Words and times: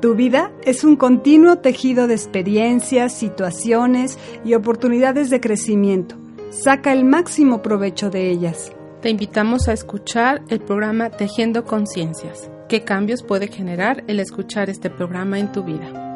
Tu 0.00 0.14
vida 0.14 0.52
es 0.62 0.84
un 0.84 0.94
continuo 0.94 1.56
tejido 1.56 2.06
de 2.06 2.14
experiencias, 2.14 3.12
situaciones 3.12 4.16
y 4.44 4.54
oportunidades 4.54 5.28
de 5.28 5.40
crecimiento. 5.40 6.14
Saca 6.50 6.92
el 6.92 7.04
máximo 7.04 7.62
provecho 7.62 8.08
de 8.08 8.30
ellas. 8.30 8.70
Te 9.02 9.10
invitamos 9.10 9.66
a 9.66 9.72
escuchar 9.72 10.42
el 10.50 10.60
programa 10.60 11.10
Tejiendo 11.10 11.64
Conciencias. 11.64 12.48
¿Qué 12.68 12.84
cambios 12.84 13.24
puede 13.24 13.48
generar 13.48 14.04
el 14.06 14.20
escuchar 14.20 14.70
este 14.70 14.88
programa 14.88 15.40
en 15.40 15.50
tu 15.50 15.64
vida? 15.64 16.07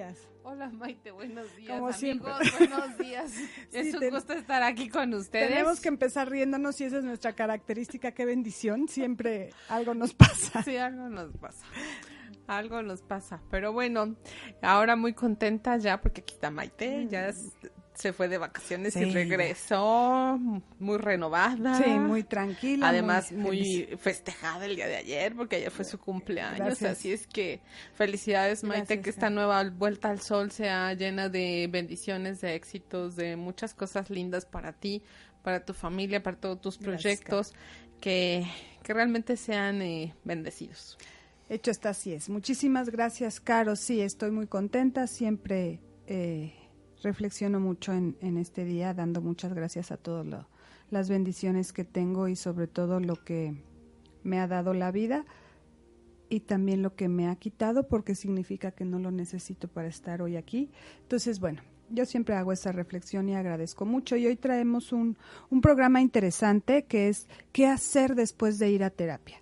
Días. 0.00 0.28
Hola 0.44 0.70
Maite, 0.70 1.10
buenos 1.10 1.54
días. 1.56 1.78
Como 1.78 1.92
siempre. 1.92 2.32
buenos 2.58 2.96
días. 2.98 3.34
es 3.70 3.94
un 3.94 4.08
gusto 4.08 4.32
estar 4.32 4.62
aquí 4.62 4.88
con 4.88 5.12
ustedes. 5.12 5.48
Tenemos 5.48 5.78
que 5.80 5.88
empezar 5.88 6.30
riéndonos 6.30 6.80
y 6.80 6.84
esa 6.84 6.98
es 6.98 7.04
nuestra 7.04 7.34
característica. 7.34 8.12
Qué 8.12 8.24
bendición. 8.24 8.88
Siempre 8.88 9.50
algo 9.68 9.92
nos 9.92 10.14
pasa. 10.14 10.62
Sí, 10.62 10.78
algo 10.78 11.10
nos 11.10 11.36
pasa. 11.36 11.66
Algo 12.46 12.82
nos 12.82 13.02
pasa. 13.02 13.42
Pero 13.50 13.74
bueno, 13.74 14.16
ahora 14.62 14.96
muy 14.96 15.12
contenta 15.12 15.76
ya 15.76 16.00
porque 16.00 16.22
aquí 16.22 16.32
está 16.32 16.50
Maite. 16.50 17.06
Ya 17.10 17.28
es, 17.28 17.52
se 18.00 18.12
fue 18.12 18.28
de 18.28 18.38
vacaciones 18.38 18.96
y 18.96 19.04
regresó 19.04 20.38
muy 20.78 20.98
renovada. 20.98 21.76
Sí, 21.76 21.90
muy 21.90 22.24
tranquila. 22.24 22.88
Además, 22.88 23.30
muy, 23.32 23.88
festejada 23.98 24.64
el 24.64 24.76
día 24.76 24.86
de 24.86 24.96
ayer 24.96 25.34
porque 25.36 25.56
ayer 25.56 25.70
fue 25.70 25.84
su 25.84 25.98
cumpleaños. 25.98 26.82
Así 26.82 27.12
es 27.12 27.26
que 27.26 27.60
felicidades, 27.94 28.64
Maite, 28.64 29.00
que 29.00 29.10
esta 29.10 29.28
nueva 29.28 29.68
vuelta 29.68 30.10
al 30.10 30.20
sol 30.20 30.50
sea 30.50 30.94
llena 30.94 31.28
de 31.28 31.68
bendiciones, 31.70 32.40
de 32.40 32.54
éxitos, 32.54 33.16
de 33.16 33.36
muchas 33.36 33.74
cosas 33.74 34.08
lindas 34.08 34.46
para 34.46 34.72
ti, 34.72 35.02
para 35.42 35.64
tu 35.64 35.74
familia, 35.74 36.22
para 36.22 36.36
todos 36.36 36.60
tus 36.60 36.78
proyectos, 36.78 37.52
que, 38.00 38.46
que 38.82 38.94
realmente 38.94 39.36
sean 39.36 39.82
eh, 39.82 40.14
bendecidos. 40.24 40.96
Hecho 41.50 41.70
está, 41.70 41.90
así 41.90 42.12
es. 42.14 42.28
Muchísimas 42.28 42.88
gracias, 42.88 43.40
Caro. 43.40 43.76
Sí, 43.76 44.00
estoy 44.00 44.30
muy 44.30 44.46
contenta. 44.46 45.06
Siempre. 45.06 45.80
Eh, 46.06 46.54
reflexiono 47.02 47.60
mucho 47.60 47.92
en, 47.92 48.16
en 48.20 48.36
este 48.36 48.64
día, 48.64 48.94
dando 48.94 49.20
muchas 49.20 49.52
gracias 49.54 49.90
a 49.90 49.96
todas 49.96 50.26
las 50.90 51.08
bendiciones 51.08 51.72
que 51.72 51.84
tengo 51.84 52.28
y 52.28 52.36
sobre 52.36 52.66
todo 52.66 53.00
lo 53.00 53.16
que 53.16 53.54
me 54.22 54.38
ha 54.40 54.46
dado 54.46 54.74
la 54.74 54.90
vida 54.90 55.24
y 56.28 56.40
también 56.40 56.82
lo 56.82 56.94
que 56.94 57.08
me 57.08 57.28
ha 57.28 57.36
quitado 57.36 57.88
porque 57.88 58.14
significa 58.14 58.70
que 58.70 58.84
no 58.84 58.98
lo 58.98 59.10
necesito 59.10 59.68
para 59.68 59.88
estar 59.88 60.22
hoy 60.22 60.36
aquí. 60.36 60.70
Entonces, 61.02 61.40
bueno, 61.40 61.60
yo 61.90 62.06
siempre 62.06 62.36
hago 62.36 62.52
esa 62.52 62.72
reflexión 62.72 63.28
y 63.28 63.34
agradezco 63.34 63.84
mucho. 63.84 64.16
Y 64.16 64.26
hoy 64.26 64.36
traemos 64.36 64.92
un, 64.92 65.18
un 65.50 65.60
programa 65.60 66.00
interesante 66.00 66.84
que 66.84 67.08
es 67.08 67.28
qué 67.52 67.66
hacer 67.66 68.14
después 68.14 68.58
de 68.58 68.70
ir 68.70 68.84
a 68.84 68.90
terapia. 68.90 69.38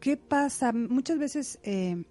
¿Qué 0.00 0.16
pasa? 0.16 0.72
Muchas 0.72 1.18
veces 1.18 1.58
eh, 1.62 2.04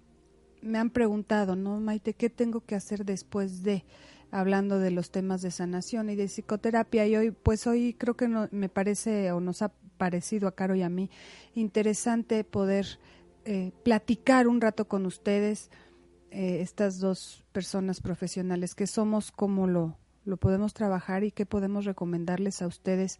me 0.62 0.78
han 0.78 0.90
preguntado, 0.90 1.56
¿no, 1.56 1.80
Maite, 1.80 2.14
qué 2.14 2.30
tengo 2.30 2.60
que 2.60 2.76
hacer 2.76 3.04
después 3.04 3.64
de? 3.64 3.84
Hablando 4.30 4.78
de 4.78 4.90
los 4.90 5.10
temas 5.10 5.42
de 5.42 5.50
sanación 5.50 6.10
y 6.10 6.16
de 6.16 6.28
psicoterapia 6.28 7.06
y 7.06 7.16
hoy 7.16 7.30
pues 7.30 7.66
hoy 7.66 7.94
creo 7.94 8.16
que 8.16 8.28
no, 8.28 8.48
me 8.52 8.68
parece 8.68 9.32
o 9.32 9.40
nos 9.40 9.62
ha 9.62 9.72
parecido 9.98 10.48
a 10.48 10.54
Caro 10.54 10.74
y 10.74 10.82
a 10.82 10.88
mí 10.88 11.10
interesante 11.54 12.44
poder 12.44 12.98
eh, 13.44 13.72
platicar 13.82 14.48
un 14.48 14.60
rato 14.60 14.86
con 14.86 15.06
ustedes 15.06 15.70
eh, 16.30 16.60
estas 16.60 17.00
dos 17.00 17.44
personas 17.52 18.00
profesionales 18.00 18.74
que 18.74 18.86
somos 18.86 19.32
cómo 19.32 19.66
lo 19.66 19.96
lo 20.24 20.36
podemos 20.36 20.74
trabajar 20.74 21.24
y 21.24 21.32
qué 21.32 21.46
podemos 21.46 21.84
recomendarles 21.84 22.62
a 22.62 22.66
ustedes 22.66 23.18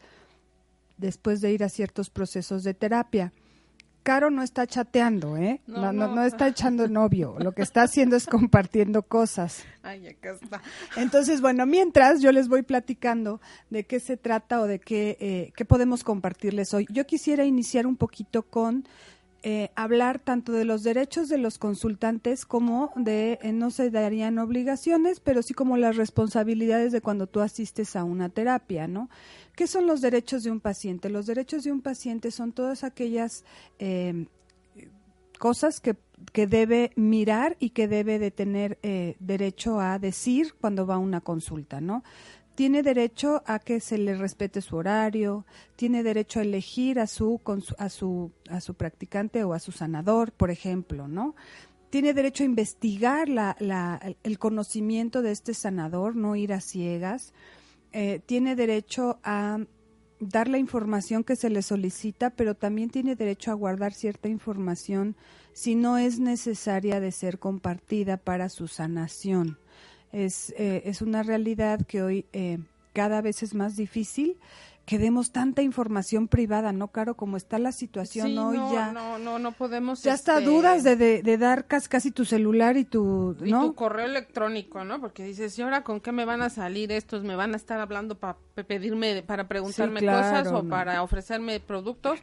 después 0.96 1.40
de 1.40 1.52
ir 1.52 1.64
a 1.64 1.68
ciertos 1.68 2.10
procesos 2.10 2.62
de 2.62 2.74
terapia. 2.74 3.32
Caro 4.02 4.30
no 4.30 4.42
está 4.42 4.66
chateando, 4.66 5.36
¿eh? 5.36 5.60
No, 5.66 5.92
no, 5.92 6.24
está 6.24 6.48
echando 6.48 6.88
novio. 6.88 7.36
Lo 7.38 7.52
que 7.52 7.62
está 7.62 7.82
haciendo 7.82 8.16
es 8.16 8.26
compartiendo 8.26 9.02
cosas. 9.02 9.64
Ay, 9.82 10.08
acá 10.08 10.32
está. 10.40 10.62
Entonces, 10.96 11.40
bueno, 11.40 11.66
mientras 11.66 12.20
yo 12.22 12.32
les 12.32 12.48
voy 12.48 12.62
platicando 12.62 13.40
de 13.68 13.84
qué 13.84 14.00
se 14.00 14.16
trata 14.16 14.60
o 14.60 14.66
de 14.66 14.78
qué, 14.78 15.16
eh, 15.20 15.52
qué 15.54 15.64
podemos 15.64 16.02
compartirles 16.02 16.72
hoy. 16.72 16.86
Yo 16.90 17.06
quisiera 17.06 17.44
iniciar 17.44 17.86
un 17.86 17.96
poquito 17.96 18.42
con 18.42 18.84
eh, 19.42 19.70
hablar 19.74 20.18
tanto 20.18 20.52
de 20.52 20.66
los 20.66 20.82
derechos 20.82 21.30
de 21.30 21.38
los 21.38 21.56
consultantes 21.56 22.44
como 22.44 22.92
de, 22.94 23.38
eh, 23.40 23.52
no 23.52 23.70
se 23.70 23.90
darían 23.90 24.38
obligaciones, 24.38 25.20
pero 25.20 25.42
sí 25.42 25.54
como 25.54 25.78
las 25.78 25.96
responsabilidades 25.96 26.92
de 26.92 27.00
cuando 27.00 27.26
tú 27.26 27.40
asistes 27.40 27.96
a 27.96 28.04
una 28.04 28.28
terapia, 28.28 28.86
¿no? 28.86 29.08
¿Qué 29.56 29.66
son 29.66 29.86
los 29.86 30.02
derechos 30.02 30.42
de 30.42 30.50
un 30.50 30.60
paciente? 30.60 31.08
Los 31.08 31.26
derechos 31.26 31.64
de 31.64 31.72
un 31.72 31.80
paciente 31.80 32.30
son 32.30 32.52
todas 32.52 32.84
aquellas 32.84 33.44
eh, 33.78 34.26
cosas 35.38 35.80
que, 35.80 35.96
que, 36.32 36.46
debe 36.46 36.92
mirar 36.96 37.56
y 37.60 37.70
que 37.70 37.88
debe 37.88 38.18
de 38.18 38.30
tener 38.30 38.78
derecho 39.20 39.80
a 39.80 39.98
decir 39.98 40.52
cuando 40.60 40.86
va 40.86 40.96
a 40.96 40.98
una 40.98 41.22
consulta, 41.22 41.80
¿no? 41.80 42.04
Tiene 42.60 42.82
derecho 42.82 43.42
a 43.46 43.58
que 43.58 43.80
se 43.80 43.96
le 43.96 44.14
respete 44.14 44.60
su 44.60 44.76
horario, 44.76 45.46
tiene 45.76 46.02
derecho 46.02 46.40
a 46.40 46.42
elegir 46.42 47.00
a 47.00 47.06
su, 47.06 47.40
a 47.78 47.88
su, 47.88 48.32
a 48.50 48.60
su 48.60 48.74
practicante 48.74 49.42
o 49.44 49.54
a 49.54 49.58
su 49.58 49.72
sanador, 49.72 50.30
por 50.30 50.50
ejemplo, 50.50 51.08
¿no? 51.08 51.34
Tiene 51.88 52.12
derecho 52.12 52.42
a 52.42 52.46
investigar 52.52 53.30
la, 53.30 53.56
el 54.22 54.38
conocimiento 54.38 55.22
de 55.22 55.32
este 55.32 55.54
sanador, 55.54 56.16
no 56.16 56.36
ir 56.36 56.52
a 56.52 56.60
ciegas. 56.60 57.32
Eh, 57.92 58.20
tiene 58.26 58.54
derecho 58.56 59.20
a 59.24 59.60
dar 60.18 60.46
la 60.46 60.58
información 60.58 61.24
que 61.24 61.36
se 61.36 61.48
le 61.48 61.62
solicita, 61.62 62.28
pero 62.28 62.54
también 62.54 62.90
tiene 62.90 63.16
derecho 63.16 63.52
a 63.52 63.54
guardar 63.54 63.94
cierta 63.94 64.28
información 64.28 65.16
si 65.54 65.76
no 65.76 65.96
es 65.96 66.20
necesaria 66.20 67.00
de 67.00 67.10
ser 67.10 67.38
compartida 67.38 68.18
para 68.18 68.50
su 68.50 68.68
sanación 68.68 69.56
es, 70.12 70.54
eh, 70.56 70.82
es 70.84 71.02
una 71.02 71.22
realidad 71.22 71.80
que 71.86 72.02
hoy 72.02 72.26
eh, 72.32 72.58
cada 72.92 73.20
vez 73.20 73.42
es 73.42 73.54
más 73.54 73.76
difícil 73.76 74.36
que 74.90 74.98
demos 74.98 75.30
tanta 75.30 75.62
información 75.62 76.26
privada, 76.26 76.72
¿no, 76.72 76.88
Caro? 76.88 77.14
Como 77.14 77.36
está 77.36 77.60
la 77.60 77.70
situación 77.70 78.36
hoy 78.36 78.56
no, 78.56 78.72
ya. 78.72 78.90
No, 78.90 79.20
no, 79.20 79.38
no 79.38 79.52
podemos. 79.52 80.02
Ya 80.02 80.14
está 80.14 80.38
este, 80.38 80.50
dudas 80.50 80.82
de, 80.82 80.96
de, 80.96 81.38
dar 81.38 81.66
casi, 81.66 81.88
casi, 81.88 82.10
tu 82.10 82.24
celular 82.24 82.76
y 82.76 82.84
tu. 82.84 83.36
Y 83.44 83.52
tu 83.52 83.74
correo 83.76 84.06
electrónico, 84.06 84.84
¿no? 84.84 85.00
Porque 85.00 85.22
dices, 85.22 85.56
¿y 85.56 85.62
ahora 85.62 85.84
con 85.84 86.00
qué 86.00 86.10
me 86.10 86.24
van 86.24 86.42
a 86.42 86.50
salir 86.50 86.90
estos? 86.90 87.22
¿Me 87.22 87.36
van 87.36 87.54
a 87.54 87.56
estar 87.56 87.78
hablando 87.78 88.18
para 88.18 88.36
pedirme, 88.54 89.22
para 89.22 89.48
preguntarme 89.48 90.00
cosas 90.00 90.48
o 90.48 90.64
para 90.64 91.02
ofrecerme 91.02 91.60
productos? 91.60 92.20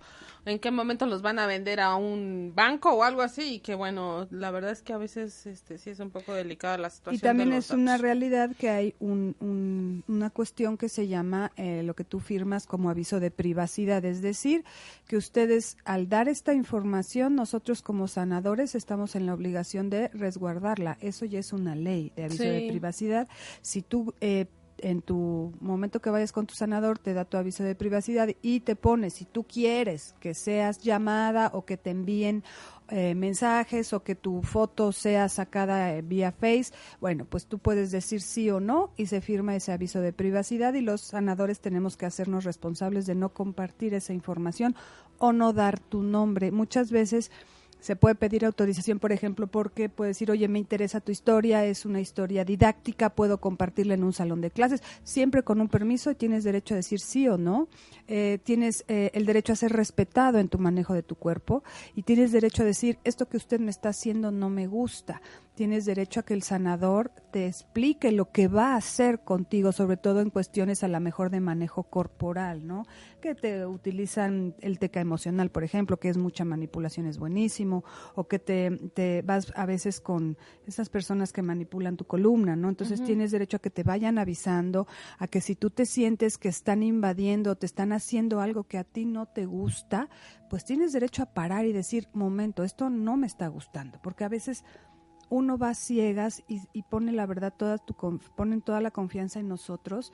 en 0.47 0.59
qué 0.59 0.71
momento 0.71 1.05
los 1.05 1.21
van 1.21 1.39
a 1.39 1.47
vender 1.47 1.79
a 1.79 1.95
un 1.95 2.53
banco 2.55 2.91
o 2.93 3.03
algo 3.03 3.21
así 3.21 3.55
y 3.55 3.59
que 3.59 3.75
bueno, 3.75 4.27
la 4.31 4.51
verdad 4.51 4.71
es 4.71 4.81
que 4.81 4.93
a 4.93 4.97
veces 4.97 5.45
este 5.45 5.77
sí 5.77 5.89
es 5.89 5.99
un 5.99 6.09
poco 6.09 6.33
delicada 6.33 6.77
la 6.77 6.89
situación. 6.89 7.17
Y 7.17 7.19
también 7.19 7.53
es 7.53 7.71
una 7.71 7.97
realidad 7.97 8.51
que 8.57 8.69
hay 8.69 8.95
un, 8.99 10.03
una 10.07 10.29
cuestión 10.29 10.77
que 10.77 10.89
se 10.89 11.07
llama 11.07 11.51
eh, 11.57 11.83
lo 11.83 11.95
que 11.95 12.03
tú 12.03 12.19
firmas 12.19 12.65
como 12.65 12.89
aviso 12.89 13.19
de 13.19 13.29
privacidad, 13.29 14.05
es 14.05 14.21
decir, 14.21 14.63
que 15.07 15.17
ustedes 15.17 15.77
al 15.83 16.07
dar 16.07 16.29
esta 16.29 16.53
información, 16.53 17.35
nosotros 17.35 17.81
como 17.81 18.07
sanadores 18.07 18.75
estamos 18.75 19.15
en 19.15 19.25
la 19.25 19.33
obligación 19.33 19.89
de 19.89 20.07
resguardarla. 20.09 20.97
Eso 21.01 21.25
ya 21.25 21.39
es 21.39 21.51
una 21.51 21.75
ley 21.75 22.11
de 22.15 22.25
aviso 22.25 22.43
de 22.43 22.67
privacidad. 22.69 23.27
Si 23.61 23.81
tú 23.81 24.13
eh, 24.21 24.45
en 24.79 25.01
tu 25.01 25.53
momento 25.59 26.01
que 26.01 26.09
vayas 26.09 26.31
con 26.31 26.45
tu 26.45 26.55
sanador 26.55 26.99
te 26.99 27.13
da 27.13 27.25
tu 27.25 27.37
aviso 27.37 27.63
de 27.63 27.75
privacidad 27.75 28.29
y 28.41 28.59
te 28.61 28.75
pone 28.75 29.09
si 29.09 29.25
tú 29.25 29.43
quieres 29.43 30.15
que 30.19 30.33
seas 30.33 30.79
llamada 30.79 31.51
o 31.53 31.65
que 31.65 31.77
te 31.77 31.89
envíen 31.89 32.43
eh, 32.89 33.15
mensajes 33.15 33.91
o 33.91 34.03
que 34.03 34.15
tu 34.15 34.41
foto 34.43 34.91
sea 34.93 35.27
sacada 35.27 35.93
eh, 35.93 36.01
vía 36.01 36.31
Face, 36.31 36.71
bueno, 37.01 37.25
pues 37.25 37.45
tú 37.45 37.59
puedes 37.59 37.91
decir 37.91 38.21
sí 38.21 38.49
o 38.49 38.59
no 38.61 38.91
y 38.95 39.07
se 39.07 39.19
firma 39.19 39.55
ese 39.55 39.73
aviso 39.73 39.99
de 39.99 40.13
privacidad 40.13 40.73
y 40.73 40.81
los 40.81 41.01
sanadores 41.01 41.59
tenemos 41.59 41.97
que 41.97 42.05
hacernos 42.05 42.45
responsables 42.45 43.05
de 43.05 43.15
no 43.15 43.33
compartir 43.33 43.93
esa 43.93 44.13
información 44.13 44.75
o 45.17 45.33
no 45.33 45.51
dar 45.51 45.79
tu 45.79 46.01
nombre. 46.01 46.51
Muchas 46.51 46.91
veces 46.91 47.29
se 47.79 47.95
puede 47.95 48.15
pedir 48.15 48.45
autorización, 48.45 48.99
por 48.99 49.11
ejemplo, 49.11 49.47
porque 49.47 49.89
puede 49.89 50.09
decir, 50.09 50.31
oye, 50.31 50.47
me 50.47 50.59
interesa 50.59 50.99
tu 51.01 51.11
historia, 51.11 51.65
es 51.65 51.85
una 51.85 52.01
historia 52.01 52.43
didáctica, 52.43 53.09
puedo 53.09 53.39
compartirla 53.39 53.93
en 53.93 54.03
un 54.03 54.13
salón 54.13 54.41
de 54.41 54.51
clases, 54.51 54.81
siempre 55.03 55.43
con 55.43 55.61
un 55.61 55.69
permiso 55.69 56.15
tienes 56.15 56.43
derecho 56.43 56.73
a 56.73 56.77
decir 56.77 56.99
sí 56.99 57.27
o 57.27 57.37
no. 57.37 57.67
Eh, 58.07 58.39
tienes 58.43 58.85
eh, 58.87 59.11
el 59.13 59.25
derecho 59.25 59.53
a 59.53 59.57
ser 59.57 59.73
respetado 59.73 60.39
en 60.39 60.47
tu 60.47 60.59
manejo 60.59 60.93
de 60.93 61.03
tu 61.03 61.15
cuerpo 61.15 61.63
y 61.95 62.03
tienes 62.03 62.31
derecho 62.31 62.63
a 62.63 62.65
decir, 62.65 62.97
esto 63.03 63.27
que 63.27 63.37
usted 63.37 63.59
me 63.59 63.71
está 63.71 63.89
haciendo 63.89 64.31
no 64.31 64.49
me 64.49 64.67
gusta 64.67 65.21
tienes 65.57 65.85
derecho 65.85 66.19
a 66.19 66.23
que 66.23 66.35
el 66.35 66.43
sanador 66.43 67.11
te 67.31 67.47
explique 67.47 68.11
lo 68.11 68.31
que 68.31 68.47
va 68.47 68.73
a 68.73 68.75
hacer 68.75 69.21
contigo, 69.21 69.71
sobre 69.71 69.97
todo 69.97 70.21
en 70.21 70.29
cuestiones 70.29 70.83
a 70.83 70.87
la 70.87 70.99
mejor 70.99 71.31
de 71.31 71.39
manejo 71.39 71.81
corporal, 71.81 72.67
¿no? 72.67 72.85
Que 73.21 73.33
te 73.33 73.65
utilizan 73.65 74.53
el 74.61 74.77
teca 74.77 75.01
emocional, 75.01 75.49
por 75.49 75.63
ejemplo, 75.63 75.97
que 75.97 76.09
es 76.09 76.17
mucha 76.17 76.45
manipulación, 76.45 77.07
es 77.07 77.17
buenísimo, 77.17 77.83
o 78.13 78.27
que 78.27 78.37
te, 78.37 78.69
te 78.93 79.23
vas 79.23 79.51
a 79.55 79.65
veces 79.65 79.99
con 79.99 80.37
esas 80.67 80.89
personas 80.89 81.33
que 81.33 81.41
manipulan 81.41 81.97
tu 81.97 82.05
columna, 82.05 82.55
¿no? 82.55 82.69
Entonces 82.69 83.03
tienes 83.03 83.31
derecho 83.31 83.57
a 83.57 83.59
que 83.59 83.71
te 83.71 83.81
vayan 83.81 84.19
avisando, 84.19 84.85
a 85.17 85.25
que 85.25 85.41
si 85.41 85.55
tú 85.55 85.71
te 85.71 85.87
sientes 85.87 86.37
que 86.37 86.49
están 86.49 86.83
invadiendo, 86.83 87.55
te 87.55 87.65
están 87.65 87.93
haciendo 87.93 88.41
algo 88.41 88.65
que 88.65 88.77
a 88.77 88.83
ti 88.83 89.05
no 89.05 89.25
te 89.25 89.47
gusta, 89.47 90.07
pues 90.51 90.65
tienes 90.65 90.93
derecho 90.93 91.23
a 91.23 91.33
parar 91.33 91.65
y 91.65 91.73
decir, 91.73 92.09
momento, 92.13 92.63
esto 92.63 92.91
no 92.91 93.17
me 93.17 93.25
está 93.25 93.47
gustando, 93.47 93.99
porque 94.03 94.23
a 94.23 94.29
veces 94.29 94.63
uno 95.29 95.57
va 95.57 95.73
ciegas 95.73 96.43
y, 96.47 96.81
pone 96.83 97.11
la 97.11 97.25
verdad, 97.25 97.53
toda 97.55 97.77
tu, 97.77 97.93
ponen 98.35 98.61
toda 98.61 98.81
la 98.81 98.91
confianza 98.91 99.39
en 99.39 99.47
nosotros 99.47 100.13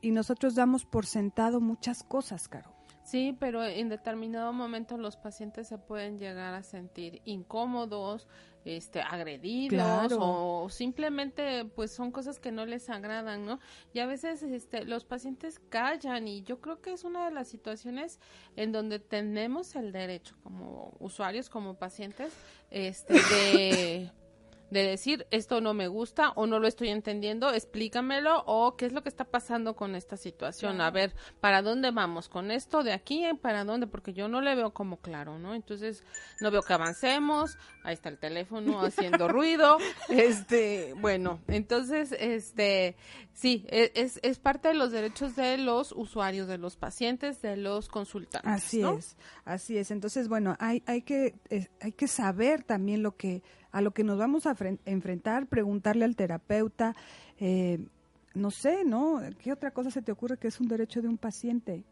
y 0.00 0.10
nosotros 0.10 0.54
damos 0.54 0.84
por 0.84 1.06
sentado 1.06 1.60
muchas 1.60 2.02
cosas, 2.02 2.48
Caro. 2.48 2.80
Sí, 3.02 3.36
pero 3.40 3.64
en 3.64 3.88
determinado 3.88 4.52
momento 4.52 4.96
los 4.96 5.16
pacientes 5.16 5.66
se 5.66 5.78
pueden 5.78 6.18
llegar 6.18 6.54
a 6.54 6.62
sentir 6.62 7.22
incómodos, 7.24 8.28
este, 8.64 9.00
agredidos 9.00 10.12
o 10.16 10.68
simplemente 10.68 11.64
pues 11.64 11.90
son 11.90 12.12
cosas 12.12 12.38
que 12.38 12.52
no 12.52 12.66
les 12.66 12.88
agradan, 12.90 13.46
¿no? 13.46 13.58
Y 13.92 13.98
a 13.98 14.06
veces 14.06 14.42
este, 14.42 14.84
los 14.84 15.04
pacientes 15.04 15.58
callan 15.58 16.28
y 16.28 16.42
yo 16.42 16.60
creo 16.60 16.80
que 16.80 16.92
es 16.92 17.02
una 17.02 17.24
de 17.24 17.32
las 17.32 17.48
situaciones 17.48 18.20
en 18.54 18.70
donde 18.70 18.98
tenemos 18.98 19.74
el 19.74 19.92
derecho 19.92 20.36
como 20.42 20.94
usuarios, 21.00 21.48
como 21.48 21.74
pacientes, 21.74 22.32
este, 22.70 23.14
de 23.14 24.12
de 24.70 24.84
decir 24.84 25.26
esto 25.30 25.60
no 25.60 25.74
me 25.74 25.88
gusta 25.88 26.30
o 26.30 26.46
no 26.46 26.58
lo 26.58 26.68
estoy 26.68 26.88
entendiendo, 26.88 27.52
explícamelo 27.52 28.42
o 28.46 28.76
qué 28.76 28.86
es 28.86 28.92
lo 28.92 29.02
que 29.02 29.08
está 29.08 29.24
pasando 29.24 29.74
con 29.74 29.94
esta 29.94 30.16
situación, 30.16 30.80
a 30.80 30.90
ver, 30.90 31.14
¿para 31.40 31.62
dónde 31.62 31.90
vamos 31.90 32.28
con 32.28 32.50
esto 32.50 32.82
de 32.82 32.92
aquí? 32.92 33.24
¿Para 33.40 33.64
dónde? 33.64 33.86
Porque 33.86 34.12
yo 34.12 34.28
no 34.28 34.40
le 34.40 34.54
veo 34.54 34.72
como 34.72 34.98
claro, 34.98 35.38
¿no? 35.38 35.54
Entonces, 35.54 36.04
no 36.40 36.50
veo 36.50 36.62
que 36.62 36.72
avancemos, 36.72 37.58
ahí 37.82 37.94
está 37.94 38.08
el 38.08 38.18
teléfono 38.18 38.80
haciendo 38.80 39.28
ruido, 39.28 39.78
este, 40.08 40.94
bueno, 40.98 41.40
entonces, 41.48 42.12
este, 42.18 42.96
sí, 43.32 43.66
e, 43.68 43.92
es, 43.94 44.20
es 44.22 44.38
parte 44.38 44.68
de 44.68 44.74
los 44.74 44.92
derechos 44.92 45.34
de 45.36 45.58
los 45.58 45.92
usuarios, 45.92 46.46
de 46.46 46.58
los 46.58 46.76
pacientes, 46.76 47.42
de 47.42 47.56
los 47.56 47.88
consultantes. 47.88 48.50
Así 48.50 48.82
es, 48.82 49.16
así 49.44 49.78
es. 49.78 49.90
Entonces, 49.90 50.28
bueno, 50.28 50.56
hay, 50.60 50.82
hay 50.86 51.02
que, 51.02 51.34
hay 51.80 51.92
que 51.92 52.06
saber 52.06 52.62
también 52.62 53.02
lo 53.02 53.16
que 53.16 53.42
a 53.72 53.80
lo 53.80 53.92
que 53.92 54.04
nos 54.04 54.18
vamos 54.18 54.46
a 54.46 54.56
enfrentar, 54.84 55.46
preguntarle 55.46 56.04
al 56.04 56.16
terapeuta, 56.16 56.94
eh, 57.38 57.78
no 58.34 58.50
sé, 58.50 58.84
¿no? 58.84 59.20
¿Qué 59.38 59.52
otra 59.52 59.70
cosa 59.70 59.90
se 59.90 60.02
te 60.02 60.12
ocurre 60.12 60.38
que 60.38 60.48
es 60.48 60.60
un 60.60 60.68
derecho 60.68 61.02
de 61.02 61.08
un 61.08 61.18
paciente? 61.18 61.84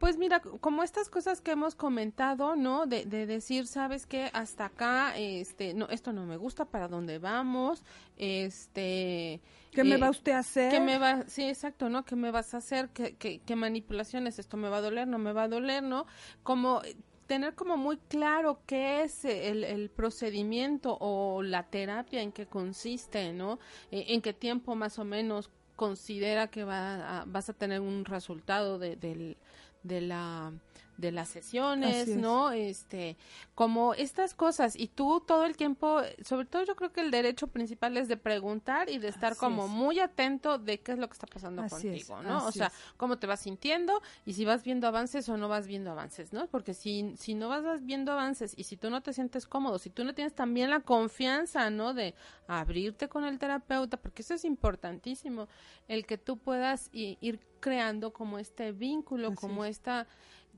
Pues 0.00 0.16
mira, 0.16 0.40
como 0.40 0.82
estas 0.82 1.10
cosas 1.10 1.42
que 1.42 1.50
hemos 1.50 1.74
comentado, 1.74 2.56
¿no? 2.56 2.86
De, 2.86 3.04
decir, 3.04 3.66
sabes 3.66 4.06
que 4.06 4.30
hasta 4.32 4.64
acá, 4.64 5.14
este, 5.18 5.74
no, 5.74 5.90
esto 5.90 6.10
no 6.14 6.24
me 6.24 6.38
gusta, 6.38 6.64
para 6.64 6.88
dónde 6.88 7.18
vamos, 7.18 7.84
este. 8.16 9.42
¿Qué 9.72 9.84
me 9.84 9.96
eh, 9.96 9.98
va 9.98 10.08
usted 10.08 10.32
a 10.32 10.38
hacer? 10.38 10.72
¿Qué 10.72 10.80
me 10.80 10.96
va, 10.96 11.24
sí, 11.26 11.42
exacto, 11.42 11.90
¿no? 11.90 12.06
¿Qué 12.06 12.16
me 12.16 12.30
vas 12.30 12.54
a 12.54 12.56
hacer? 12.56 12.88
¿Qué, 12.94 13.14
qué, 13.16 13.42
qué 13.44 13.56
manipulaciones? 13.56 14.38
¿Esto 14.38 14.56
me 14.56 14.70
va 14.70 14.78
a 14.78 14.80
doler? 14.80 15.06
¿No 15.06 15.18
me 15.18 15.34
va 15.34 15.42
a 15.42 15.48
doler? 15.48 15.82
¿No? 15.82 16.06
Como 16.42 16.80
tener 17.30 17.54
como 17.54 17.76
muy 17.76 17.96
claro 18.08 18.58
qué 18.66 19.04
es 19.04 19.24
el, 19.24 19.88
procedimiento 19.94 20.98
o 20.98 21.44
la 21.44 21.62
terapia 21.62 22.22
en 22.22 22.32
qué 22.32 22.46
consiste, 22.46 23.32
¿no? 23.32 23.60
E, 23.92 24.14
en, 24.14 24.20
qué 24.20 24.32
tiempo 24.32 24.74
más 24.74 24.98
o 24.98 25.04
menos 25.04 25.48
considera 25.76 26.48
que 26.48 26.64
va 26.64 27.22
vas 27.28 27.48
a 27.48 27.52
tener 27.52 27.82
un 27.82 28.04
resultado 28.04 28.80
de, 28.80 29.36
de 29.82 30.00
la 30.00 30.52
de 31.00 31.12
las 31.12 31.28
sesiones, 31.28 32.08
¿no? 32.08 32.52
Este, 32.52 33.16
como 33.54 33.94
estas 33.94 34.34
cosas 34.34 34.76
y 34.76 34.88
tú 34.88 35.22
todo 35.26 35.44
el 35.46 35.56
tiempo, 35.56 36.02
sobre 36.22 36.46
todo 36.46 36.62
yo 36.64 36.76
creo 36.76 36.92
que 36.92 37.00
el 37.00 37.10
derecho 37.10 37.46
principal 37.46 37.96
es 37.96 38.06
de 38.06 38.16
preguntar 38.16 38.90
y 38.90 38.98
de 38.98 39.08
estar 39.08 39.36
como 39.36 39.66
muy 39.66 39.98
atento 39.98 40.58
de 40.58 40.80
qué 40.80 40.92
es 40.92 40.98
lo 40.98 41.08
que 41.08 41.14
está 41.14 41.26
pasando 41.26 41.66
contigo, 41.66 42.22
¿no? 42.22 42.46
O 42.46 42.52
sea, 42.52 42.70
cómo 42.96 43.18
te 43.18 43.26
vas 43.26 43.40
sintiendo 43.40 44.02
y 44.26 44.34
si 44.34 44.44
vas 44.44 44.62
viendo 44.62 44.86
avances 44.86 45.28
o 45.28 45.36
no 45.36 45.48
vas 45.48 45.66
viendo 45.66 45.90
avances, 45.90 46.32
¿no? 46.32 46.46
Porque 46.48 46.74
si 46.74 47.14
si 47.16 47.34
no 47.34 47.48
vas 47.48 47.84
viendo 47.84 48.12
avances 48.12 48.52
y 48.56 48.64
si 48.64 48.76
tú 48.76 48.90
no 48.90 49.02
te 49.02 49.12
sientes 49.12 49.46
cómodo, 49.46 49.78
si 49.78 49.90
tú 49.90 50.04
no 50.04 50.14
tienes 50.14 50.34
también 50.34 50.70
la 50.70 50.80
confianza, 50.80 51.70
¿no? 51.70 51.94
De 51.94 52.14
abrirte 52.46 53.08
con 53.08 53.24
el 53.24 53.38
terapeuta, 53.38 53.96
porque 53.96 54.22
eso 54.22 54.34
es 54.34 54.44
importantísimo, 54.44 55.48
el 55.88 56.04
que 56.04 56.18
tú 56.18 56.36
puedas 56.36 56.90
ir 56.92 57.40
creando 57.60 58.12
como 58.12 58.38
este 58.38 58.72
vínculo, 58.72 59.34
como 59.34 59.64
esta 59.64 60.06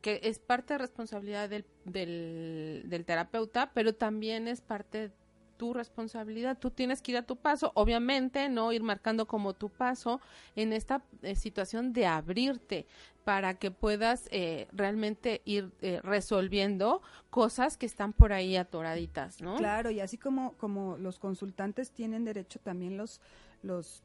que 0.03 0.21
es 0.25 0.41
parte 0.41 0.75
de 0.75 0.79
responsabilidad 0.79 1.49
del, 1.49 1.65
del, 1.85 3.05
terapeuta, 3.07 3.71
pero 3.73 3.95
también 3.95 4.49
es 4.49 4.61
parte 4.61 4.99
de 4.99 5.13
tu 5.57 5.73
responsabilidad. 5.73 6.59
Tú 6.59 6.73
tienes 6.73 7.01
que 7.01 7.13
ir 7.13 7.19
a 7.19 7.23
tu 7.23 7.37
paso, 7.37 7.71
obviamente, 7.77 8.49
no 8.49 8.73
ir 8.73 8.83
marcando 8.83 9.27
como 9.27 9.55
tu 9.55 9.69
paso 9.69 10.21
en 10.57 10.73
esta 10.73 11.05
eh, 11.23 11.37
situación 11.37 11.93
de 11.93 12.07
abrirte 12.07 12.87
para 13.23 13.55
que 13.55 13.71
puedas 13.71 14.29
eh, 14.33 14.67
realmente 14.73 15.41
ir 15.45 15.71
eh, 15.81 16.01
resolviendo 16.03 17.01
cosas 17.31 17.77
que 17.77 17.87
están 17.87 18.13
por 18.13 18.33
ahí 18.33 18.57
atoraditas, 18.57 19.41
¿no? 19.41 19.55
Claro, 19.57 19.93
y 19.93 20.01
así 20.01 20.19
como, 20.19 20.55
como 20.55 20.99
los 20.99 21.21
consultantes 21.21 21.93
tienen 21.93 22.25
derecho 22.25 22.59
también 22.59 22.97
los, 22.97 23.21
los 23.63 24.03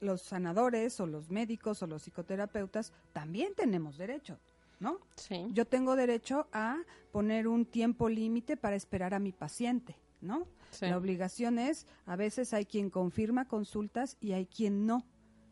los 0.00 0.22
sanadores 0.22 0.98
o 1.00 1.06
los 1.06 1.30
médicos 1.30 1.82
o 1.82 1.86
los 1.86 2.02
psicoterapeutas 2.02 2.92
también 3.12 3.54
tenemos 3.54 3.98
derecho. 3.98 4.38
¿no? 4.80 4.98
Sí. 5.16 5.46
Yo 5.52 5.64
tengo 5.66 5.96
derecho 5.96 6.46
a 6.52 6.78
poner 7.12 7.48
un 7.48 7.64
tiempo 7.64 8.08
límite 8.08 8.56
para 8.56 8.76
esperar 8.76 9.14
a 9.14 9.18
mi 9.18 9.32
paciente, 9.32 9.96
¿no? 10.20 10.46
La 10.80 10.98
obligación 10.98 11.60
es, 11.60 11.86
a 12.04 12.16
veces 12.16 12.52
hay 12.52 12.66
quien 12.66 12.90
confirma 12.90 13.46
consultas 13.46 14.16
y 14.20 14.32
hay 14.32 14.46
quien 14.46 14.86
no. 14.86 15.06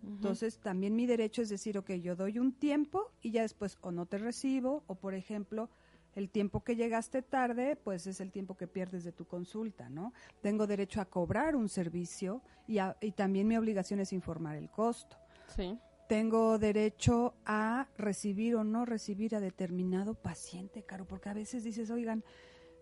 Entonces, 0.04 0.58
también 0.58 0.96
mi 0.96 1.06
derecho 1.06 1.42
es 1.42 1.48
decir, 1.48 1.78
ok, 1.78 1.92
yo 1.92 2.16
doy 2.16 2.40
un 2.40 2.52
tiempo 2.52 3.12
y 3.22 3.30
ya 3.30 3.42
después 3.42 3.78
o 3.82 3.92
no 3.92 4.06
te 4.06 4.18
recibo, 4.18 4.82
o 4.88 4.96
por 4.96 5.14
ejemplo, 5.14 5.70
el 6.14 6.30
tiempo 6.30 6.62
que 6.62 6.76
llegaste 6.76 7.22
tarde, 7.22 7.76
pues 7.76 8.06
es 8.06 8.20
el 8.20 8.30
tiempo 8.30 8.56
que 8.56 8.66
pierdes 8.66 9.04
de 9.04 9.12
tu 9.12 9.24
consulta, 9.26 9.88
¿no? 9.88 10.12
Tengo 10.40 10.66
derecho 10.66 11.00
a 11.00 11.06
cobrar 11.06 11.56
un 11.56 11.68
servicio 11.68 12.42
y, 12.66 12.78
y 13.00 13.12
también 13.12 13.48
mi 13.48 13.56
obligación 13.56 14.00
es 14.00 14.12
informar 14.12 14.56
el 14.56 14.70
costo. 14.70 15.16
Sí 15.54 15.78
tengo 16.08 16.58
derecho 16.58 17.32
a 17.46 17.88
recibir 17.96 18.56
o 18.56 18.64
no 18.64 18.84
recibir 18.84 19.34
a 19.34 19.40
determinado 19.40 20.12
paciente, 20.12 20.82
Caro, 20.82 21.06
porque 21.06 21.30
a 21.30 21.32
veces 21.32 21.64
dices, 21.64 21.90
oigan, 21.90 22.22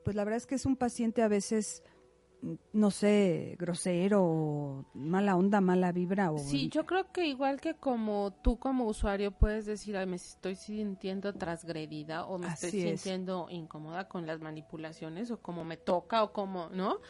pues 0.04 0.16
la 0.16 0.24
verdad 0.24 0.38
es 0.38 0.46
que 0.48 0.56
es 0.56 0.66
un 0.66 0.74
paciente 0.74 1.22
a 1.22 1.28
veces 1.28 1.84
no 2.72 2.90
sé, 2.90 3.56
grosero, 3.58 4.86
mala 4.94 5.36
onda, 5.36 5.60
mala 5.60 5.92
vibra. 5.92 6.32
O... 6.32 6.38
Sí, 6.38 6.68
yo 6.68 6.86
creo 6.86 7.10
que 7.12 7.26
igual 7.26 7.60
que 7.60 7.74
como 7.74 8.32
tú 8.42 8.58
como 8.58 8.86
usuario 8.86 9.30
puedes 9.30 9.66
decir, 9.66 9.96
me 10.06 10.16
estoy 10.16 10.54
sintiendo 10.54 11.32
transgredida 11.34 12.24
o 12.26 12.38
me 12.38 12.48
estoy 12.48 12.70
sintiendo 12.70 13.46
incómoda 13.50 14.08
con 14.08 14.26
las 14.26 14.40
manipulaciones 14.40 15.30
o 15.30 15.38
como 15.38 15.64
me 15.64 15.76
toca 15.76 16.22
o 16.22 16.32
como, 16.32 16.68
¿no? 16.70 17.00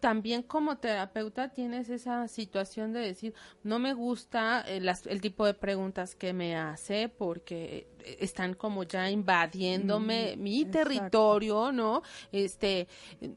también 0.00 0.42
como 0.42 0.76
terapeuta 0.76 1.48
tienes 1.48 1.88
esa 1.88 2.28
situación 2.28 2.92
de 2.92 3.00
decir, 3.00 3.34
no 3.62 3.78
me 3.78 3.94
gusta 3.94 4.62
eh, 4.66 4.80
el 5.06 5.20
tipo 5.20 5.46
de 5.46 5.54
preguntas 5.54 6.14
que 6.14 6.32
me 6.32 6.56
hace 6.56 7.08
porque 7.08 7.88
están 8.18 8.54
como 8.54 8.84
ya 8.84 9.10
invadiéndome 9.10 10.36
mi 10.36 10.64
territorio, 10.64 11.72
¿no? 11.72 12.02
Este, 12.32 12.88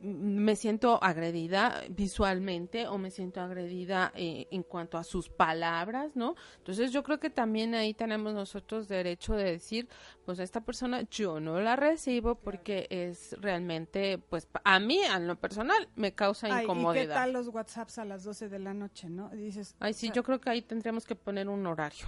me 0.02 0.56
siento 0.56 1.02
agredida 1.04 1.82
visualmente 1.90 2.88
o 2.88 2.98
me 2.98 3.12
siento 3.12 3.42
agredida 3.42 4.12
eh, 4.16 4.48
en 4.52 4.64
cuanto 4.64 4.98
a 4.98 5.04
sus 5.04 5.30
palabras, 5.30 6.16
¿no? 6.16 6.36
Entonces 6.58 6.92
yo 6.92 7.04
creo 7.04 7.20
que 7.20 7.30
también 7.30 7.76
ahí 7.76 7.94
tenemos 7.94 8.34
nosotros 8.34 8.88
derecho 8.88 9.34
de 9.36 9.44
decir, 9.44 9.88
pues 10.26 10.40
esta 10.40 10.62
persona 10.62 11.02
yo 11.10 11.40
no 11.40 11.60
la 11.60 11.76
recibo 11.76 12.36
porque 12.36 12.88
es 12.90 13.36
realmente, 13.40 14.18
pues 14.18 14.48
a 14.64 14.80
mí, 14.80 15.04
a 15.04 15.20
lo 15.20 15.36
personal, 15.36 15.90
me 15.96 16.14
causa 16.14 16.62
incomodidad. 16.62 17.04
¿y 17.04 17.08
qué 17.08 17.14
tal 17.14 17.34
los 17.34 17.48
WhatsApps 17.48 17.98
a 17.98 18.06
las 18.06 18.24
12 18.24 18.50
de 18.50 18.60
la 18.60 18.74
noche, 18.74 19.10
no? 19.10 19.30
dices, 19.30 19.76
Ay, 19.80 19.94
sí, 19.94 20.12
yo 20.14 20.24
creo 20.24 20.40
que 20.40 20.50
ahí 20.50 20.62
tendríamos 20.62 21.06
que 21.06 21.16
poner 21.16 21.50
un 21.50 21.66
horario. 21.66 22.08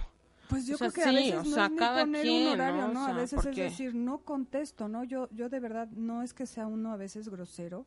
Pues 0.52 0.66
yo 0.66 0.76
creo 0.76 0.92
que 0.92 1.02
a 1.02 1.12
veces 1.12 1.46
no 1.46 1.64
es 1.64 1.70
ni 1.70 1.78
poner 1.78 2.30
un 2.30 2.46
horario, 2.48 2.88
¿no? 2.88 3.06
a 3.06 3.12
veces 3.12 3.44
es 3.46 3.56
decir, 3.56 3.94
no 3.94 4.18
contesto, 4.18 4.86
¿no? 4.86 5.02
Yo, 5.02 5.28
yo 5.30 5.48
de 5.48 5.60
verdad, 5.60 5.88
no 5.88 6.22
es 6.22 6.34
que 6.34 6.46
sea 6.46 6.66
uno 6.66 6.92
a 6.92 6.96
veces 6.96 7.28
grosero, 7.28 7.86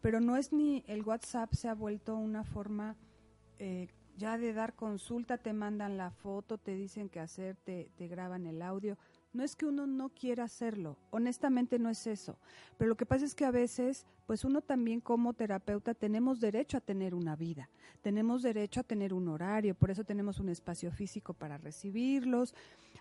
pero 0.00 0.20
no 0.20 0.36
es 0.36 0.52
ni 0.52 0.84
el 0.86 1.02
WhatsApp 1.02 1.52
se 1.54 1.68
ha 1.68 1.74
vuelto 1.74 2.16
una 2.16 2.44
forma 2.44 2.96
eh, 3.58 3.88
ya 4.16 4.38
de 4.38 4.52
dar 4.52 4.74
consulta, 4.74 5.38
te 5.38 5.52
mandan 5.52 5.96
la 5.96 6.10
foto, 6.10 6.56
te 6.58 6.74
dicen 6.74 7.08
qué 7.08 7.20
hacer, 7.20 7.56
te, 7.56 7.90
te 7.96 8.06
graban 8.06 8.46
el 8.46 8.62
audio. 8.62 8.96
No 9.34 9.42
es 9.42 9.56
que 9.56 9.66
uno 9.66 9.84
no 9.88 10.10
quiera 10.10 10.44
hacerlo, 10.44 10.96
honestamente 11.10 11.80
no 11.80 11.90
es 11.90 12.06
eso. 12.06 12.38
Pero 12.78 12.88
lo 12.88 12.96
que 12.96 13.04
pasa 13.04 13.24
es 13.24 13.34
que 13.34 13.44
a 13.44 13.50
veces, 13.50 14.06
pues 14.26 14.44
uno 14.44 14.62
también 14.62 15.00
como 15.00 15.34
terapeuta 15.34 15.92
tenemos 15.92 16.38
derecho 16.38 16.76
a 16.76 16.80
tener 16.80 17.16
una 17.16 17.34
vida, 17.34 17.68
tenemos 18.00 18.42
derecho 18.42 18.78
a 18.78 18.84
tener 18.84 19.12
un 19.12 19.26
horario, 19.26 19.74
por 19.74 19.90
eso 19.90 20.04
tenemos 20.04 20.38
un 20.38 20.50
espacio 20.50 20.92
físico 20.92 21.34
para 21.34 21.58
recibirlos. 21.58 22.54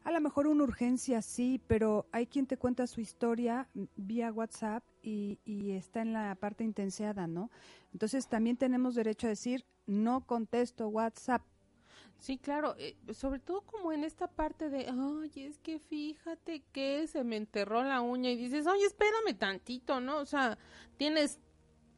A 0.03 0.11
lo 0.11 0.19
mejor 0.21 0.47
una 0.47 0.63
urgencia 0.63 1.21
sí, 1.21 1.61
pero 1.67 2.07
hay 2.11 2.25
quien 2.25 2.47
te 2.47 2.57
cuenta 2.57 2.87
su 2.87 2.99
historia 2.99 3.67
vía 3.95 4.33
WhatsApp 4.33 4.83
y, 5.03 5.37
está 5.71 6.01
en 6.01 6.13
la 6.13 6.33
parte 6.33 6.63
intenseada, 6.63 7.27
¿no? 7.27 7.51
Entonces 7.93 8.27
también 8.27 8.57
tenemos 8.57 8.95
derecho 8.95 9.27
a 9.27 9.29
decir, 9.29 9.65
no 9.85 10.25
contesto 10.25 10.87
WhatsApp 10.87 11.43
Sí, 12.23 12.37
claro, 12.37 12.73
eh, 12.77 12.95
sobre 13.13 13.39
todo 13.39 13.63
como 13.63 13.91
en 13.91 14.05
esta 14.05 14.27
parte 14.29 14.69
de, 14.69 14.87
ay, 14.87 15.43
es 15.43 15.57
que 15.57 15.77
fíjate 15.77 16.63
que 16.71 17.05
se 17.05 17.25
me 17.25 17.35
enterró 17.35 17.83
la 17.83 17.99
uña 17.99 18.29
y 18.29 18.37
dices, 18.37 18.65
oye, 18.65 18.85
espérame 18.85 19.37
tantito, 19.37 19.99
¿no? 19.99 20.19
O 20.19 20.25
sea, 20.25 20.57
tienes 20.95 21.37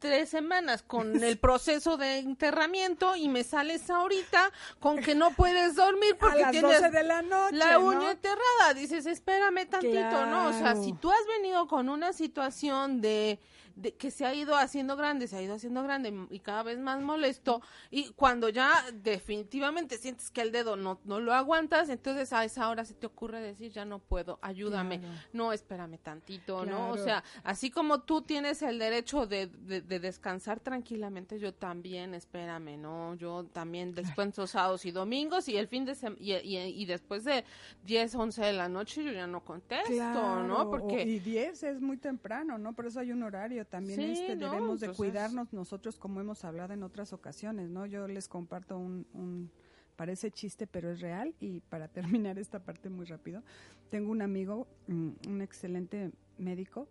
tres 0.00 0.28
semanas 0.28 0.82
con 0.82 1.14
el 1.22 1.38
proceso 1.38 1.96
de 1.96 2.18
enterramiento 2.18 3.14
y 3.14 3.28
me 3.28 3.44
sales 3.44 3.88
ahorita 3.88 4.50
con 4.80 4.98
que 4.98 5.14
no 5.14 5.30
puedes 5.30 5.76
dormir 5.76 6.16
porque 6.18 6.44
tienes 6.50 6.90
de 6.90 7.04
la, 7.04 7.22
noche, 7.22 7.54
la 7.54 7.78
uña 7.78 8.10
enterrada. 8.10 8.74
Dices, 8.74 9.06
espérame 9.06 9.64
tantito, 9.68 10.26
¿no? 10.26 10.48
O 10.48 10.52
sea, 10.52 10.74
si 10.74 10.92
tú 10.92 11.08
has 11.08 11.24
venido 11.40 11.68
con 11.68 11.88
una 11.88 12.12
situación 12.12 13.00
de 13.00 13.38
de, 13.76 13.94
que 13.94 14.10
se 14.10 14.26
ha 14.26 14.34
ido 14.34 14.56
haciendo 14.56 14.96
grande, 14.96 15.28
se 15.28 15.36
ha 15.36 15.42
ido 15.42 15.54
haciendo 15.54 15.82
grande 15.82 16.12
y 16.30 16.40
cada 16.40 16.62
vez 16.62 16.78
más 16.78 17.00
molesto 17.00 17.62
y 17.90 18.10
cuando 18.10 18.48
ya 18.48 18.72
definitivamente 18.92 19.96
sientes 19.96 20.30
que 20.30 20.42
el 20.42 20.52
dedo 20.52 20.76
no, 20.76 21.00
no 21.04 21.20
lo 21.20 21.32
aguantas, 21.32 21.88
entonces 21.88 22.32
a 22.32 22.44
esa 22.44 22.68
hora 22.68 22.84
se 22.84 22.94
te 22.94 23.06
ocurre 23.06 23.40
decir 23.40 23.72
ya 23.72 23.84
no 23.84 24.00
puedo, 24.00 24.38
ayúdame, 24.42 25.00
no, 25.32 25.52
espérame 25.52 25.98
tantito, 25.98 26.66
¿no? 26.66 26.90
O 26.90 26.98
sea, 26.98 27.24
así 27.42 27.70
como 27.70 28.00
tú 28.00 28.22
tienes 28.22 28.60
el 28.62 28.78
derecho 28.78 29.26
de, 29.26 29.46
de, 29.46 29.80
descansar 30.00 30.60
tranquilamente, 30.60 31.38
yo 31.38 31.54
también, 31.54 32.14
espérame, 32.14 32.76
¿no? 32.78 33.14
Yo 33.14 33.44
también 33.52 33.94
después 33.94 34.26
sábados 34.46 34.84
y 34.84 34.90
domingos 34.90 35.48
y 35.48 35.56
el 35.56 35.68
fin 35.68 35.84
de 35.84 35.94
semana 35.94 36.20
y, 36.20 36.34
y, 36.34 36.84
después 36.86 37.24
de 37.24 37.44
10, 37.84 38.14
11 38.14 38.44
de 38.44 38.52
la 38.52 38.68
noche 38.68 39.04
yo 39.04 39.12
ya 39.12 39.26
no 39.26 39.44
contesto, 39.44 40.42
¿no? 40.42 40.70
Porque... 40.70 41.02
y 41.02 41.18
10 41.20 41.62
es 41.62 41.80
muy 41.80 41.96
temprano, 41.96 42.58
¿no? 42.58 42.72
Por 42.74 42.86
eso 42.86 43.00
hay 43.00 43.12
un 43.12 43.22
horario 43.22 43.65
también 43.68 44.00
este, 44.00 44.36
debemos 44.36 44.80
de 44.80 44.88
cuidarnos 44.90 45.52
nosotros 45.52 45.98
como 45.98 46.20
hemos 46.20 46.44
hablado 46.44 46.74
en 46.74 46.82
otras 46.82 47.12
ocasiones, 47.12 47.68
¿no? 47.68 47.86
Yo 47.86 48.08
les 48.08 48.28
comparto 48.28 48.78
un, 48.78 49.50
parece 49.96 50.30
chiste, 50.30 50.66
pero 50.66 50.90
es 50.90 51.00
real. 51.00 51.34
Y 51.40 51.60
para 51.60 51.88
terminar 52.28 52.38
esta 52.38 52.60
parte 52.60 52.88
muy 52.88 53.06
rápido, 53.06 53.42
tengo 53.90 54.10
un 54.10 54.22
amigo, 54.22 54.66
mm, 54.88 55.10
un 55.28 55.42
excelente 55.42 56.10
médico, 56.38 56.88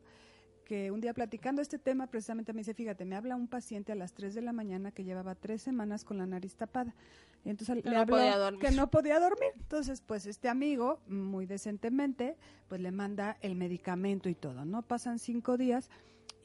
que 0.66 0.90
un 0.92 1.00
día 1.00 1.14
platicando 1.14 1.62
este 1.62 1.78
tema 1.78 2.08
precisamente 2.08 2.52
me 2.52 2.62
dice, 2.62 2.74
fíjate, 2.74 3.06
me 3.06 3.16
habla 3.16 3.36
un 3.36 3.48
paciente 3.48 3.92
a 3.92 3.96
las 3.96 4.14
3 4.14 4.34
de 4.34 4.42
la 4.42 4.52
mañana 4.52 4.92
que 4.92 5.04
llevaba 5.04 5.36
tres 5.36 5.62
semanas 5.62 6.04
con 6.04 6.18
la 6.18 6.26
nariz 6.26 6.56
tapada. 6.56 6.96
Y 7.46 7.52
entonces 7.52 7.86
le 7.86 7.96
habló 7.96 8.58
que 8.60 8.72
no 8.72 8.90
podía 8.90 9.20
dormir. 9.20 9.52
Entonces, 9.58 10.02
pues 10.02 10.26
este 10.26 10.50
amigo, 10.50 11.00
muy 11.08 11.46
decentemente, 11.46 12.36
pues 12.68 12.82
le 12.82 12.92
manda 12.92 13.38
el 13.42 13.56
medicamento 13.56 14.28
y 14.28 14.34
todo, 14.34 14.66
¿no? 14.66 14.82
Pasan 14.82 15.20
cinco 15.20 15.56
días 15.56 15.92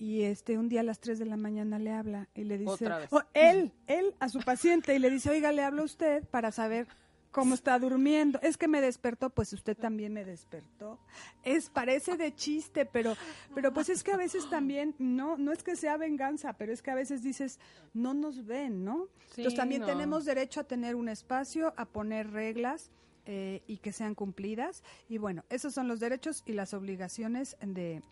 y 0.00 0.22
este 0.22 0.56
un 0.56 0.70
día 0.70 0.80
a 0.80 0.82
las 0.82 0.98
3 0.98 1.18
de 1.18 1.26
la 1.26 1.36
mañana 1.36 1.78
le 1.78 1.92
habla 1.92 2.26
y 2.34 2.44
le 2.44 2.56
dice, 2.56 2.88
oh, 3.10 3.20
él, 3.34 3.70
él 3.86 4.14
a 4.18 4.30
su 4.30 4.40
paciente 4.40 4.96
y 4.96 4.98
le 4.98 5.10
dice, 5.10 5.28
oiga, 5.28 5.52
le 5.52 5.62
habla 5.62 5.82
usted 5.82 6.24
para 6.24 6.50
saber 6.52 6.88
cómo 7.30 7.54
está 7.54 7.78
durmiendo. 7.78 8.40
Es 8.40 8.56
que 8.56 8.66
me 8.66 8.80
despertó, 8.80 9.28
pues 9.28 9.52
usted 9.52 9.76
también 9.76 10.14
me 10.14 10.24
despertó. 10.24 10.98
Es 11.42 11.68
parece 11.68 12.16
de 12.16 12.34
chiste, 12.34 12.86
pero 12.86 13.14
pero 13.54 13.74
pues 13.74 13.90
es 13.90 14.02
que 14.02 14.12
a 14.12 14.16
veces 14.16 14.48
también 14.48 14.94
no 14.98 15.36
no 15.36 15.52
es 15.52 15.62
que 15.62 15.76
sea 15.76 15.98
venganza, 15.98 16.54
pero 16.54 16.72
es 16.72 16.80
que 16.80 16.90
a 16.90 16.94
veces 16.94 17.22
dices, 17.22 17.60
no 17.92 18.14
nos 18.14 18.46
ven, 18.46 18.82
¿no? 18.82 19.08
Entonces 19.28 19.54
también 19.54 19.84
tenemos 19.84 20.24
derecho 20.24 20.60
a 20.60 20.64
tener 20.64 20.96
un 20.96 21.10
espacio, 21.10 21.74
a 21.76 21.84
poner 21.84 22.30
reglas. 22.30 22.90
Eh, 23.26 23.62
y 23.66 23.76
que 23.76 23.92
sean 23.92 24.14
cumplidas. 24.14 24.82
Y 25.08 25.18
bueno, 25.18 25.44
esos 25.50 25.74
son 25.74 25.86
los 25.86 26.00
derechos 26.00 26.42
y 26.46 26.52
las 26.52 26.72
obligaciones 26.74 27.56
de, 27.60 28.02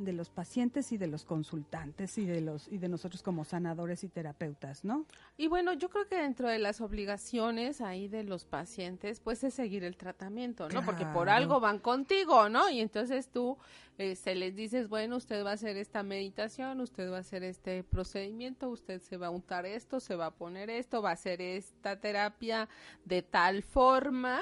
de 0.00 0.12
los 0.12 0.30
pacientes 0.30 0.92
y 0.92 0.96
de 0.96 1.06
los 1.06 1.24
consultantes 1.24 2.18
y 2.18 2.24
de 2.24 2.40
los 2.40 2.68
y 2.68 2.78
de 2.78 2.88
nosotros 2.88 3.22
como 3.22 3.44
sanadores 3.44 4.04
y 4.04 4.08
terapeutas, 4.08 4.84
¿no? 4.84 5.06
Y 5.36 5.48
bueno, 5.48 5.72
yo 5.74 5.88
creo 5.90 6.06
que 6.06 6.16
dentro 6.16 6.48
de 6.48 6.58
las 6.58 6.80
obligaciones 6.80 7.80
ahí 7.80 8.08
de 8.08 8.24
los 8.24 8.44
pacientes, 8.44 9.20
pues 9.20 9.44
es 9.44 9.54
seguir 9.54 9.84
el 9.84 9.96
tratamiento, 9.96 10.68
¿no? 10.68 10.84
Porque 10.84 11.06
por 11.06 11.28
algo 11.28 11.60
van 11.60 11.78
contigo, 11.78 12.48
¿no? 12.48 12.68
Y 12.70 12.80
entonces 12.80 13.28
tú 13.28 13.58
eh, 13.98 14.16
se 14.16 14.34
les 14.34 14.56
dices, 14.56 14.88
bueno, 14.88 15.16
usted 15.16 15.44
va 15.44 15.50
a 15.50 15.54
hacer 15.54 15.76
esta 15.76 16.02
meditación, 16.02 16.80
usted 16.80 17.10
va 17.10 17.18
a 17.18 17.20
hacer 17.20 17.42
este 17.42 17.84
procedimiento, 17.84 18.70
usted 18.70 19.00
se 19.02 19.16
va 19.16 19.26
a 19.26 19.30
untar 19.30 19.66
esto, 19.66 20.00
se 20.00 20.16
va 20.16 20.26
a 20.26 20.30
poner 20.34 20.70
esto, 20.70 21.02
va 21.02 21.10
a 21.10 21.14
hacer 21.14 21.42
esta 21.42 22.00
terapia 22.00 22.68
de 23.04 23.22
tal 23.22 23.62
forma 23.62 24.40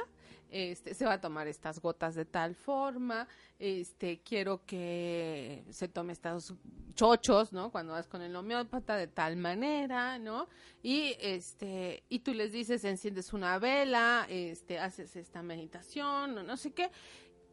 este, 0.50 0.94
se 0.94 1.04
va 1.04 1.14
a 1.14 1.20
tomar 1.20 1.46
estas 1.46 1.80
gotas 1.80 2.14
de 2.14 2.24
tal 2.24 2.54
forma, 2.54 3.28
este, 3.58 4.20
quiero 4.20 4.64
que 4.64 5.64
se 5.70 5.88
tome 5.88 6.12
estos 6.12 6.54
chochos, 6.94 7.52
¿no? 7.52 7.70
Cuando 7.70 7.92
vas 7.92 8.06
con 8.06 8.22
el 8.22 8.34
homeópata 8.34 8.96
de 8.96 9.06
tal 9.06 9.36
manera, 9.36 10.18
¿no? 10.18 10.48
Y 10.82 11.16
este, 11.20 12.02
y 12.08 12.20
tú 12.20 12.34
les 12.34 12.52
dices, 12.52 12.84
enciendes 12.84 13.32
una 13.32 13.58
vela, 13.58 14.26
este, 14.28 14.78
haces 14.78 15.16
esta 15.16 15.42
meditación, 15.42 16.34
no, 16.34 16.42
no 16.42 16.56
sé 16.56 16.72
qué, 16.72 16.90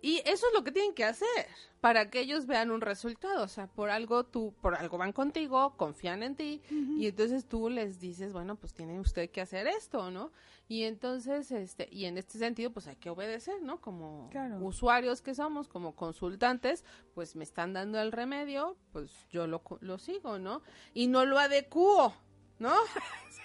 y 0.06 0.18
eso 0.20 0.46
es 0.46 0.54
lo 0.54 0.64
que 0.64 0.72
tienen 0.72 0.94
que 0.94 1.04
hacer 1.04 1.48
para 1.82 2.12
que 2.12 2.20
ellos 2.20 2.46
vean 2.46 2.70
un 2.70 2.80
resultado. 2.80 3.44
O 3.44 3.48
sea, 3.48 3.66
por 3.66 3.90
algo 3.90 4.24
tú, 4.24 4.54
por 4.62 4.76
algo 4.76 5.00
van 5.00 5.14
contigo, 5.14 5.74
confían 5.78 6.22
en 6.22 6.36
ti 6.36 6.62
y 6.70 7.08
entonces 7.08 7.46
tú 7.46 7.72
les 7.72 8.00
dices, 8.00 8.32
bueno, 8.32 8.56
pues 8.56 8.72
tiene 8.72 9.00
usted 9.00 9.32
que 9.32 9.42
hacer 9.42 9.66
esto, 9.66 10.12
¿no? 10.12 10.32
Y 10.68 10.84
entonces, 10.84 11.50
este, 11.50 11.90
y 11.92 12.06
en 12.06 12.20
este 12.20 12.38
sentido, 12.38 12.70
pues 12.70 12.86
hay 12.86 12.98
que 12.98 13.10
obedecer, 13.10 13.64
¿no? 13.64 13.82
Como 13.82 14.30
usuarios 14.62 15.24
que 15.24 15.34
somos, 15.34 15.68
como 15.68 15.96
consultantes, 15.96 16.86
pues 17.16 17.36
me 17.36 17.44
están 17.44 17.74
dando 17.74 18.00
el 18.00 18.12
remedio, 18.12 18.78
pues 18.92 19.10
yo 19.32 19.48
lo, 19.48 19.64
lo 19.80 19.98
sigo, 19.98 20.38
¿no? 20.38 20.62
Y 20.94 21.08
no 21.08 21.26
lo 21.26 21.40
adecuo, 21.40 22.14
¿no? 22.60 22.76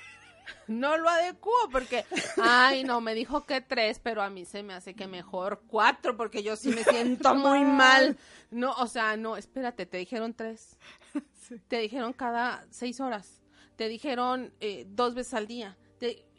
no 0.66 0.96
lo 0.96 1.08
adecuo 1.08 1.52
porque, 1.70 2.04
ay, 2.42 2.84
no, 2.84 3.00
me 3.00 3.14
dijo 3.14 3.44
que 3.44 3.60
tres, 3.60 3.98
pero 3.98 4.22
a 4.22 4.30
mí 4.30 4.44
se 4.44 4.62
me 4.62 4.74
hace 4.74 4.94
que 4.94 5.06
mejor 5.06 5.62
cuatro 5.66 6.16
porque 6.16 6.42
yo 6.42 6.56
sí 6.56 6.70
me 6.70 6.84
siento 6.84 7.34
muy 7.34 7.64
mal. 7.64 8.16
No, 8.50 8.72
o 8.72 8.86
sea, 8.86 9.16
no, 9.16 9.36
espérate, 9.36 9.86
te 9.86 9.98
dijeron 9.98 10.34
tres. 10.34 10.78
Te 11.66 11.80
dijeron 11.80 12.12
cada 12.12 12.64
seis 12.70 13.00
horas. 13.00 13.42
Te 13.74 13.88
dijeron 13.88 14.54
eh, 14.60 14.84
dos 14.88 15.14
veces 15.14 15.34
al 15.34 15.48
día. 15.48 15.76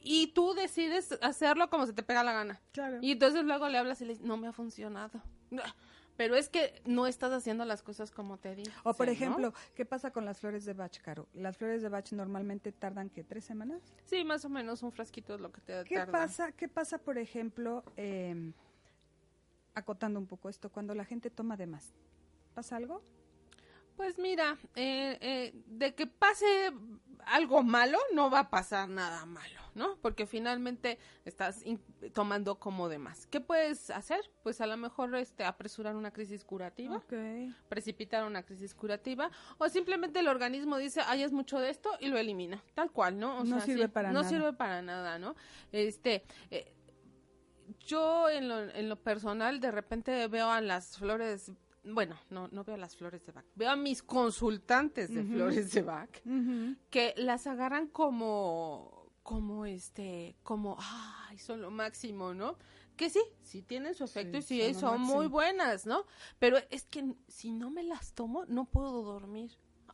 y 0.01 0.27
tú 0.27 0.53
decides 0.53 1.18
hacerlo 1.22 1.70
como 1.70 1.86
se 1.86 1.91
te 1.91 2.01
pega 2.01 2.24
la 2.24 2.32
gana. 2.32 2.62
Y 3.01 3.12
entonces 3.12 3.44
luego 3.44 3.68
le 3.68 3.77
hablas 3.77 4.00
y 4.01 4.06
le 4.06 4.13
dices, 4.13 4.25
no 4.25 4.38
me 4.38 4.48
ha 4.48 4.53
funcionado 4.53 5.22
pero 6.18 6.36
es 6.36 6.50
que 6.50 6.82
no 6.86 7.08
estás 7.08 7.32
haciendo 7.32 7.65
las 7.65 7.82
cosas 7.82 8.12
como 8.12 8.38
te 8.38 8.56
digo. 8.56 8.72
O 8.84 8.94
por 8.94 9.10
ejemplo, 9.10 9.53
¿qué 9.75 9.86
pasa 9.86 10.12
con 10.12 10.25
las 10.25 10.39
flores 10.39 10.65
de 10.65 10.74
Bach, 10.74 10.98
Caro? 11.01 11.27
Las 11.34 11.58
flores 11.58 11.82
de 11.82 11.89
Bach 11.89 12.12
normalmente 12.12 12.72
tardan 12.72 13.10
que 13.10 13.24
tres 13.24 13.46
semanas. 13.46 13.82
Sí, 14.06 14.24
más 14.24 14.46
o 14.46 14.50
menos 14.50 14.84
un 14.84 14.91
frasquito 14.91 15.36
es 15.36 15.41
lo 15.41 15.51
que 15.51 15.62
te 15.62 15.84
¿Qué 15.86 16.06
pasa? 16.06 16.51
¿Qué 16.51 16.68
pasa, 16.68 16.98
por 16.98 17.18
ejemplo, 17.18 17.84
eh, 17.98 18.51
acotando 19.74 20.20
un 20.20 20.27
poco 20.27 20.50
esto, 20.50 20.70
cuando 20.70 20.94
la 20.96 21.06
gente 21.06 21.30
toma 21.30 21.58
de 21.58 21.68
más? 21.68 21.94
¿Pasa 22.53 22.75
algo? 22.75 23.01
Pues 23.95 24.17
mira, 24.17 24.57
eh, 24.75 25.17
eh, 25.21 25.53
de 25.67 25.93
que 25.93 26.07
pase 26.07 26.71
algo 27.25 27.63
malo, 27.63 27.98
no 28.13 28.29
va 28.29 28.39
a 28.39 28.50
pasar 28.50 28.89
nada 28.89 29.25
malo, 29.25 29.62
¿no? 29.75 29.98
Porque 30.01 30.25
finalmente 30.25 30.98
estás 31.25 31.63
tomando 32.13 32.60
como 32.60 32.89
de 32.89 32.98
más. 32.98 33.27
¿Qué 33.27 33.39
puedes 33.39 33.89
hacer? 33.89 34.19
Pues 34.43 34.62
a 34.62 34.67
lo 34.67 34.77
mejor 34.77 35.15
este, 35.15 35.43
apresurar 35.43 35.95
una 35.95 36.12
crisis 36.12 36.43
curativa, 36.43 37.01
precipitar 37.69 38.25
una 38.25 38.43
crisis 38.43 38.74
curativa, 38.74 39.31
o 39.57 39.69
simplemente 39.69 40.19
el 40.19 40.27
organismo 40.27 40.77
dice, 40.77 41.01
ay, 41.05 41.24
es 41.24 41.31
mucho 41.31 41.60
de 41.60 41.69
esto 41.69 41.91
y 42.00 42.07
lo 42.07 42.17
elimina, 42.17 42.63
tal 42.74 42.91
cual, 42.91 43.19
¿no? 43.19 43.43
no 43.43 43.60
sirve 43.62 43.89
para 43.89 44.12
nada. 44.12 44.24
No 44.24 44.29
sirve 44.29 44.53
para 44.53 44.81
nada, 44.81 45.19
¿no? 45.19 45.36
Este... 45.71 46.24
Eh, 46.50 46.74
yo 47.79 48.29
en 48.29 48.50
lo, 48.50 48.60
en 48.60 48.89
lo 48.89 48.98
personal 48.98 49.60
de 49.60 49.71
repente 49.71 50.27
veo 50.27 50.51
a 50.51 50.60
las 50.60 50.98
flores 50.98 51.51
bueno, 51.84 52.16
no, 52.30 52.48
no 52.50 52.64
veo 52.64 52.78
las 52.78 52.96
flores 52.96 53.26
de 53.26 53.32
Bach, 53.32 53.46
veo 53.56 53.70
a 53.70 53.76
mis 53.76 54.04
consultantes 54.04 55.14
de 55.14 55.24
flores 55.24 55.72
de 55.72 55.82
Bach 55.82 56.10
que 56.90 57.14
las 57.18 57.48
agarran 57.48 57.88
como, 57.88 59.12
como 59.24 59.66
este, 59.66 60.36
como, 60.44 60.78
ay, 60.80 61.38
son 61.40 61.62
lo 61.62 61.72
máximo, 61.72 62.34
¿no? 62.34 62.58
Que 62.96 63.10
sí, 63.10 63.22
sí 63.42 63.64
tienen 63.64 63.96
su 63.96 64.04
efecto 64.04 64.38
y 64.38 64.42
sí 64.42 64.74
son, 64.74 65.02
muy 65.02 65.28
buenas, 65.28 65.86
¿no? 65.86 66.06
Pero 66.38 66.58
es 66.70 66.86
que 66.86 67.16
si 67.28 67.52
no 67.52 67.72
me 67.72 67.84
las 67.84 68.14
tomo, 68.14 68.46
no 68.46 68.66
puedo 68.66 69.02
dormir. 69.02 69.52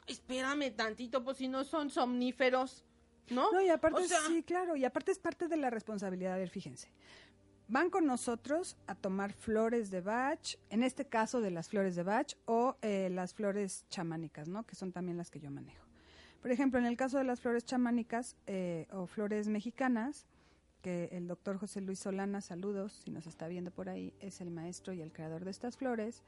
espérame 0.07 0.75
tantito, 0.75 1.23
pues 1.23 1.37
si 1.37 1.47
no 1.47 1.63
son 1.63 1.89
somníferos, 1.89 2.83
¿no? 3.29 3.51
No, 3.51 3.61
y 3.61 3.69
aparte, 3.69 4.03
sí, 4.27 4.43
claro, 4.43 4.75
y 4.75 4.83
aparte 4.83 5.11
es 5.11 5.19
parte 5.19 5.47
de 5.47 5.57
la 5.57 5.69
responsabilidad, 5.69 6.33
a 6.33 6.37
ver, 6.37 6.49
fíjense 6.49 6.89
van 7.67 7.89
con 7.89 8.05
nosotros 8.05 8.77
a 8.87 8.95
tomar 8.95 9.33
flores 9.33 9.91
de 9.91 10.01
Bach, 10.01 10.57
en 10.69 10.83
este 10.83 11.05
caso 11.05 11.41
de 11.41 11.51
las 11.51 11.69
flores 11.69 11.95
de 11.95 12.03
Bach 12.03 12.35
o 12.45 12.75
eh, 12.81 13.09
las 13.11 13.33
flores 13.33 13.85
chamánicas, 13.89 14.47
¿no? 14.47 14.65
Que 14.65 14.75
son 14.75 14.91
también 14.91 15.17
las 15.17 15.29
que 15.29 15.39
yo 15.39 15.51
manejo. 15.51 15.85
Por 16.41 16.51
ejemplo, 16.51 16.79
en 16.79 16.85
el 16.85 16.95
caso 16.95 17.17
de 17.17 17.23
las 17.23 17.41
flores 17.41 17.65
chamánicas 17.65 18.37
eh, 18.45 18.87
o 18.91 19.07
flores 19.07 19.47
mexicanas, 19.47 20.25
que 20.81 21.09
el 21.11 21.27
doctor 21.27 21.57
José 21.57 21.81
Luis 21.81 21.99
Solana, 21.99 22.41
saludos, 22.41 23.01
si 23.03 23.11
nos 23.11 23.27
está 23.27 23.47
viendo 23.47 23.71
por 23.71 23.89
ahí, 23.89 24.13
es 24.19 24.39
el 24.41 24.51
maestro 24.51 24.93
y 24.93 25.01
el 25.01 25.11
creador 25.11 25.43
de 25.43 25.51
estas 25.51 25.75
flores, 25.75 26.23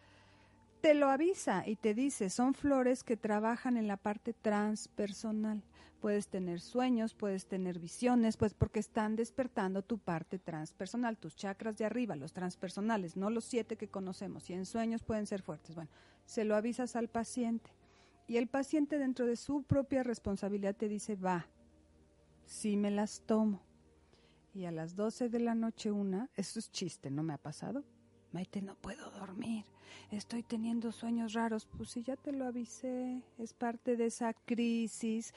te 0.82 0.94
lo 0.94 1.10
avisa 1.10 1.64
y 1.68 1.76
te 1.76 1.94
dice, 1.94 2.30
son 2.30 2.54
flores 2.54 3.04
que 3.04 3.18
trabajan 3.18 3.78
en 3.78 3.88
la 3.88 3.98
parte 3.98 4.34
transpersonal. 4.34 5.62
Puedes 6.02 6.30
tener 6.30 6.62
sueños, 6.62 7.14
puedes 7.14 7.46
tener 7.46 7.80
visiones, 7.80 8.38
pues 8.38 8.54
porque 8.54 8.80
están 8.80 9.16
despertando 9.16 9.82
tu 9.82 9.98
parte 9.98 10.40
transpersonal, 10.40 11.18
tus 11.18 11.36
chakras 11.36 11.78
de 11.78 11.86
arriba, 11.86 12.16
los 12.16 12.32
transpersonales, 12.32 13.18
no 13.18 13.30
los 13.30 13.44
siete 13.44 13.76
que 13.76 13.90
conocemos. 13.90 14.50
Y 14.50 14.54
en 14.54 14.66
sueños 14.66 15.04
pueden 15.04 15.26
ser 15.26 15.42
fuertes. 15.42 15.76
Bueno, 15.76 15.90
se 16.26 16.46
lo 16.46 16.56
avisas 16.56 16.96
al 16.96 17.10
paciente. 17.10 17.72
Y 18.28 18.38
el 18.38 18.48
paciente 18.48 18.98
dentro 18.98 19.26
de 19.26 19.36
su 19.36 19.64
propia 19.64 20.04
responsabilidad 20.04 20.76
te 20.76 20.88
dice, 20.88 21.16
va, 21.16 21.48
si 22.46 22.78
me 22.78 22.92
las 22.92 23.22
tomo. 23.26 23.62
Y 24.54 24.66
a 24.66 24.72
las 24.72 24.96
12 24.96 25.30
de 25.30 25.40
la 25.40 25.56
noche 25.56 25.92
una, 25.92 26.30
esto 26.36 26.60
es 26.60 26.72
chiste, 26.72 27.12
no 27.12 27.24
me 27.24 27.34
ha 27.34 27.38
pasado, 27.38 27.84
Maite, 28.32 28.62
no 28.62 28.76
puedo 28.76 29.10
dormir. 29.12 29.66
Estoy 30.12 30.44
teniendo 30.44 30.92
sueños 30.92 31.34
raros. 31.34 31.66
Pues 31.66 31.90
sí, 31.90 32.04
ya 32.04 32.16
te 32.16 32.32
lo 32.32 32.46
avisé. 32.46 33.24
Es 33.38 33.54
parte 33.54 33.98
de 33.98 34.06
esa 34.06 34.34
crisis 34.34 35.34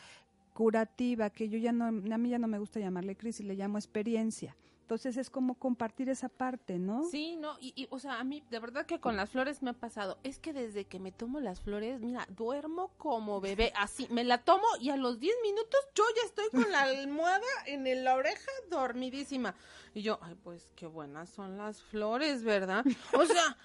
curativa 0.52 1.30
que 1.30 1.48
yo 1.48 1.58
ya 1.58 1.72
no, 1.72 1.86
a 1.86 1.90
mí 2.18 2.28
ya 2.28 2.38
no 2.38 2.48
me 2.48 2.58
gusta 2.58 2.80
llamarle 2.80 3.16
crisis, 3.16 3.46
le 3.46 3.54
llamo 3.54 3.78
experiencia. 3.78 4.56
Entonces 4.82 5.16
es 5.16 5.30
como 5.30 5.54
compartir 5.54 6.10
esa 6.10 6.28
parte, 6.28 6.78
¿no? 6.78 7.08
Sí, 7.08 7.36
no, 7.36 7.56
y, 7.60 7.72
y, 7.76 7.86
o 7.90 7.98
sea, 7.98 8.20
a 8.20 8.24
mí 8.24 8.42
de 8.50 8.58
verdad 8.58 8.84
que 8.84 9.00
con 9.00 9.16
las 9.16 9.30
flores 9.30 9.62
me 9.62 9.70
ha 9.70 9.72
pasado, 9.72 10.18
es 10.22 10.38
que 10.38 10.52
desde 10.52 10.84
que 10.84 10.98
me 10.98 11.12
tomo 11.12 11.40
las 11.40 11.62
flores, 11.62 12.02
mira, 12.02 12.26
duermo 12.28 12.92
como 12.98 13.40
bebé, 13.40 13.72
así, 13.74 14.06
me 14.10 14.22
la 14.22 14.44
tomo 14.44 14.66
y 14.80 14.90
a 14.90 14.96
los 14.96 15.18
10 15.18 15.34
minutos 15.42 15.80
yo 15.94 16.04
ya 16.16 16.26
estoy 16.26 16.50
con 16.50 16.70
la 16.70 16.82
almohada 16.82 17.46
en 17.64 18.04
la 18.04 18.14
oreja 18.16 18.50
dormidísima. 18.70 19.54
Y 19.94 20.02
yo, 20.02 20.18
ay, 20.20 20.34
pues 20.42 20.68
qué 20.76 20.86
buenas 20.86 21.30
son 21.30 21.56
las 21.56 21.80
flores, 21.80 22.42
¿verdad? 22.42 22.84
O 23.14 23.24
sea, 23.24 23.56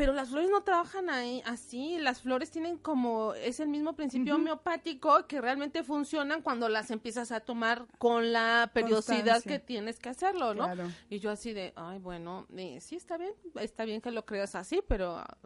pero 0.00 0.14
las 0.14 0.30
flores 0.30 0.48
no 0.48 0.62
trabajan 0.62 1.10
ahí 1.10 1.42
así, 1.44 1.98
las 1.98 2.22
flores 2.22 2.50
tienen 2.50 2.78
como, 2.78 3.34
es 3.34 3.60
el 3.60 3.68
mismo 3.68 3.96
principio 3.96 4.36
homeopático 4.36 5.26
que 5.26 5.42
realmente 5.42 5.84
funcionan 5.84 6.40
cuando 6.40 6.70
las 6.70 6.90
empiezas 6.90 7.32
a 7.32 7.40
tomar 7.40 7.86
con 7.98 8.32
la 8.32 8.70
periodicidad 8.72 9.42
que 9.42 9.58
tienes 9.58 9.98
que 9.98 10.08
hacerlo, 10.08 10.54
¿no? 10.54 10.66
Y 11.10 11.18
yo 11.18 11.30
así 11.30 11.52
de, 11.52 11.74
ay, 11.76 11.98
bueno, 11.98 12.46
eh, 12.56 12.78
sí 12.80 12.96
está 12.96 13.18
bien, 13.18 13.34
está 13.56 13.84
bien 13.84 14.00
que 14.00 14.10
lo 14.10 14.24
creas 14.24 14.54
así, 14.54 14.80
pero... 14.88 15.18
Ah, 15.18 15.36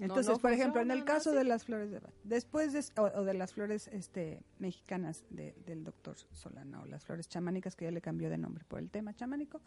Entonces, 0.00 0.40
por 0.40 0.50
ejemplo, 0.50 0.80
en 0.80 0.90
el 0.90 1.04
caso 1.04 1.30
de 1.30 1.44
las 1.44 1.62
flores 1.62 1.92
de 1.92 2.00
después 2.24 2.72
de, 2.72 2.84
o, 3.00 3.22
de 3.22 3.34
las 3.34 3.52
flores 3.52 3.86
este, 3.92 4.42
mexicanas 4.58 5.22
del 5.30 5.84
doctor 5.84 6.16
Solana, 6.32 6.82
o 6.82 6.86
las 6.86 7.04
flores 7.04 7.28
chamánicas, 7.28 7.76
que 7.76 7.84
ya 7.84 7.92
le 7.92 8.00
cambió 8.00 8.28
de 8.28 8.38
nombre 8.38 8.64
por 8.66 8.80
el 8.80 8.90
tema 8.90 9.14
chamánico, 9.14 9.60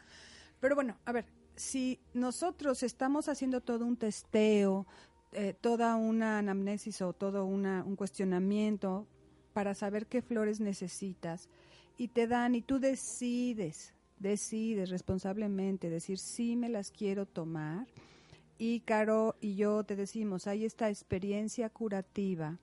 pero 0.60 0.76
bueno, 0.76 0.98
a 1.06 1.12
ver, 1.12 1.26
si 1.56 2.00
nosotros 2.14 2.84
estamos 2.84 3.30
haciendo 3.30 3.62
todo 3.62 3.86
un 3.86 3.98
testeo, 3.98 4.86
eh, 5.34 5.54
toda 5.60 5.96
una 5.96 6.40
anamnesis 6.40 7.02
o 7.02 7.14
todo 7.14 7.46
una, 7.46 7.84
un 7.84 7.96
cuestionamiento 7.96 9.08
para 9.54 9.74
saber 9.74 10.08
qué 10.08 10.22
flores 10.22 10.60
necesitas 10.60 11.50
y 11.98 12.10
te 12.10 12.28
dan 12.28 12.56
y 12.56 12.62
tú 12.62 12.80
decides, 12.80 13.94
decides 14.20 14.90
responsablemente 14.90 15.90
decir 15.90 16.20
sí 16.20 16.56
me 16.56 16.70
las 16.70 16.92
quiero 16.92 17.26
tomar 17.26 17.88
y 18.58 18.82
Caro 18.82 19.36
y 19.42 19.56
yo 19.56 19.84
te 19.84 19.96
decimos, 19.96 20.48
hay 20.48 20.66
esta 20.66 20.90
experiencia 20.90 21.70
curativa, 21.70 22.58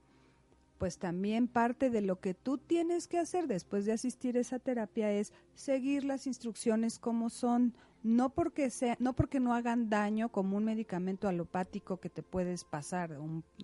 pues 0.79 0.99
también 0.99 1.49
parte 1.49 1.91
de 1.91 2.01
lo 2.01 2.21
que 2.21 2.35
tú 2.35 2.59
tienes 2.59 3.07
que 3.07 3.19
hacer 3.19 3.47
después 3.47 3.85
de 3.85 3.93
asistir 3.93 4.37
a 4.37 4.41
esa 4.41 4.59
terapia 4.59 5.11
es 5.13 5.33
seguir 5.55 6.05
las 6.05 6.27
instrucciones 6.27 6.99
como 6.99 7.31
son, 7.31 7.75
no 8.03 8.31
porque 8.31 8.71
sea, 8.71 8.97
no 8.99 9.15
porque 9.15 9.41
no 9.41 9.55
hagan 9.55 9.89
daño 9.89 10.31
como 10.31 10.57
un 10.57 10.65
medicamento 10.65 11.29
alopático 11.29 11.99
que 11.99 12.11
te 12.11 12.23
puedes 12.23 12.65
pasar 12.65 13.19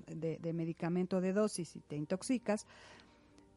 de, 0.07 0.39
de 0.39 0.53
medicamento 0.53 1.21
de 1.21 1.33
dosis 1.33 1.77
y 1.77 1.81
te 1.81 1.97
intoxicas, 1.97 2.67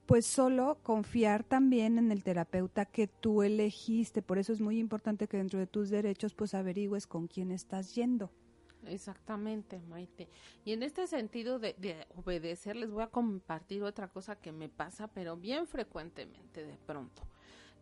pues 0.06 0.26
solo 0.26 0.78
confiar 0.84 1.44
también 1.44 1.98
en 1.98 2.12
el 2.12 2.24
terapeuta 2.24 2.86
que 2.86 3.08
tú 3.08 3.44
elegiste. 3.44 4.22
Por 4.22 4.38
eso 4.38 4.52
es 4.52 4.60
muy 4.60 4.78
importante 4.78 5.28
que 5.28 5.38
dentro 5.38 5.60
de 5.60 5.68
tus 5.68 5.90
derechos 5.90 6.34
pues 6.34 6.54
averigües 6.54 7.08
con 7.08 7.28
quién 7.28 7.52
estás 7.52 7.96
yendo. 7.96 8.30
Exactamente, 8.88 9.80
Maite. 9.82 10.30
Y 10.66 10.74
en 10.74 10.84
este 10.84 11.08
sentido 11.08 11.60
de, 11.60 12.08
obedecer, 12.16 12.76
les 12.76 12.92
voy 12.92 13.04
a 13.04 13.08
compartir 13.08 13.84
otra 13.84 14.08
cosa 14.08 14.36
que 14.36 14.52
me 14.52 14.70
pasa, 14.70 15.08
pero 15.08 15.38
bien 15.38 15.68
frecuentemente 15.68 16.66
de 16.66 16.78
pronto. 16.78 17.24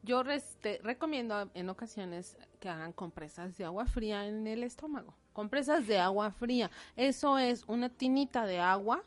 Yo 0.04 0.24
recomiendo 0.24 1.52
en 1.54 1.70
ocasiones 1.70 2.38
que 2.60 2.70
hagan 2.70 2.92
compresas 2.92 3.58
de 3.58 3.66
agua 3.66 3.86
fría 3.86 4.26
en 4.26 4.48
el 4.48 4.64
estómago. 4.64 5.16
Compresas 5.32 5.86
de 5.86 6.00
agua 6.00 6.32
fría. 6.32 6.72
Eso 6.96 7.38
es 7.38 7.64
una 7.68 7.90
tinita 7.90 8.46
de 8.46 8.60
agua, 8.60 9.04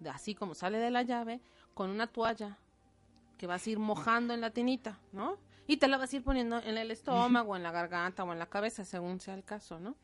de 0.00 0.10
así 0.10 0.34
como 0.34 0.54
sale 0.54 0.78
de 0.78 0.90
la 0.90 1.02
llave, 1.02 1.40
con 1.72 1.90
una 1.90 2.08
toalla 2.08 2.58
que 3.38 3.46
vas 3.46 3.66
a 3.66 3.70
ir 3.70 3.78
mojando 3.78 4.34
en 4.34 4.40
la 4.40 4.50
tinita, 4.50 4.98
¿no? 5.12 5.38
Y 5.66 5.78
te 5.78 5.88
la 5.88 5.96
vas 5.96 6.12
a 6.12 6.16
ir 6.16 6.22
poniendo 6.22 6.58
en 6.58 6.76
el 6.76 6.90
estómago, 6.90 7.56
en 7.56 7.62
la 7.62 7.70
garganta 7.70 8.24
o 8.24 8.32
en 8.32 8.38
la 8.38 8.46
cabeza, 8.46 8.84
según 8.84 9.20
sea 9.20 9.34
el 9.34 9.44
caso, 9.44 9.80
¿no? 9.80 9.96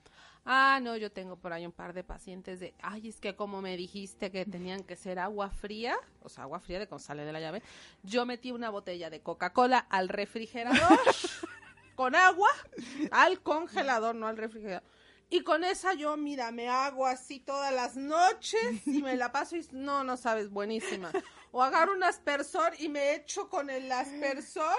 Ah, 0.44 0.80
no, 0.82 0.96
yo 0.96 1.12
tengo 1.12 1.36
por 1.36 1.52
ahí 1.52 1.66
un 1.66 1.72
par 1.72 1.92
de 1.92 2.02
pacientes 2.02 2.60
de, 2.60 2.74
ay, 2.82 3.08
es 3.08 3.20
que 3.20 3.36
como 3.36 3.60
me 3.60 3.76
dijiste 3.76 4.30
que 4.30 4.46
tenían 4.46 4.82
que 4.82 4.96
ser 4.96 5.18
agua 5.18 5.50
fría, 5.50 5.96
o 6.22 6.28
sea, 6.28 6.44
agua 6.44 6.60
fría 6.60 6.78
de 6.78 6.86
cuando 6.86 7.04
sale 7.04 7.24
de 7.24 7.32
la 7.32 7.40
llave, 7.40 7.62
yo 8.02 8.24
metí 8.24 8.50
una 8.50 8.70
botella 8.70 9.10
de 9.10 9.20
Coca-Cola 9.20 9.78
al 9.78 10.08
refrigerador 10.08 10.98
con 11.94 12.14
agua, 12.14 12.50
al 13.10 13.42
congelador, 13.42 14.14
no 14.14 14.26
al 14.26 14.38
refrigerador. 14.38 14.82
Y 15.32 15.42
con 15.42 15.62
esa 15.62 15.94
yo, 15.94 16.16
mira, 16.16 16.50
me 16.50 16.68
hago 16.68 17.06
así 17.06 17.38
todas 17.38 17.72
las 17.72 17.96
noches 17.96 18.86
y 18.86 19.00
me 19.00 19.16
la 19.16 19.30
paso 19.30 19.56
y 19.56 19.64
no, 19.70 20.02
no 20.02 20.16
sabes, 20.16 20.50
buenísima. 20.50 21.12
O 21.52 21.62
agarro 21.62 21.92
un 21.92 22.02
aspersor 22.02 22.72
y 22.78 22.88
me 22.88 23.14
echo 23.14 23.48
con 23.48 23.70
el 23.70 23.92
aspersor 23.92 24.74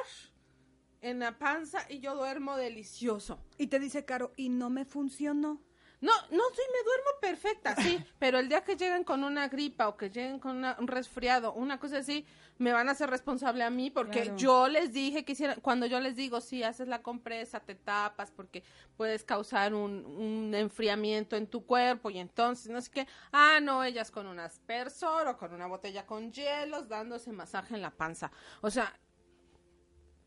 en 1.02 1.20
la 1.20 1.38
panza 1.38 1.86
y 1.90 2.00
yo 2.00 2.16
duermo 2.16 2.58
delicioso. 2.58 3.40
Y 3.58 3.68
te 3.68 3.80
dice 3.80 4.06
Caro, 4.06 4.34
y 4.36 4.50
no 4.50 4.70
me 4.70 4.86
funcionó. 4.86 5.62
No, 6.02 6.12
no, 6.32 6.44
sí, 6.56 6.62
me 6.74 6.84
duermo 6.84 7.12
perfecta, 7.22 7.76
sí, 7.76 8.04
pero 8.20 8.40
el 8.40 8.50
día 8.50 8.64
que 8.64 8.76
lleguen 8.76 9.04
con 9.04 9.24
una 9.24 9.48
gripa 9.50 9.88
o 9.88 9.98
que 9.98 10.10
lleguen 10.10 10.40
con 10.40 10.66
un 10.66 10.88
resfriado, 10.88 11.54
una 11.54 11.80
cosa 11.80 12.00
así, 12.00 12.26
me 12.58 12.74
van 12.74 12.90
a 12.90 12.94
hacer 12.94 13.08
responsable 13.08 13.64
a 13.64 13.70
mí 13.70 13.92
porque 13.92 14.34
yo 14.36 14.68
les 14.68 14.94
dije 14.94 15.24
que 15.24 15.34
hicieran, 15.34 15.60
cuando 15.62 15.86
yo 15.86 16.00
les 16.00 16.16
digo, 16.16 16.42
sí, 16.42 16.64
haces 16.64 16.88
la 16.88 17.04
compresa, 17.04 17.60
te 17.60 17.76
tapas 17.76 18.32
porque 18.32 18.64
puedes 18.98 19.24
causar 19.24 19.76
un, 19.76 20.04
un 20.06 20.56
enfriamiento 20.56 21.36
en 21.36 21.46
tu 21.46 21.68
cuerpo 21.68 22.10
y 22.10 22.18
entonces, 22.18 22.72
no 22.72 22.82
sé 22.82 22.90
qué, 22.90 23.08
ah, 23.32 23.60
no, 23.62 23.84
ellas 23.84 24.10
con 24.10 24.26
un 24.26 24.40
aspersor 24.40 25.28
o 25.28 25.38
con 25.38 25.54
una 25.54 25.68
botella 25.68 26.08
con 26.08 26.32
hielos 26.32 26.90
dándose 26.90 27.32
masaje 27.32 27.76
en 27.76 27.82
la 27.84 27.92
panza. 27.92 28.32
O 28.62 28.72
sea, 28.72 28.92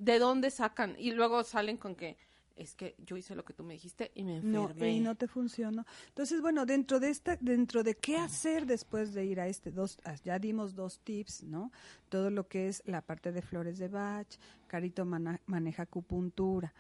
¿de 0.04 0.18
dónde 0.18 0.50
sacan? 0.50 0.94
Y 0.98 1.12
luego 1.12 1.42
salen 1.44 1.76
con 1.76 1.94
que 1.94 2.16
es 2.56 2.76
que 2.76 2.94
yo 2.98 3.16
hice 3.16 3.34
lo 3.34 3.44
que 3.44 3.52
tú 3.52 3.64
me 3.64 3.74
dijiste 3.74 4.12
y 4.14 4.22
me 4.22 4.36
enfermé. 4.36 4.80
No, 4.80 4.86
y 4.86 5.00
no 5.00 5.16
te 5.16 5.26
funcionó. 5.26 5.84
Entonces, 6.08 6.40
bueno, 6.40 6.66
dentro 6.66 7.00
de 7.00 7.10
esta, 7.10 7.36
dentro 7.40 7.82
de 7.82 7.96
qué 7.96 8.16
hacer 8.16 8.66
después 8.66 9.12
de 9.12 9.24
ir 9.24 9.40
a 9.40 9.48
este 9.48 9.70
dos, 9.72 9.98
ya 10.22 10.38
dimos 10.38 10.74
dos 10.74 11.00
tips, 11.00 11.42
¿no? 11.44 11.72
Todo 12.08 12.30
lo 12.30 12.46
que 12.46 12.68
es 12.68 12.82
la 12.86 13.00
parte 13.00 13.32
de 13.32 13.42
flores 13.42 13.78
de 13.78 13.88
Bach, 13.88 14.28
Carito 14.68 15.04
maneja 15.04 15.82
acupuntura. 15.82 16.72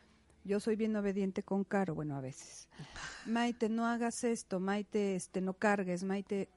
Yo 0.44 0.60
soy 0.60 0.76
bien 0.76 0.94
obediente 0.94 1.42
con 1.42 1.64
Caro, 1.64 1.94
bueno, 1.94 2.16
a 2.16 2.20
veces. 2.20 2.68
Maite, 3.26 3.68
no 3.68 3.86
hagas 3.86 4.22
esto, 4.24 4.60
Maite, 4.60 5.16
este, 5.16 5.40
no 5.40 5.54
cargues, 5.54 6.04
Maite, 6.04 6.50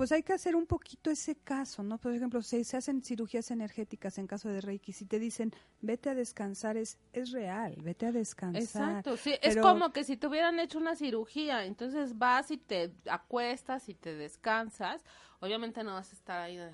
pues 0.00 0.12
hay 0.12 0.22
que 0.22 0.32
hacer 0.32 0.56
un 0.56 0.64
poquito 0.64 1.10
ese 1.10 1.36
caso, 1.36 1.82
¿no? 1.82 1.98
Por 1.98 2.14
ejemplo, 2.14 2.40
si 2.40 2.64
se 2.64 2.78
hacen 2.78 3.02
cirugías 3.02 3.50
energéticas 3.50 4.16
en 4.16 4.26
caso 4.26 4.48
de 4.48 4.62
Reiki, 4.62 4.94
si 4.94 5.04
te 5.04 5.18
dicen, 5.18 5.52
vete 5.82 6.08
a 6.08 6.14
descansar, 6.14 6.78
es, 6.78 6.96
es 7.12 7.32
real, 7.32 7.76
vete 7.82 8.06
a 8.06 8.10
descansar. 8.10 8.62
Exacto, 8.62 9.18
sí, 9.18 9.34
es 9.42 9.58
como 9.58 9.92
que 9.92 10.04
si 10.04 10.16
te 10.16 10.26
hubieran 10.26 10.58
hecho 10.58 10.78
una 10.78 10.96
cirugía, 10.96 11.66
entonces 11.66 12.16
vas 12.16 12.50
y 12.50 12.56
te 12.56 12.94
acuestas 13.10 13.90
y 13.90 13.94
te 13.94 14.14
descansas, 14.14 15.04
obviamente 15.40 15.84
no 15.84 15.92
vas 15.92 16.10
a 16.12 16.14
estar 16.14 16.40
ahí 16.40 16.56
de, 16.56 16.72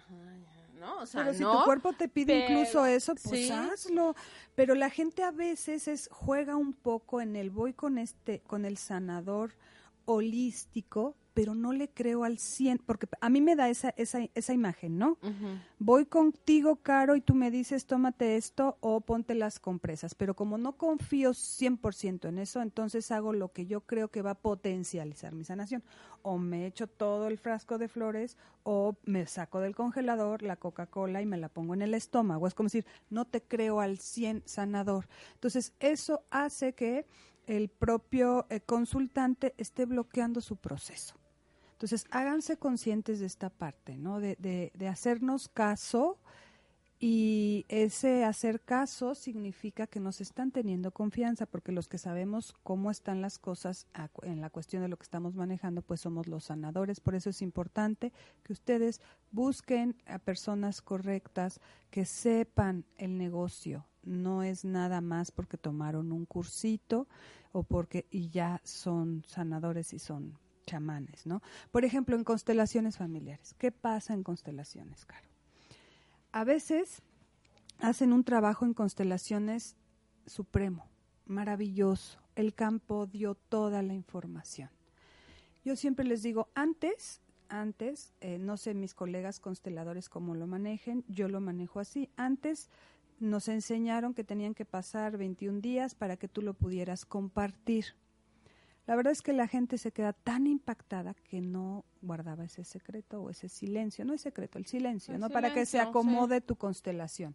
¿no? 0.78 0.98
O 0.98 1.06
sea, 1.06 1.24
pero 1.24 1.34
si 1.34 1.42
tu 1.42 1.64
cuerpo 1.64 1.94
te 1.94 2.08
pide 2.08 2.44
incluso 2.44 2.86
eso, 2.86 3.16
pues 3.16 3.50
hazlo. 3.50 4.14
Pero 4.54 4.76
la 4.76 4.88
gente 4.88 5.24
a 5.24 5.32
veces 5.32 5.88
es, 5.88 6.08
juega 6.12 6.54
un 6.54 6.74
poco 6.74 7.20
en 7.20 7.34
el 7.34 7.50
voy 7.50 7.72
con 7.72 7.98
este, 7.98 8.38
con 8.42 8.64
el 8.64 8.76
sanador 8.76 9.56
holístico, 10.04 11.16
pero 11.36 11.54
no 11.54 11.74
le 11.74 11.90
creo 11.90 12.24
al 12.24 12.38
100, 12.38 12.78
porque 12.86 13.06
a 13.20 13.28
mí 13.28 13.42
me 13.42 13.56
da 13.56 13.68
esa, 13.68 13.90
esa, 13.98 14.20
esa 14.34 14.54
imagen, 14.54 14.96
¿no? 14.96 15.18
Voy 15.78 16.06
contigo, 16.06 16.76
Caro, 16.76 17.14
y 17.14 17.20
tú 17.20 17.34
me 17.34 17.50
dices, 17.50 17.84
tómate 17.84 18.36
esto 18.36 18.78
o 18.80 19.02
ponte 19.02 19.34
las 19.34 19.60
compresas, 19.60 20.14
pero 20.14 20.34
como 20.34 20.56
no 20.56 20.78
confío 20.78 21.32
100% 21.32 22.30
en 22.30 22.38
eso, 22.38 22.62
entonces 22.62 23.10
hago 23.10 23.34
lo 23.34 23.52
que 23.52 23.66
yo 23.66 23.82
creo 23.82 24.08
que 24.08 24.22
va 24.22 24.30
a 24.30 24.40
potencializar 24.40 25.34
mi 25.34 25.44
sanación. 25.44 25.84
O 26.22 26.38
me 26.38 26.66
echo 26.66 26.86
todo 26.86 27.28
el 27.28 27.36
frasco 27.36 27.76
de 27.76 27.88
flores 27.88 28.38
o 28.62 28.96
me 29.04 29.26
saco 29.26 29.60
del 29.60 29.76
congelador 29.76 30.42
la 30.42 30.56
Coca-Cola 30.56 31.20
y 31.20 31.26
me 31.26 31.36
la 31.36 31.50
pongo 31.50 31.74
en 31.74 31.82
el 31.82 31.92
estómago. 31.92 32.46
Es 32.46 32.54
como 32.54 32.68
decir, 32.68 32.86
no 33.10 33.26
te 33.26 33.42
creo 33.42 33.80
al 33.80 33.98
100 33.98 34.44
sanador. 34.46 35.06
Entonces, 35.34 35.74
eso 35.80 36.24
hace 36.30 36.72
que 36.72 37.04
el 37.46 37.68
propio 37.68 38.46
eh, 38.48 38.60
consultante 38.62 39.54
esté 39.58 39.84
bloqueando 39.84 40.40
su 40.40 40.56
proceso. 40.56 41.14
Entonces, 41.76 42.06
háganse 42.10 42.56
conscientes 42.56 43.20
de 43.20 43.26
esta 43.26 43.50
parte, 43.50 43.98
¿no? 43.98 44.18
De, 44.18 44.36
de, 44.72 44.88
hacernos 44.88 45.46
caso 45.48 46.16
y 46.98 47.66
ese 47.68 48.24
hacer 48.24 48.62
caso 48.62 49.14
significa 49.14 49.86
que 49.86 50.00
nos 50.00 50.22
están 50.22 50.52
teniendo 50.52 50.90
confianza, 50.90 51.44
porque 51.44 51.72
los 51.72 51.86
que 51.86 51.98
sabemos 51.98 52.54
cómo 52.62 52.90
están 52.90 53.20
las 53.20 53.38
cosas 53.38 53.88
en 54.22 54.40
la 54.40 54.48
cuestión 54.48 54.80
de 54.80 54.88
lo 54.88 54.96
que 54.96 55.02
estamos 55.02 55.34
manejando, 55.34 55.82
pues 55.82 56.00
somos 56.00 56.28
los 56.28 56.44
sanadores. 56.44 57.00
Por 57.00 57.14
eso 57.14 57.28
es 57.28 57.42
importante 57.42 58.10
que 58.42 58.54
ustedes 58.54 59.02
busquen 59.30 59.96
a 60.06 60.18
personas 60.18 60.80
correctas, 60.80 61.60
que 61.90 62.06
sepan 62.06 62.86
el 62.96 63.18
negocio. 63.18 63.84
No 64.02 64.42
es 64.42 64.64
nada 64.64 65.02
más 65.02 65.30
porque 65.30 65.58
tomaron 65.58 66.10
un 66.10 66.24
cursito 66.24 67.06
o 67.52 67.64
porque 67.64 68.06
y 68.10 68.30
ya 68.30 68.62
son 68.64 69.24
sanadores 69.26 69.92
y 69.92 69.98
son 69.98 70.38
chamanes, 70.66 71.24
¿no? 71.26 71.40
Por 71.70 71.84
ejemplo, 71.84 72.16
en 72.16 72.24
constelaciones 72.24 72.98
familiares. 72.98 73.54
¿Qué 73.58 73.72
pasa 73.72 74.12
en 74.12 74.22
constelaciones, 74.22 75.06
Caro? 75.06 75.26
A 76.32 76.44
veces 76.44 77.02
hacen 77.78 78.12
un 78.12 78.24
trabajo 78.24 78.66
en 78.66 78.74
constelaciones 78.74 79.76
supremo, 80.26 80.86
maravilloso. 81.24 82.18
El 82.34 82.54
campo 82.54 83.06
dio 83.06 83.34
toda 83.34 83.82
la 83.82 83.94
información. 83.94 84.68
Yo 85.64 85.76
siempre 85.76 86.04
les 86.04 86.22
digo, 86.22 86.48
antes, 86.54 87.20
antes, 87.48 88.12
eh, 88.20 88.38
no 88.38 88.56
sé 88.56 88.74
mis 88.74 88.94
colegas 88.94 89.40
consteladores 89.40 90.08
cómo 90.08 90.34
lo 90.34 90.46
manejen, 90.46 91.04
yo 91.08 91.28
lo 91.28 91.40
manejo 91.40 91.80
así. 91.80 92.10
Antes 92.16 92.68
nos 93.18 93.48
enseñaron 93.48 94.14
que 94.14 94.24
tenían 94.24 94.54
que 94.54 94.64
pasar 94.64 95.16
21 95.16 95.60
días 95.60 95.94
para 95.94 96.16
que 96.16 96.28
tú 96.28 96.42
lo 96.42 96.54
pudieras 96.54 97.06
compartir 97.06 97.94
la 98.86 98.94
verdad 98.94 99.12
es 99.12 99.22
que 99.22 99.32
la 99.32 99.48
gente 99.48 99.78
se 99.78 99.90
queda 99.90 100.12
tan 100.12 100.46
impactada 100.46 101.14
que 101.14 101.40
no 101.40 101.84
guardaba 102.02 102.44
ese 102.44 102.64
secreto 102.64 103.20
o 103.20 103.30
ese 103.30 103.48
silencio, 103.48 104.04
no 104.04 104.14
es 104.14 104.20
secreto, 104.20 104.58
el 104.58 104.66
silencio, 104.66 105.18
¿no? 105.18 105.28
Para 105.28 105.52
que 105.52 105.66
se 105.66 105.80
acomode 105.80 106.40
tu 106.40 106.54
constelación. 106.56 107.34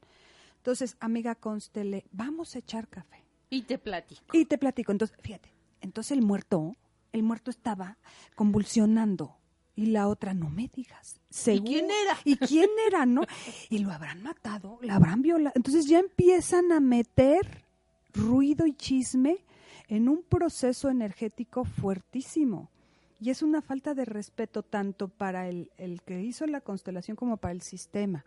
Entonces, 0.57 0.95
amiga 0.99 1.35
constele, 1.35 2.05
vamos 2.11 2.55
a 2.55 2.59
echar 2.59 2.87
café. 2.87 3.25
Y 3.49 3.63
te 3.63 3.77
platico. 3.77 4.23
Y 4.31 4.45
te 4.45 4.57
platico. 4.57 4.93
Entonces, 4.93 5.17
fíjate, 5.21 5.49
entonces 5.81 6.11
el 6.11 6.21
muerto, 6.21 6.77
el 7.11 7.23
muerto 7.23 7.51
estaba 7.51 7.97
convulsionando. 8.35 9.37
Y 9.75 9.87
la 9.87 10.07
otra, 10.07 10.33
no 10.33 10.49
me 10.49 10.69
digas. 10.73 11.19
¿Y 11.47 11.59
quién 11.61 11.85
era? 11.85 12.17
¿Y 12.23 12.37
quién 12.37 12.69
era, 12.87 13.05
no? 13.05 13.23
Y 13.69 13.79
lo 13.79 13.91
habrán 13.91 14.21
matado, 14.21 14.77
la 14.81 14.95
habrán 14.95 15.21
violado. 15.21 15.53
Entonces 15.55 15.85
ya 15.87 15.99
empiezan 15.99 16.71
a 16.71 16.79
meter 16.79 17.65
ruido 18.13 18.67
y 18.67 18.73
chisme 18.73 19.43
en 19.91 20.07
un 20.07 20.23
proceso 20.23 20.89
energético 20.89 21.65
fuertísimo. 21.65 22.71
Y 23.19 23.29
es 23.29 23.43
una 23.43 23.61
falta 23.61 23.93
de 23.93 24.05
respeto 24.05 24.63
tanto 24.63 25.09
para 25.09 25.49
el, 25.49 25.69
que 26.05 26.21
hizo 26.21 26.47
la 26.47 26.61
constelación 26.61 27.17
como 27.17 27.35
para 27.35 27.51
el 27.51 27.61
sistema. 27.61 28.23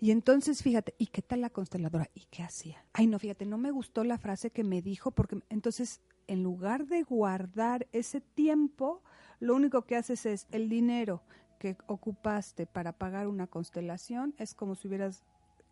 Y 0.00 0.10
entonces, 0.10 0.64
fíjate, 0.64 0.96
¿y 0.98 1.06
qué 1.06 1.22
tal 1.22 1.42
la 1.42 1.50
consteladora? 1.50 2.10
¿Y 2.12 2.24
qué 2.24 2.42
hacía? 2.42 2.84
Ay, 2.92 3.06
no, 3.06 3.20
fíjate, 3.20 3.46
no 3.46 3.56
me 3.56 3.70
gustó 3.70 4.02
la 4.02 4.18
frase 4.18 4.50
que 4.50 4.64
me 4.64 4.82
dijo 4.82 5.12
porque 5.12 5.40
entonces, 5.48 6.00
en 6.26 6.42
lugar 6.42 6.86
de 6.86 7.04
guardar 7.04 7.86
ese 7.92 8.20
tiempo, 8.20 9.00
lo 9.38 9.54
único 9.54 9.82
que 9.82 9.94
haces 9.94 10.26
es 10.26 10.48
el 10.50 10.68
dinero 10.68 11.22
que 11.60 11.76
ocupaste 11.86 12.66
para 12.66 12.98
pagar 12.98 13.28
una 13.28 13.46
constelación, 13.46 14.34
es 14.38 14.54
como 14.54 14.74
si 14.74 14.88
hubieras 14.88 15.22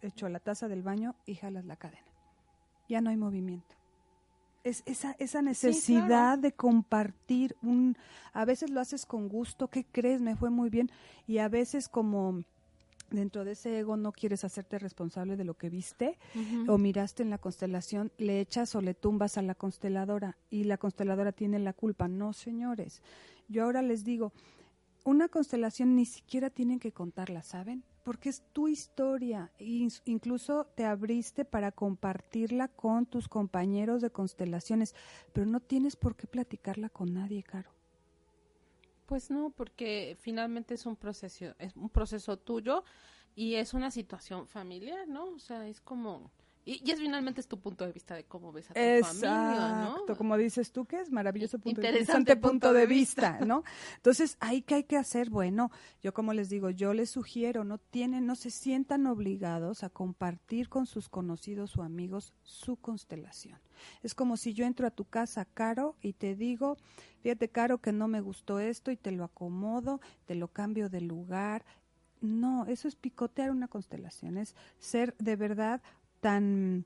hecho 0.01 0.29
la 0.29 0.39
taza 0.39 0.69
del 0.69 0.85
baño 0.85 1.17
y 1.27 1.35
jalas 1.35 1.65
la 1.65 1.75
cadena. 1.75 2.07
Ya 2.89 3.01
no 3.01 3.11
hay 3.11 3.17
movimiento 3.17 3.78
es 4.69 4.83
esa, 4.87 5.17
esa 5.19 5.43
necesidad 5.43 6.39
de 6.39 6.53
compartir 6.53 7.57
un 7.63 7.97
a 8.33 8.45
veces 8.45 8.71
lo 8.71 8.81
haces 8.81 9.07
con 9.07 9.29
gusto, 9.29 9.69
¿qué 9.69 9.85
crees? 9.85 10.21
Me 10.21 10.37
fue 10.37 10.51
muy 10.51 10.71
bien 10.71 10.91
y 11.27 11.39
a 11.39 11.49
veces 11.49 11.89
como 11.89 12.43
dentro 13.11 13.45
de 13.45 13.53
ese 13.53 13.79
ego 13.79 13.97
no 13.97 14.13
quieres 14.13 14.45
hacerte 14.45 14.79
responsable 14.79 15.37
de 15.37 15.45
lo 15.45 15.55
que 15.55 15.71
viste 15.71 16.19
o 16.67 16.79
miraste 16.79 17.23
en 17.23 17.31
la 17.31 17.39
constelación, 17.39 18.13
le 18.19 18.41
echas 18.41 18.75
o 18.75 18.81
le 18.81 18.95
tumbas 18.95 19.39
a 19.39 19.43
la 19.43 19.55
consteladora 19.55 20.37
y 20.51 20.65
la 20.65 20.79
consteladora 20.79 21.33
tiene 21.33 21.59
la 21.59 21.73
culpa. 21.73 22.09
No, 22.09 22.33
señores. 22.33 23.03
Yo 23.49 23.65
ahora 23.65 23.83
les 23.83 24.05
digo, 24.05 24.33
una 25.05 25.29
constelación 25.29 25.97
ni 25.97 26.05
siquiera 26.05 26.51
tienen 26.51 26.79
que 26.79 26.93
contarla, 26.93 27.43
¿saben? 27.43 27.83
Porque 28.05 28.29
es 28.29 28.43
tu 28.53 28.69
historia. 28.69 29.53
incluso 29.59 30.65
te 30.75 30.85
abriste 30.85 31.45
para 31.45 31.73
compartirla 31.73 32.69
con 32.69 33.07
tus 33.07 33.29
compañeros 33.29 34.01
de 34.03 34.11
constelaciones, 34.11 34.95
pero 35.33 35.47
no 35.47 35.61
tienes 35.61 35.97
por 35.97 36.17
qué 36.17 36.27
platicarla 36.27 36.89
con 36.89 37.15
nadie, 37.15 37.43
Caro. 37.43 37.71
Pues 39.07 39.31
no, 39.31 39.51
porque 39.51 40.17
finalmente 40.21 40.75
es 40.75 40.85
un 40.85 40.97
proceso, 40.97 41.55
es 41.59 41.75
un 41.77 41.89
proceso 41.89 42.39
tuyo 42.39 42.85
y 43.35 43.55
es 43.55 43.73
una 43.73 43.91
situación 43.91 44.47
familiar, 44.47 45.09
¿no? 45.09 45.25
O 45.27 45.39
sea, 45.39 45.67
es 45.67 45.81
como 45.81 46.31
y, 46.69 46.91
es 46.91 46.99
finalmente 46.99 47.41
es 47.41 47.49
tu 47.49 47.59
punto 47.59 47.87
de 47.87 47.93
vista 47.93 48.15
de 48.15 48.25
cómo 48.25 48.53
ves 48.53 48.71
a 48.71 48.75
tu 48.75 49.07
familia, 49.07 49.95
¿no? 50.07 50.17
como 50.17 50.37
dices 50.37 50.71
tú, 50.71 50.85
que 50.85 51.01
es 51.01 51.11
maravilloso 51.11 51.59
punto 51.59 51.81
de 51.81 51.93
vista, 51.93 52.37
punto 52.39 52.75
de 52.75 52.87
vista, 52.87 53.39
¿no? 53.41 53.65
Entonces, 53.97 54.37
ahí 54.39 54.61
que 54.61 54.75
hay 54.75 54.85
que 54.85 54.99
hacer, 54.99 55.31
bueno, 55.31 55.71
yo 56.03 56.13
como 56.13 56.35
les 56.35 56.51
digo, 56.51 56.69
yo 56.69 56.93
les 56.93 57.09
sugiero, 57.09 57.65
no 57.65 57.79
tienen, 57.79 58.27
no 58.27 58.37
se 58.37 58.51
sientan 58.51 59.07
obligados 59.07 59.83
a 59.83 59.89
compartir 59.89 60.69
con 60.69 60.85
sus 60.85 61.09
conocidos 61.09 61.79
o 61.79 61.83
amigos 61.83 62.35
su 62.43 62.77
constelación. 62.77 63.59
Es 64.03 64.15
como 64.15 64.37
si 64.37 64.53
yo 64.53 64.67
entro 64.67 64.87
a 64.87 64.91
tu 64.91 65.07
casa, 65.07 65.47
Caro, 65.47 65.97
y 66.03 66.13
te 66.13 66.37
digo, 66.37 66.77
fíjate, 67.23 67.49
Caro, 67.49 67.79
que 67.79 67.93
no 67.93 68.09
me 68.09 68.21
gustó 68.21 68.61
esto 68.61 68.91
y 68.91 68.99
te 68.99 69.13
lo 69.13 69.25
acomodo, 69.25 70.03
te 70.27 70.35
lo 70.35 70.49
cambio 70.49 70.91
de 70.91 71.01
lugar, 71.01 71.65
no, 72.21 72.67
eso 72.67 72.89
es 72.89 72.97
picotear 72.97 73.51
una 73.51 73.69
constelación, 73.69 74.39
es 74.39 74.55
ser 74.79 75.15
de 75.19 75.37
verdad 75.37 75.83
tan 76.21 76.85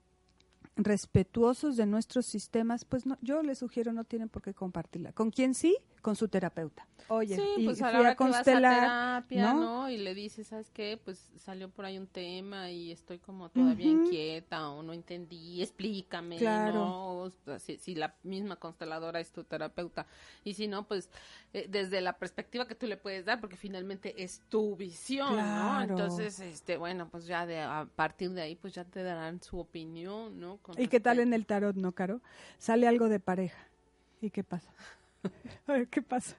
respetuosos 0.77 1.77
de 1.77 1.87
nuestros 1.87 2.27
sistemas, 2.27 2.85
pues 2.85 3.05
no, 3.05 3.19
yo 3.21 3.43
les 3.43 3.59
sugiero 3.59 3.93
no 3.93 4.05
tienen 4.05 4.29
por 4.29 4.43
qué 4.43 4.55
compartirla. 4.55 5.13
¿Con 5.13 5.31
quién 5.31 5.55
sí? 5.55 5.77
Con 6.01 6.17
su 6.17 6.29
terapeuta. 6.29 6.87
Oye, 7.09 7.37
sí, 7.37 7.65
pues 7.65 7.83
a 7.83 7.93
la 7.93 8.01
hora 8.01 8.15
que 8.17 8.25
vas 8.25 8.41
a 8.41 8.43
terapia, 8.43 9.53
¿no? 9.53 9.91
Y 9.91 9.99
le 9.99 10.15
dices, 10.15 10.49
¿sabes 10.49 10.71
qué? 10.71 10.99
Pues 11.03 11.31
salió 11.37 11.69
por 11.69 11.85
ahí 11.85 11.99
un 11.99 12.07
tema 12.07 12.71
y 12.71 12.91
estoy 12.91 13.19
como 13.19 13.51
todavía 13.51 13.87
inquieta 13.87 14.69
o 14.71 14.83
no 14.83 14.93
entendí, 14.93 15.63
explícame, 15.63 16.39
claro. 16.39 17.33
¿no? 17.47 17.59
si, 17.59 17.95
la 17.95 18.17
misma 18.23 18.57
consteladora 18.57 19.21
es 19.21 19.31
tu 19.31 19.45
terapeuta. 19.45 20.07
Y 20.43 20.55
si 20.55 20.69
no, 20.69 20.89
pues 20.89 21.09
eh, 21.53 21.67
desde 21.69 22.01
la 22.01 22.19
perspectiva 22.19 22.67
que 22.67 22.75
tú 22.75 22.87
le 22.87 22.97
puedes 22.97 23.25
dar, 23.25 23.41
porque 23.41 23.57
finalmente 23.57 24.23
es 24.23 24.41
tu 24.49 24.75
visión, 24.77 25.37
¿no? 25.37 25.83
Entonces, 25.83 26.41
este, 26.41 26.77
bueno, 26.77 27.09
pues 27.11 27.27
ya 27.27 27.47
de, 27.47 27.61
a 27.61 27.87
partir 27.95 28.31
de 28.31 28.43
ahí, 28.43 28.57
pues 28.57 28.75
ya 28.75 28.85
te 28.85 29.03
darán 29.03 29.43
su 29.43 29.59
opinión, 29.59 30.41
¿no? 30.41 30.62
¿Y 30.77 30.89
qué 30.89 31.01
tal 31.01 31.19
en 31.19 31.35
el 31.35 31.47
tarot, 31.47 31.77
no, 31.77 31.93
Caro? 31.93 32.21
Sale 32.59 32.87
algo 32.87 33.09
de 33.09 33.21
pareja. 33.21 33.59
¿Y 34.21 34.31
qué 34.31 34.45
pasa? 34.45 34.69
A 35.67 35.73
ver, 35.73 35.89
¿qué 35.89 36.03
pasa? 36.03 36.37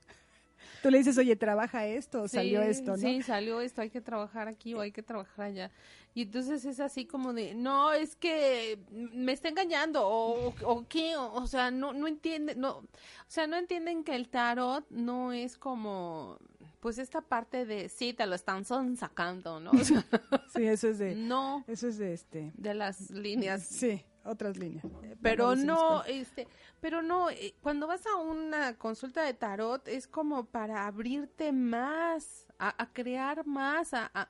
Tú 0.82 0.92
le 0.92 0.98
dices, 0.98 1.18
oye, 1.18 1.36
trabaja 1.38 1.86
esto, 1.86 2.28
salió 2.28 2.62
esto, 2.62 2.92
¿no? 2.92 2.98
Sí, 2.98 3.22
salió 3.22 3.62
esto, 3.62 3.82
hay 3.82 3.90
que 3.90 4.02
trabajar 4.02 4.50
aquí 4.50 4.74
o 4.74 4.82
hay 4.82 4.92
que 4.92 5.02
trabajar 5.02 5.46
allá. 5.46 5.72
Y 6.14 6.24
entonces 6.24 6.66
es 6.66 6.82
así 6.82 7.06
como 7.06 7.34
de, 7.34 7.56
no, 7.56 7.94
es 7.94 8.18
que 8.18 8.78
me 8.92 9.32
está 9.32 9.48
engañando, 9.48 10.06
o, 10.06 10.54
o 10.64 10.86
qué, 10.88 11.16
o, 11.16 11.48
sea, 11.48 11.72
no, 11.72 11.94
no 11.94 12.08
entienden, 12.08 12.60
no, 12.60 12.80
o 12.80 12.86
sea, 13.28 13.48
no 13.48 13.56
entienden 13.56 14.04
que 14.04 14.14
el 14.14 14.28
tarot 14.28 14.86
no 14.90 15.32
es 15.32 15.58
como, 15.58 16.38
pues 16.84 16.98
esta 16.98 17.22
parte 17.22 17.65
de, 17.65 17.88
sí, 17.88 18.12
te 18.12 18.28
lo 18.28 18.36
están 18.36 18.65
son 18.65 18.98
sacando, 18.98 19.62
¿no? 19.62 19.72
sí, 20.54 20.63
eso 20.63 20.89
es 20.89 20.98
de, 20.98 21.15
no, 21.15 21.63
eso 21.65 21.88
es 21.88 21.98
de 21.98 22.13
este. 22.13 22.52
De 22.58 22.74
las 22.74 23.10
líneas. 23.10 23.65
Sí, 23.65 24.04
otras 24.26 24.58
líneas. 24.58 24.86
Pero 25.22 25.56
no, 25.56 26.04
este, 26.04 26.46
pero 26.82 27.02
no, 27.02 27.30
eh, 27.30 27.56
cuando 27.62 27.88
vas 27.88 28.06
a 28.06 28.17
una 28.17 28.78
consulta 28.78 29.24
de 29.24 29.34
tarot 29.34 29.88
es 29.88 30.10
como 30.10 30.43
para 30.43 30.86
abrirte 30.86 31.54
más 31.54 32.48
a, 32.60 32.89
crear 32.94 33.46
más, 33.46 33.94
a, 33.94 34.30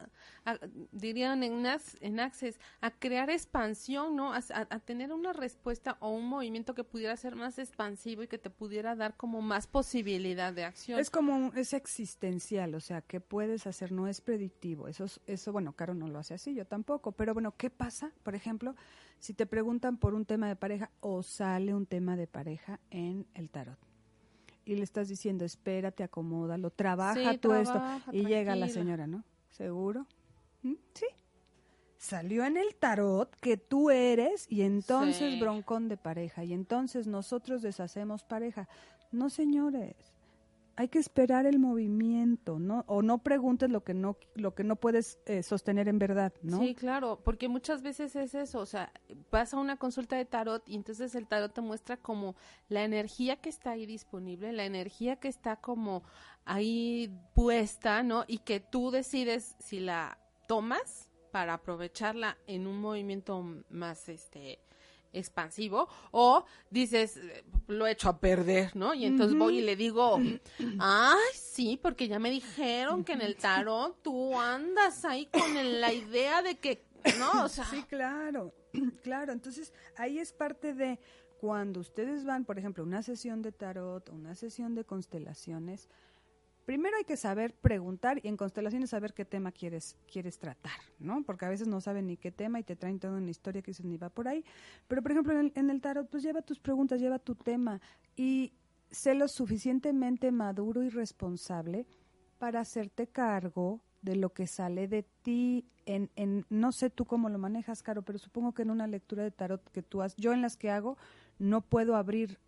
dirían 0.91 1.43
en, 1.43 1.65
en 2.01 2.19
Access, 2.19 2.59
a 2.81 2.91
crear 2.91 3.29
expansión, 3.29 4.15
¿no? 4.15 4.33
A, 4.33 4.41
tener 4.79 5.11
una 5.11 5.33
respuesta 5.33 5.97
o 5.99 6.09
un 6.09 6.27
movimiento 6.27 6.73
que 6.73 6.83
pudiera 6.83 7.15
ser 7.17 7.35
más 7.35 7.59
expansivo 7.59 8.23
y 8.23 8.27
que 8.27 8.37
te 8.37 8.49
pudiera 8.49 8.95
dar 8.95 9.15
como 9.15 9.41
más 9.41 9.67
posibilidad 9.67 10.53
de 10.53 10.65
acción. 10.65 10.99
Es 10.99 11.09
como, 11.09 11.51
es 11.53 11.73
existencial, 11.73 12.75
o 12.75 12.79
sea, 12.79 13.01
¿qué 13.01 13.19
puedes 13.19 13.67
hacer? 13.67 13.91
No 13.91 14.07
es 14.07 14.21
predictivo. 14.21 14.87
Eso, 14.87 15.05
eso, 15.27 15.51
bueno, 15.51 15.73
Caro 15.73 15.93
no 15.93 16.07
lo 16.07 16.19
hace 16.19 16.33
así, 16.33 16.53
yo 16.53 16.65
tampoco. 16.65 17.11
Pero 17.11 17.33
bueno, 17.33 17.55
¿qué 17.57 17.69
pasa, 17.69 18.11
por 18.23 18.35
ejemplo, 18.35 18.75
si 19.19 19.33
te 19.33 19.45
preguntan 19.45 19.97
por 19.97 20.13
un 20.13 20.25
tema 20.25 20.47
de 20.47 20.55
pareja 20.55 20.91
o 20.99 21.23
sale 21.23 21.73
un 21.73 21.85
tema 21.85 22.15
de 22.15 22.27
pareja 22.27 22.79
en 22.89 23.27
el 23.33 23.49
tarot? 23.49 23.92
Y 24.65 24.75
le 24.75 24.83
estás 24.83 25.07
diciendo, 25.07 25.45
espérate, 25.45 26.03
acomódalo, 26.03 26.69
trabaja 26.69 27.37
tú 27.37 27.53
esto. 27.53 27.81
Y 28.11 28.25
llega 28.25 28.55
la 28.55 28.69
señora, 28.69 29.07
¿no? 29.07 29.23
¿Seguro? 29.49 30.07
¿Mm? 30.61 30.73
Sí. 30.93 31.05
Salió 31.97 32.43
en 32.45 32.57
el 32.57 32.75
tarot 32.75 33.33
que 33.39 33.55
tú 33.55 33.89
eres 33.89 34.45
y 34.49 34.63
entonces 34.63 35.39
broncón 35.39 35.87
de 35.87 35.95
pareja 35.95 36.43
y 36.43 36.53
entonces 36.53 37.07
nosotros 37.07 37.61
deshacemos 37.61 38.23
pareja. 38.23 38.67
No, 39.11 39.29
señores 39.29 40.12
hay 40.75 40.87
que 40.87 40.99
esperar 40.99 41.45
el 41.45 41.59
movimiento, 41.59 42.57
¿no? 42.59 42.83
O 42.87 43.01
no 43.01 43.19
preguntes 43.19 43.69
lo 43.69 43.83
que 43.83 43.93
no 43.93 44.17
lo 44.35 44.55
que 44.55 44.63
no 44.63 44.75
puedes 44.75 45.19
eh, 45.25 45.43
sostener 45.43 45.87
en 45.87 45.99
verdad, 45.99 46.33
¿no? 46.41 46.59
Sí, 46.59 46.73
claro, 46.73 47.19
porque 47.23 47.47
muchas 47.47 47.83
veces 47.83 48.15
es 48.15 48.33
eso, 48.33 48.59
o 48.59 48.65
sea, 48.65 48.91
vas 49.31 49.53
a 49.53 49.57
una 49.57 49.77
consulta 49.77 50.15
de 50.15 50.25
tarot 50.25 50.67
y 50.67 50.75
entonces 50.75 51.13
el 51.15 51.27
tarot 51.27 51.53
te 51.53 51.61
muestra 51.61 51.97
como 51.97 52.35
la 52.69 52.83
energía 52.83 53.37
que 53.37 53.49
está 53.49 53.71
ahí 53.71 53.85
disponible, 53.85 54.51
la 54.51 54.65
energía 54.65 55.17
que 55.17 55.27
está 55.27 55.57
como 55.57 56.03
ahí 56.45 57.11
puesta, 57.35 58.01
¿no? 58.01 58.25
Y 58.27 58.39
que 58.39 58.59
tú 58.59 58.89
decides 58.89 59.55
si 59.59 59.79
la 59.79 60.17
tomas 60.47 61.09
para 61.31 61.55
aprovecharla 61.55 62.37
en 62.47 62.67
un 62.67 62.79
movimiento 62.79 63.43
más 63.69 64.09
este 64.09 64.59
expansivo 65.13 65.87
o 66.11 66.45
dices 66.69 67.19
lo 67.67 67.87
he 67.87 67.91
hecho 67.91 68.09
a 68.09 68.19
perder, 68.19 68.75
¿no? 68.75 68.93
Y 68.93 69.05
entonces 69.05 69.37
voy 69.37 69.59
y 69.59 69.61
le 69.61 69.75
digo, 69.75 70.19
ay, 70.79 71.29
sí, 71.33 71.79
porque 71.81 72.07
ya 72.07 72.19
me 72.19 72.29
dijeron 72.29 73.03
que 73.03 73.13
en 73.13 73.21
el 73.21 73.35
tarot 73.35 74.01
tú 74.01 74.37
andas 74.39 75.05
ahí 75.05 75.27
con 75.27 75.81
la 75.81 75.93
idea 75.93 76.41
de 76.41 76.55
que, 76.57 76.83
¿no? 77.17 77.45
O 77.45 77.49
sí, 77.49 77.83
claro, 77.87 78.53
claro. 79.03 79.31
Entonces 79.31 79.73
ahí 79.95 80.19
es 80.19 80.33
parte 80.33 80.73
de 80.73 80.99
cuando 81.39 81.81
ustedes 81.81 82.23
van, 82.25 82.45
por 82.45 82.57
ejemplo, 82.57 82.83
una 82.83 83.03
sesión 83.03 83.41
de 83.41 83.51
tarot, 83.51 84.09
una 84.09 84.35
sesión 84.35 84.75
de 84.75 84.85
constelaciones, 84.85 85.89
primero 86.65 86.97
hay 86.97 87.03
que 87.03 87.17
saber 87.17 87.53
preguntar 87.53 88.19
y 88.23 88.27
en 88.27 88.37
constelaciones 88.37 88.89
saber 88.89 89.13
qué 89.13 89.25
tema 89.25 89.51
quieres 89.51 89.97
quieres 90.11 90.39
tratar, 90.39 90.71
¿no? 90.99 91.23
Porque 91.23 91.45
a 91.45 91.49
veces 91.49 91.67
no 91.67 91.81
saben 91.81 92.07
ni 92.07 92.17
qué 92.17 92.31
tema 92.31 92.59
y 92.59 92.63
te 92.63 92.75
traen 92.75 92.99
toda 92.99 93.17
una 93.17 93.29
historia 93.29 93.61
que 93.61 93.71
dices 93.71 93.85
ni 93.85 93.97
va 93.97 94.09
por 94.09 94.27
ahí. 94.27 94.43
Pero 94.87 95.01
por 95.01 95.11
ejemplo 95.11 95.33
en 95.33 95.39
el, 95.39 95.51
en 95.55 95.69
el 95.69 95.81
tarot, 95.81 96.09
pues 96.09 96.23
lleva 96.23 96.41
tus 96.41 96.59
preguntas, 96.59 96.99
lleva 96.99 97.19
tu 97.19 97.35
tema 97.35 97.81
y 98.15 98.53
sé 98.91 99.15
lo 99.15 99.27
suficientemente 99.27 100.31
maduro 100.31 100.83
y 100.83 100.89
responsable 100.89 101.85
para 102.37 102.59
hacerte 102.59 103.07
cargo 103.07 103.81
de 104.01 104.15
lo 104.15 104.33
que 104.33 104.47
sale 104.47 104.87
de 104.87 105.03
ti 105.21 105.65
en, 105.85 106.11
en 106.15 106.45
no 106.49 106.71
sé 106.71 106.89
tú 106.89 107.05
cómo 107.05 107.29
lo 107.29 107.37
manejas, 107.37 107.81
Caro, 107.81 108.03
pero 108.03 108.19
supongo 108.19 108.53
que 108.53 108.61
en 108.61 108.71
una 108.71 108.87
lectura 108.87 109.23
de 109.23 109.31
tarot 109.31 109.69
que 109.71 109.81
tú 109.81 110.01
has, 110.01 110.15
yo 110.15 110.33
en 110.33 110.41
las 110.41 110.57
que 110.57 110.69
hago, 110.69 110.97
no 111.39 111.61
puedo 111.61 111.95
abrir 111.95 112.39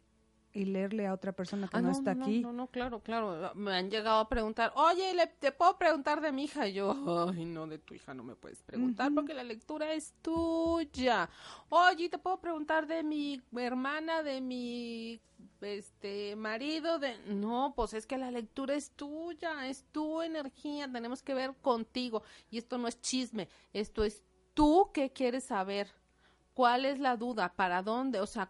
y 0.55 0.63
leerle 0.63 1.05
a 1.05 1.13
otra 1.13 1.33
persona 1.33 1.67
que 1.67 1.75
ah, 1.75 1.81
no, 1.81 1.91
está 1.91 2.11
aquí. 2.11 2.39
No, 2.39 2.53
no, 2.53 2.67
claro, 2.67 3.01
claro. 3.01 3.51
Me 3.55 3.73
han 3.73 3.91
llegado 3.91 4.21
a 4.21 4.29
preguntar, 4.29 4.71
oye, 4.75 5.13
¿le, 5.13 5.27
¿te 5.27 5.51
puedo 5.51 5.77
preguntar 5.77 6.21
de 6.21 6.31
mi 6.31 6.45
hija? 6.45 6.65
Y 6.67 6.73
yo, 6.73 7.27
ay, 7.29 7.43
no, 7.43 7.67
de 7.67 7.77
tu 7.77 7.93
hija 7.93 8.13
no 8.13 8.23
me 8.23 8.35
puedes 8.35 8.63
preguntar 8.63 9.11
porque 9.13 9.33
la 9.33 9.43
lectura 9.43 9.93
es 9.93 10.13
tuya. 10.21 11.29
Oye, 11.67 12.07
¿te 12.07 12.17
puedo 12.17 12.39
preguntar 12.39 12.87
de 12.87 13.03
mi 13.03 13.41
hermana, 13.57 14.23
de 14.23 14.39
mi 14.39 15.21
este 15.59 16.37
marido? 16.37 16.99
de 16.99 17.17
No, 17.27 17.73
pues 17.75 17.93
es 17.93 18.05
que 18.05 18.17
la 18.17 18.31
lectura 18.31 18.75
es 18.75 18.91
tuya, 18.91 19.67
es 19.67 19.83
tu 19.91 20.21
energía, 20.21 20.89
tenemos 20.89 21.21
que 21.21 21.33
ver 21.33 21.53
contigo. 21.61 22.23
Y 22.49 22.59
esto 22.59 22.77
no 22.77 22.87
es 22.87 23.01
chisme, 23.01 23.49
esto 23.73 24.05
es 24.05 24.23
tú 24.53 24.89
que 24.93 25.11
quieres 25.11 25.43
saber. 25.43 25.89
¿Cuál 26.53 26.85
es 26.85 26.99
la 26.99 27.17
duda? 27.17 27.53
¿Para 27.53 27.83
dónde? 27.83 28.21
O 28.21 28.25
sea, 28.25 28.49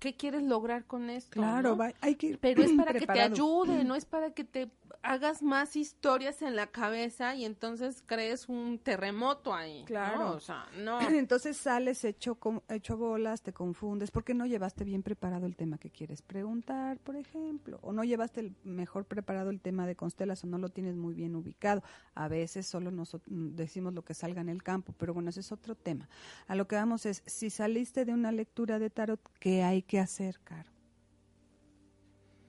qué 0.00 0.14
quieres 0.14 0.42
lograr 0.42 0.84
con 0.86 1.10
esto. 1.10 1.30
Claro, 1.30 1.78
hay 2.00 2.16
que 2.16 2.36
Pero 2.38 2.62
es 2.64 2.72
para 2.76 2.92
que 2.92 3.06
te 3.06 3.20
ayude, 3.20 3.84
no 3.84 3.94
es 3.94 4.04
para 4.04 4.32
que 4.32 4.42
te 4.42 4.68
hagas 5.02 5.42
más 5.42 5.76
historias 5.76 6.42
en 6.42 6.56
la 6.56 6.66
cabeza 6.66 7.34
y 7.34 7.44
entonces 7.44 8.02
crees 8.06 8.48
un 8.48 8.78
terremoto 8.78 9.54
ahí. 9.54 9.84
Claro. 9.86 10.32
O 10.32 10.40
sea, 10.40 10.66
no. 10.78 11.00
Entonces 11.10 11.56
sales 11.56 12.04
hecho, 12.04 12.38
hecho 12.68 12.96
bolas, 12.96 13.42
te 13.42 13.52
confundes, 13.52 14.10
porque 14.10 14.34
no 14.34 14.46
llevaste 14.46 14.84
bien 14.84 15.02
preparado 15.02 15.46
el 15.46 15.56
tema 15.56 15.78
que 15.78 15.90
quieres 15.90 16.22
preguntar, 16.22 16.98
por 16.98 17.16
ejemplo, 17.16 17.78
o 17.82 17.92
no 17.92 18.04
llevaste 18.04 18.40
el 18.40 18.54
mejor 18.64 19.04
preparado 19.04 19.50
el 19.50 19.60
tema 19.60 19.86
de 19.86 19.96
constelas 19.96 20.44
o 20.44 20.46
no 20.46 20.58
lo 20.58 20.68
tienes 20.68 20.96
muy 20.96 21.14
bien 21.14 21.34
ubicado. 21.36 21.82
A 22.14 22.28
veces 22.28 22.66
solo 22.66 22.90
nos 22.90 23.16
decimos 23.26 23.94
lo 23.94 24.02
que 24.02 24.14
salga 24.14 24.40
en 24.40 24.48
el 24.48 24.62
campo, 24.62 24.94
pero 24.96 25.14
bueno, 25.14 25.30
ese 25.30 25.40
es 25.40 25.52
otro 25.52 25.74
tema. 25.74 26.08
A 26.46 26.54
lo 26.54 26.66
que 26.66 26.76
vamos 26.76 27.06
es, 27.06 27.22
si 27.26 27.50
saliste 27.50 28.04
de 28.04 28.12
una 28.12 28.32
lectura 28.32 28.78
de 28.78 28.90
tarot, 28.90 29.20
¿qué 29.38 29.62
hay 29.62 29.82
que 29.82 29.98
hacer, 29.98 30.40
Caro? 30.40 30.79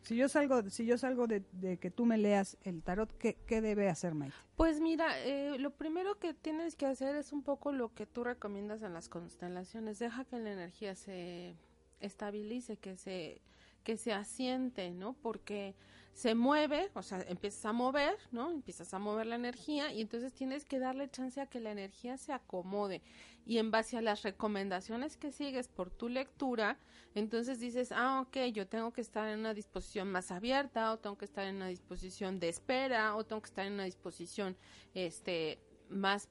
Si 0.03 0.15
yo 0.15 0.27
salgo, 0.27 0.69
si 0.69 0.85
yo 0.85 0.97
salgo 0.97 1.27
de, 1.27 1.43
que 1.79 1.91
tú 1.91 2.05
me 2.05 2.17
leas 2.17 2.57
el 2.63 2.81
tarot, 2.81 3.15
¿qué, 3.17 3.37
qué 3.45 3.61
debe 3.61 3.89
hacer 3.89 4.15
Maite? 4.15 4.35
Pues 4.55 4.79
mira, 4.79 5.19
eh, 5.19 5.57
lo 5.59 5.71
primero 5.71 6.17
que 6.19 6.33
tienes 6.33 6.75
que 6.75 6.85
hacer 6.87 7.15
es 7.15 7.31
un 7.31 7.43
poco 7.43 7.71
lo 7.71 7.93
que 7.93 8.05
tú 8.05 8.23
recomiendas 8.23 8.81
en 8.81 8.93
las 8.93 9.09
constelaciones. 9.09 9.99
Deja 9.99 10.25
que 10.25 10.39
la 10.39 10.51
energía 10.51 10.95
se 10.95 11.55
estabilice, 11.99 12.77
que 12.77 12.97
se 12.97 13.41
que 13.83 13.97
se 13.97 14.13
asiente, 14.13 14.91
¿no? 14.91 15.13
Porque 15.13 15.75
se 16.13 16.35
mueve, 16.35 16.89
o 16.93 17.01
sea, 17.01 17.21
empiezas 17.27 17.65
a 17.65 17.73
mover, 17.73 18.17
¿no? 18.31 18.51
Empiezas 18.51 18.93
a 18.93 18.99
mover 18.99 19.27
la 19.27 19.35
energía 19.35 19.91
y 19.93 20.01
entonces 20.01 20.33
tienes 20.33 20.65
que 20.65 20.79
darle 20.79 21.09
chance 21.09 21.39
a 21.39 21.47
que 21.47 21.59
la 21.59 21.71
energía 21.71 22.17
se 22.17 22.33
acomode. 22.33 23.01
Y 23.45 23.57
en 23.57 23.71
base 23.71 23.97
a 23.97 24.01
las 24.01 24.21
recomendaciones 24.21 25.17
que 25.17 25.31
sigues 25.31 25.67
por 25.67 25.89
tu 25.89 26.09
lectura, 26.09 26.77
entonces 27.15 27.59
dices, 27.59 27.91
ah, 27.91 28.21
ok, 28.21 28.37
yo 28.53 28.67
tengo 28.67 28.91
que 28.91 29.01
estar 29.01 29.27
en 29.27 29.39
una 29.39 29.53
disposición 29.53 30.11
más 30.11 30.31
abierta, 30.31 30.91
o 30.93 30.99
tengo 30.99 31.17
que 31.17 31.25
estar 31.25 31.45
en 31.45 31.55
una 31.55 31.67
disposición 31.67 32.39
de 32.39 32.49
espera, 32.49 33.15
o 33.15 33.25
tengo 33.25 33.41
que 33.41 33.47
estar 33.47 33.65
en 33.65 33.73
una 33.73 33.85
disposición, 33.85 34.55
este, 34.93 35.59
más, 35.89 36.29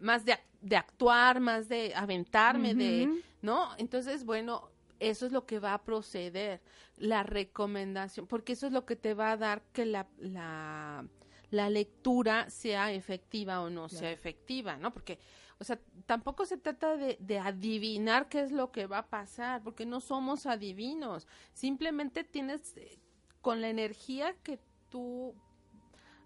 más 0.00 0.24
de, 0.24 0.38
de 0.60 0.76
actuar, 0.76 1.40
más 1.40 1.68
de 1.68 1.94
aventarme, 1.94 2.74
de, 2.74 3.22
¿no? 3.42 3.68
Entonces, 3.78 4.24
bueno, 4.24 4.71
eso 5.10 5.26
es 5.26 5.32
lo 5.32 5.46
que 5.46 5.58
va 5.58 5.74
a 5.74 5.82
proceder, 5.82 6.60
la 6.96 7.22
recomendación, 7.22 8.26
porque 8.26 8.52
eso 8.52 8.66
es 8.66 8.72
lo 8.72 8.86
que 8.86 8.96
te 8.96 9.14
va 9.14 9.32
a 9.32 9.36
dar 9.36 9.62
que 9.72 9.84
la, 9.84 10.06
la, 10.18 11.06
la 11.50 11.70
lectura 11.70 12.48
sea 12.50 12.92
efectiva 12.92 13.60
o 13.62 13.70
no 13.70 13.88
sea 13.88 14.12
efectiva, 14.12 14.76
¿no? 14.76 14.92
Porque, 14.92 15.18
o 15.58 15.64
sea, 15.64 15.80
tampoco 16.06 16.46
se 16.46 16.56
trata 16.56 16.96
de, 16.96 17.16
de, 17.20 17.38
adivinar 17.38 18.28
qué 18.28 18.42
es 18.42 18.52
lo 18.52 18.70
que 18.70 18.86
va 18.86 18.98
a 18.98 19.08
pasar, 19.08 19.62
porque 19.62 19.86
no 19.86 20.00
somos 20.00 20.46
adivinos, 20.46 21.26
simplemente 21.52 22.24
tienes, 22.24 22.76
eh, 22.76 22.98
con 23.40 23.60
la 23.60 23.68
energía 23.68 24.34
que 24.42 24.60
tú 24.88 25.34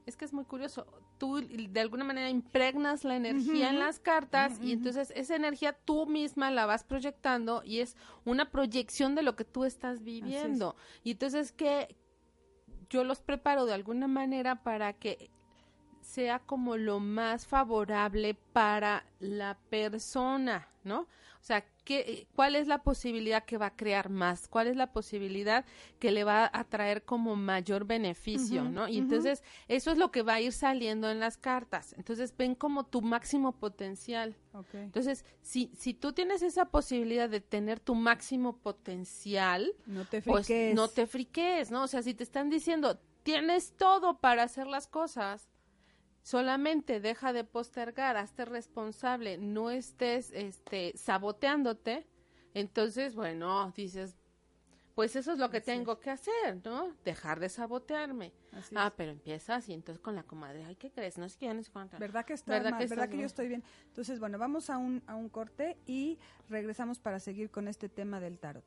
es 0.07 0.17
que 0.17 0.25
es 0.25 0.33
muy 0.33 0.45
curioso. 0.45 0.87
Tú 1.19 1.41
de 1.41 1.81
alguna 1.81 2.05
manera 2.05 2.29
impregnas 2.29 3.05
la 3.05 3.17
energía 3.17 3.71
en 3.71 3.79
las 3.79 3.99
cartas 3.99 4.59
y 4.63 4.73
entonces 4.73 5.13
esa 5.17 5.35
energía 5.35 5.73
tú 5.73 6.07
misma 6.07 6.51
la 6.51 6.67
vas 6.67 6.85
proyectando 6.85 7.63
y 7.65 7.81
es 7.81 7.97
una 8.25 8.51
proyección 8.51 9.15
de 9.15 9.23
lo 9.23 9.35
que 9.35 9.45
tú 9.45 9.65
estás 9.65 10.03
viviendo. 10.03 10.77
Y 11.03 11.13
entonces 11.13 11.53
que 11.53 11.97
yo 12.91 13.05
los 13.05 13.21
preparo 13.21 13.65
de 13.67 13.75
alguna 13.75 14.09
manera 14.09 14.63
para 14.63 14.93
que 14.93 15.31
sea 16.01 16.39
como 16.39 16.77
lo 16.77 17.01
más 17.01 17.47
favorable 17.47 18.35
para 18.53 19.05
la 19.19 19.59
persona, 19.71 20.69
¿no? 20.85 21.01
O 21.01 21.43
sea, 21.43 21.65
¿qué, 21.87 22.27
¿cuál 22.35 22.57
es 22.57 22.67
la 22.67 22.83
posibilidad 22.83 23.45
que 23.45 23.57
va 23.57 23.67
a 23.67 23.77
crear 23.77 24.11
más? 24.11 24.49
¿Cuál 24.49 24.67
es 24.67 24.77
la 24.77 24.93
posibilidad 24.93 25.65
que 25.99 26.11
le 26.11 26.25
va 26.25 26.51
a 26.53 26.65
traer 26.65 27.05
como 27.05 27.37
mayor 27.37 27.87
beneficio, 27.87 28.65
¿no? 28.65 28.89
Y 28.89 28.99
entonces 28.99 29.43
eso 29.69 29.91
es 29.93 29.97
lo 29.97 30.11
que 30.11 30.23
va 30.23 30.35
a 30.35 30.41
ir 30.41 30.53
saliendo 30.53 31.11
en 31.11 31.21
las 31.21 31.39
cartas. 31.39 31.95
Entonces 31.97 32.37
ven 32.37 32.55
como 32.55 32.85
tu 32.85 33.01
máximo 33.01 33.53
potencial. 33.53 34.37
Entonces, 34.73 35.25
si, 35.43 35.71
si 35.79 35.95
tú 35.95 36.13
tienes 36.13 36.43
esa 36.43 36.67
posibilidad 36.67 37.29
de 37.31 37.41
tener 37.41 37.79
tu 37.79 37.95
máximo 37.95 38.59
potencial, 38.59 39.73
no 39.87 40.05
te 40.05 40.21
pues 40.23 40.47
friques. 40.47 40.75
no 40.75 40.89
te 40.89 41.07
friques, 41.07 41.71
¿no? 41.71 41.85
O 41.85 41.87
sea, 41.87 42.03
si 42.03 42.15
te 42.15 42.25
están 42.25 42.51
diciendo, 42.51 42.99
tienes 43.23 43.75
todo 43.77 44.19
para 44.19 44.43
hacer 44.43 44.67
las 44.67 44.87
cosas, 44.89 45.49
solamente 46.27 46.99
deja 46.99 47.33
de 47.33 47.45
postergar, 47.45 48.17
hazte 48.17 48.45
responsable, 48.45 49.39
no 49.39 49.71
estés 49.71 50.33
este 50.33 50.93
saboteándote, 50.97 52.05
entonces, 52.53 53.15
bueno, 53.15 53.73
dices, 53.77 54.17
pues 54.97 55.15
eso 55.15 55.35
es 55.35 55.39
lo 55.39 55.51
que 55.51 55.61
tengo 55.61 56.01
que 56.01 56.11
hacer, 56.11 56.61
¿no? 56.65 56.97
Dejar 57.05 57.39
de 57.39 57.49
sabotearme. 57.49 58.33
ah, 58.75 58.93
pero 58.97 59.13
empiezas 59.13 59.69
y 59.69 59.73
entonces 59.73 60.03
con 60.03 60.17
la 60.17 60.25
comadre, 60.25 60.65
ay, 60.65 60.75
¿qué 60.75 60.91
crees? 60.91 61.17
No 61.17 61.29
sé 61.29 61.39
qué, 61.39 61.55
no 61.55 61.63
sé 61.63 61.71
cuánto. 61.71 61.97
¿Verdad 61.97 62.25
que 62.25 62.33
está 62.33 62.55
¿Verdad, 62.55 62.77
que, 62.77 62.87
¿verdad 62.89 63.09
que 63.09 63.19
yo 63.19 63.27
estoy 63.27 63.47
bien? 63.47 63.63
Entonces, 63.87 64.19
bueno, 64.19 64.37
vamos 64.37 64.69
a 64.69 64.79
un, 64.79 65.05
a 65.07 65.15
un 65.15 65.29
corte 65.29 65.77
y 65.87 66.19
regresamos 66.49 66.99
para 66.99 67.21
seguir 67.21 67.53
con 67.53 67.69
este 67.69 67.89
tema 67.89 68.19
del 68.19 68.41
tarot. 68.41 68.65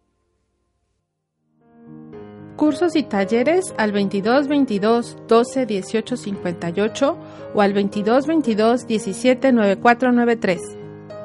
Cursos 2.60 2.98
y 2.98 3.04
talleres 3.04 3.74
al 3.78 3.94
22 3.94 4.50
22 4.50 5.18
12 5.30 5.66
18 5.66 6.18
58 6.18 7.18
o 7.54 7.62
al 7.62 7.72
22 7.72 8.28
22 8.28 8.86
17 8.86 9.54
9493. 9.54 10.62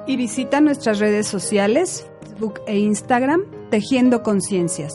Y 0.06 0.16
visita 0.16 0.60
nuestras 0.60 1.00
redes 1.00 1.26
sociales, 1.26 2.08
Facebook 2.20 2.60
e 2.68 2.78
Instagram, 2.78 3.46
Tejiendo 3.68 4.22
Conciencias. 4.22 4.92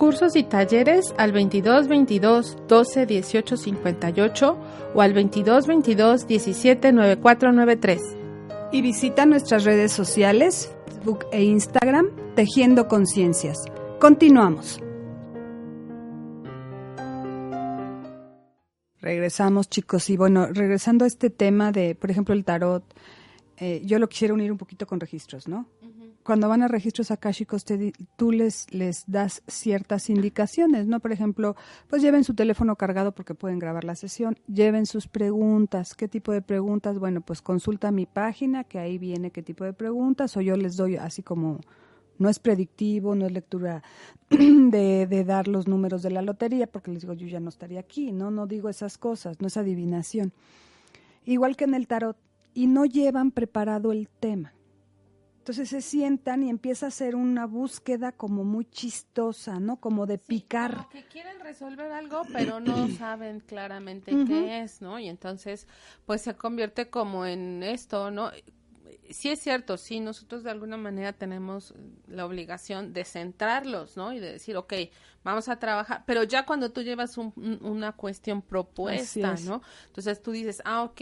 Cursos 0.00 0.34
y 0.34 0.44
talleres 0.44 1.12
al 1.18 1.30
22 1.30 1.86
22 1.86 2.56
12 2.66 3.04
18 3.04 3.56
58 3.58 4.58
o 4.94 5.02
al 5.02 5.12
22 5.12 5.66
22 5.66 6.26
17 6.26 6.92
9493. 6.92 8.00
Y 8.72 8.80
visita 8.80 9.26
nuestras 9.26 9.64
redes 9.64 9.92
sociales, 9.92 10.74
Facebook 10.86 11.26
e 11.32 11.42
Instagram, 11.42 12.08
Tejiendo 12.34 12.88
Conciencias. 12.88 13.58
Continuamos. 14.00 14.80
Regresamos, 19.02 19.68
chicos, 19.68 20.08
y 20.08 20.16
bueno, 20.16 20.46
regresando 20.46 21.04
a 21.04 21.08
este 21.08 21.28
tema 21.28 21.72
de, 21.72 21.94
por 21.94 22.10
ejemplo, 22.10 22.34
el 22.34 22.46
tarot, 22.46 22.84
eh, 23.58 23.82
yo 23.84 23.98
lo 23.98 24.08
quisiera 24.08 24.32
unir 24.32 24.50
un 24.50 24.56
poquito 24.56 24.86
con 24.86 24.98
registros, 24.98 25.46
¿no? 25.46 25.66
Cuando 26.30 26.48
van 26.48 26.62
a 26.62 26.68
registros 26.68 27.10
akáshicos, 27.10 27.64
tú 28.14 28.30
les, 28.30 28.72
les 28.72 29.02
das 29.08 29.42
ciertas 29.48 30.08
indicaciones, 30.10 30.86
¿no? 30.86 31.00
Por 31.00 31.10
ejemplo, 31.10 31.56
pues 31.88 32.02
lleven 32.02 32.22
su 32.22 32.34
teléfono 32.34 32.76
cargado 32.76 33.10
porque 33.10 33.34
pueden 33.34 33.58
grabar 33.58 33.82
la 33.82 33.96
sesión, 33.96 34.38
lleven 34.46 34.86
sus 34.86 35.08
preguntas, 35.08 35.96
¿qué 35.96 36.06
tipo 36.06 36.30
de 36.30 36.40
preguntas? 36.40 37.00
Bueno, 37.00 37.20
pues 37.20 37.42
consulta 37.42 37.90
mi 37.90 38.06
página, 38.06 38.62
que 38.62 38.78
ahí 38.78 38.96
viene 38.96 39.32
qué 39.32 39.42
tipo 39.42 39.64
de 39.64 39.72
preguntas, 39.72 40.36
o 40.36 40.40
yo 40.40 40.56
les 40.56 40.76
doy 40.76 40.94
así 40.94 41.24
como, 41.24 41.58
no 42.18 42.28
es 42.28 42.38
predictivo, 42.38 43.16
no 43.16 43.26
es 43.26 43.32
lectura 43.32 43.82
de, 44.30 45.08
de 45.08 45.24
dar 45.24 45.48
los 45.48 45.66
números 45.66 46.00
de 46.00 46.10
la 46.12 46.22
lotería, 46.22 46.68
porque 46.68 46.92
les 46.92 47.00
digo, 47.00 47.14
yo 47.14 47.26
ya 47.26 47.40
no 47.40 47.48
estaría 47.48 47.80
aquí, 47.80 48.12
¿no? 48.12 48.30
No 48.30 48.46
digo 48.46 48.68
esas 48.68 48.98
cosas, 48.98 49.40
no 49.40 49.48
es 49.48 49.56
adivinación. 49.56 50.32
Igual 51.24 51.56
que 51.56 51.64
en 51.64 51.74
el 51.74 51.88
tarot, 51.88 52.16
y 52.54 52.68
no 52.68 52.84
llevan 52.84 53.32
preparado 53.32 53.90
el 53.90 54.08
tema 54.08 54.52
entonces 55.40 55.70
se 55.70 55.80
sientan 55.80 56.42
y 56.42 56.50
empieza 56.50 56.88
a 56.88 56.90
ser 56.90 57.16
una 57.16 57.46
búsqueda 57.46 58.12
como 58.12 58.44
muy 58.44 58.66
chistosa, 58.66 59.58
¿no? 59.58 59.80
Como 59.80 60.04
de 60.04 60.18
picar. 60.18 60.74
Como 60.74 60.88
que 60.90 61.04
quieren 61.06 61.40
resolver 61.40 61.90
algo, 61.92 62.24
pero 62.30 62.60
no 62.60 62.88
saben 62.98 63.40
claramente 63.40 64.12
qué 64.26 64.60
es, 64.60 64.82
¿no? 64.82 64.98
Y 64.98 65.08
entonces, 65.08 65.66
pues 66.04 66.20
se 66.20 66.34
convierte 66.36 66.90
como 66.90 67.24
en 67.24 67.62
esto, 67.62 68.10
¿no? 68.10 68.30
Sí 69.08 69.30
es 69.30 69.40
cierto, 69.40 69.78
sí, 69.78 69.98
nosotros 69.98 70.44
de 70.44 70.50
alguna 70.50 70.76
manera 70.76 71.14
tenemos 71.14 71.72
la 72.06 72.26
obligación 72.26 72.92
de 72.92 73.06
centrarlos, 73.06 73.96
¿no? 73.96 74.12
Y 74.12 74.20
de 74.20 74.32
decir, 74.32 74.58
ok, 74.58 74.74
vamos 75.24 75.48
a 75.48 75.58
trabajar, 75.58 76.04
pero 76.06 76.22
ya 76.22 76.44
cuando 76.44 76.70
tú 76.70 76.82
llevas 76.82 77.16
una 77.16 77.92
cuestión 77.92 78.42
propuesta, 78.42 79.36
¿no? 79.46 79.62
Entonces 79.86 80.22
tú 80.22 80.32
dices, 80.32 80.60
ah, 80.66 80.82
ok, 80.82 81.00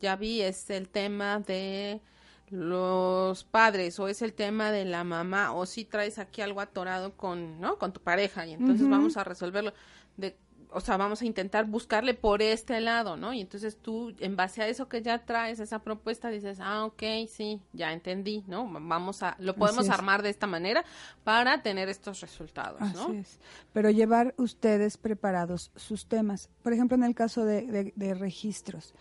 ya 0.00 0.14
vi, 0.14 0.40
es 0.40 0.70
el 0.70 0.88
tema 0.88 1.40
de 1.40 2.00
los 2.50 3.44
padres 3.44 3.98
o 3.98 4.08
es 4.08 4.22
el 4.22 4.32
tema 4.32 4.70
de 4.72 4.84
la 4.84 5.04
mamá 5.04 5.52
o 5.52 5.66
si 5.66 5.84
traes 5.84 6.18
aquí 6.18 6.42
algo 6.42 6.60
atorado 6.60 7.16
con, 7.16 7.60
¿no? 7.60 7.78
con 7.78 7.92
tu 7.92 8.00
pareja 8.00 8.46
y 8.46 8.52
entonces 8.52 8.88
vamos 8.88 9.16
a 9.16 9.24
resolverlo 9.24 9.72
de 10.16 10.36
o 10.74 10.80
sea, 10.80 10.96
vamos 10.96 11.22
a 11.22 11.26
intentar 11.26 11.66
buscarle 11.66 12.14
por 12.14 12.42
este 12.42 12.80
lado, 12.80 13.16
¿no? 13.16 13.32
Y 13.32 13.40
entonces 13.40 13.76
tú, 13.76 14.14
en 14.20 14.36
base 14.36 14.62
a 14.62 14.68
eso 14.68 14.88
que 14.88 15.02
ya 15.02 15.24
traes, 15.24 15.60
esa 15.60 15.80
propuesta, 15.80 16.30
dices, 16.30 16.58
ah, 16.60 16.84
ok, 16.84 17.02
sí, 17.28 17.60
ya 17.72 17.92
entendí, 17.92 18.44
¿no? 18.46 18.66
Vamos 18.66 19.22
a, 19.22 19.36
lo 19.38 19.54
podemos 19.54 19.88
armar 19.88 20.22
de 20.22 20.30
esta 20.30 20.46
manera 20.46 20.84
para 21.24 21.62
tener 21.62 21.88
estos 21.88 22.20
resultados, 22.20 22.80
¿no? 22.94 23.04
Así 23.04 23.16
es. 23.16 23.38
Pero 23.72 23.90
llevar 23.90 24.34
ustedes 24.38 24.96
preparados 24.96 25.70
sus 25.76 26.06
temas. 26.06 26.48
Por 26.62 26.72
ejemplo, 26.72 26.96
en 26.96 27.04
el 27.04 27.14
caso 27.14 27.44
de, 27.44 27.92
de 27.94 28.14
registros. 28.14 28.94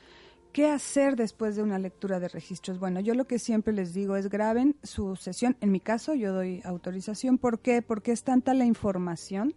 ¿Qué 0.51 0.67
hacer 0.67 1.15
después 1.15 1.55
de 1.55 1.63
una 1.63 1.79
lectura 1.79 2.19
de 2.19 2.27
registros? 2.27 2.77
Bueno, 2.77 2.99
yo 2.99 3.13
lo 3.13 3.25
que 3.25 3.39
siempre 3.39 3.73
les 3.73 3.93
digo 3.93 4.17
es 4.17 4.29
graben 4.29 4.75
su 4.83 5.15
sesión. 5.15 5.55
En 5.61 5.71
mi 5.71 5.79
caso, 5.79 6.13
yo 6.13 6.33
doy 6.33 6.61
autorización. 6.65 7.37
¿Por 7.37 7.59
qué? 7.59 7.81
Porque 7.81 8.11
es 8.11 8.23
tanta 8.23 8.53
la 8.53 8.65
información 8.65 9.55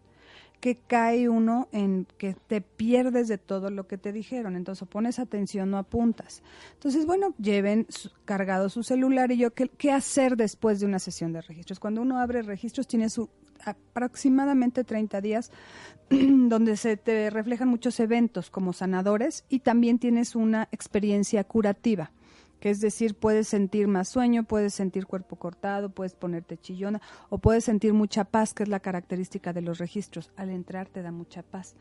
que 0.60 0.76
cae 0.76 1.28
uno 1.28 1.68
en 1.72 2.06
que 2.16 2.36
te 2.46 2.60
pierdes 2.60 3.26
de 3.26 3.38
todo 3.38 3.70
lo 3.70 3.88
que 3.88 3.98
te 3.98 4.12
dijeron. 4.12 4.54
Entonces, 4.54 4.86
pones 4.86 5.18
atención 5.18 5.74
o 5.74 5.78
apuntas. 5.78 6.42
Entonces, 6.74 7.06
bueno, 7.06 7.34
lleven 7.38 7.88
cargado 8.24 8.68
su 8.68 8.84
celular 8.84 9.32
y 9.32 9.38
yo, 9.38 9.52
¿qué, 9.52 9.68
¿qué 9.68 9.90
hacer 9.90 10.36
después 10.36 10.78
de 10.78 10.86
una 10.86 11.00
sesión 11.00 11.32
de 11.32 11.40
registros? 11.40 11.80
Cuando 11.80 12.02
uno 12.02 12.20
abre 12.20 12.42
registros, 12.42 12.86
tiene 12.86 13.10
su 13.10 13.28
aproximadamente 13.64 14.84
30 14.84 15.20
días 15.20 15.50
donde 16.10 16.76
se 16.76 16.96
te 16.96 17.30
reflejan 17.30 17.68
muchos 17.68 17.98
eventos 18.00 18.50
como 18.50 18.72
sanadores 18.72 19.44
y 19.48 19.60
también 19.60 19.98
tienes 19.98 20.34
una 20.34 20.68
experiencia 20.72 21.44
curativa, 21.44 22.12
que 22.60 22.70
es 22.70 22.80
decir, 22.80 23.14
puedes 23.14 23.48
sentir 23.48 23.88
más 23.88 24.08
sueño, 24.08 24.44
puedes 24.44 24.74
sentir 24.74 25.06
cuerpo 25.06 25.36
cortado, 25.36 25.90
puedes 25.90 26.14
ponerte 26.14 26.56
chillona 26.56 27.00
o 27.28 27.38
puedes 27.38 27.64
sentir 27.64 27.92
mucha 27.92 28.24
paz, 28.24 28.54
que 28.54 28.62
es 28.62 28.68
la 28.68 28.80
característica 28.80 29.52
de 29.52 29.62
los 29.62 29.78
registros. 29.78 30.30
Al 30.36 30.50
entrar 30.50 30.88
te 30.88 31.02
da 31.02 31.12
mucha 31.12 31.42
paz. 31.42 31.74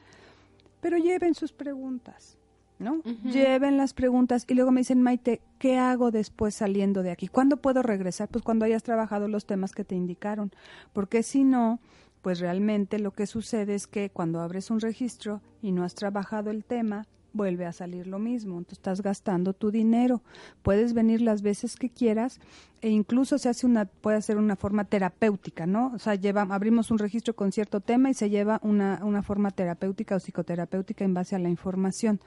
pero 0.82 0.98
lleven 0.98 1.34
sus 1.34 1.54
preguntas. 1.54 2.38
¿No? 2.84 3.02
Lleven 3.24 3.78
las 3.78 3.93
preguntas 3.93 4.45
y 4.47 4.53
luego 4.53 4.72
me 4.72 4.82
dicen, 4.82 5.01
Maite, 5.01 5.41
¿qué 5.58 5.78
hago 5.78 6.12
después 6.12 6.55
saliendo 6.55 7.03
de 7.03 7.12
aquí? 7.12 7.28
¿Cuándo 7.28 7.58
puedo 7.58 7.82
regresar? 7.82 8.30
Pues 8.30 8.43
cuando 8.43 8.66
hayas 8.66 8.84
trabajado 8.84 9.28
los 9.28 9.45
temas 9.45 9.72
que 9.72 9.84
te 9.84 9.95
indicaron, 9.95 10.51
porque 10.93 11.24
si 11.24 11.43
no, 11.43 11.80
pues 12.22 12.39
realmente 12.39 12.99
lo 12.99 13.12
que 13.12 13.26
sucede 13.28 13.76
es 13.76 13.88
que 13.88 14.10
cuando 14.10 14.41
abres 14.41 14.72
un 14.72 14.80
registro 14.80 15.41
y 15.62 15.72
no 15.72 15.84
has 15.84 15.95
trabajado 15.95 16.51
el 16.51 16.64
tema, 16.64 17.05
vuelve 17.34 17.66
a 17.66 17.74
salir 17.74 18.08
lo 18.08 18.20
mismo. 18.20 18.58
Entonces 18.58 18.78
estás 18.78 19.01
gastando 19.01 19.53
tu 19.53 19.72
dinero. 19.72 20.22
Puedes 20.62 20.93
venir 20.93 21.22
las 21.22 21.41
veces 21.41 21.76
que 21.76 21.89
quieras 21.89 22.39
e 22.82 22.89
incluso 22.89 23.38
se 23.38 23.49
hace 23.49 23.66
una, 23.66 23.86
puede 23.86 24.22
ser 24.22 24.38
una 24.38 24.55
forma 24.55 24.86
terapéutica, 24.86 25.66
¿no? 25.66 25.91
O 25.93 25.99
sea, 25.99 26.16
lleva, 26.16 26.43
abrimos 26.43 26.91
un 26.91 26.99
registro 26.99 27.36
con 27.36 27.51
cierto 27.51 27.82
tema 27.82 28.10
y 28.10 28.14
se 28.14 28.30
lleva 28.30 28.60
una, 28.64 29.01
una 29.03 29.24
forma 29.24 29.51
terapéutica 29.51 30.16
o 30.16 30.20
psicoterapéutica 30.20 31.03
en 31.03 31.14
base 31.14 31.36
a 31.36 31.39
la 31.39 31.49
información. 31.49 32.22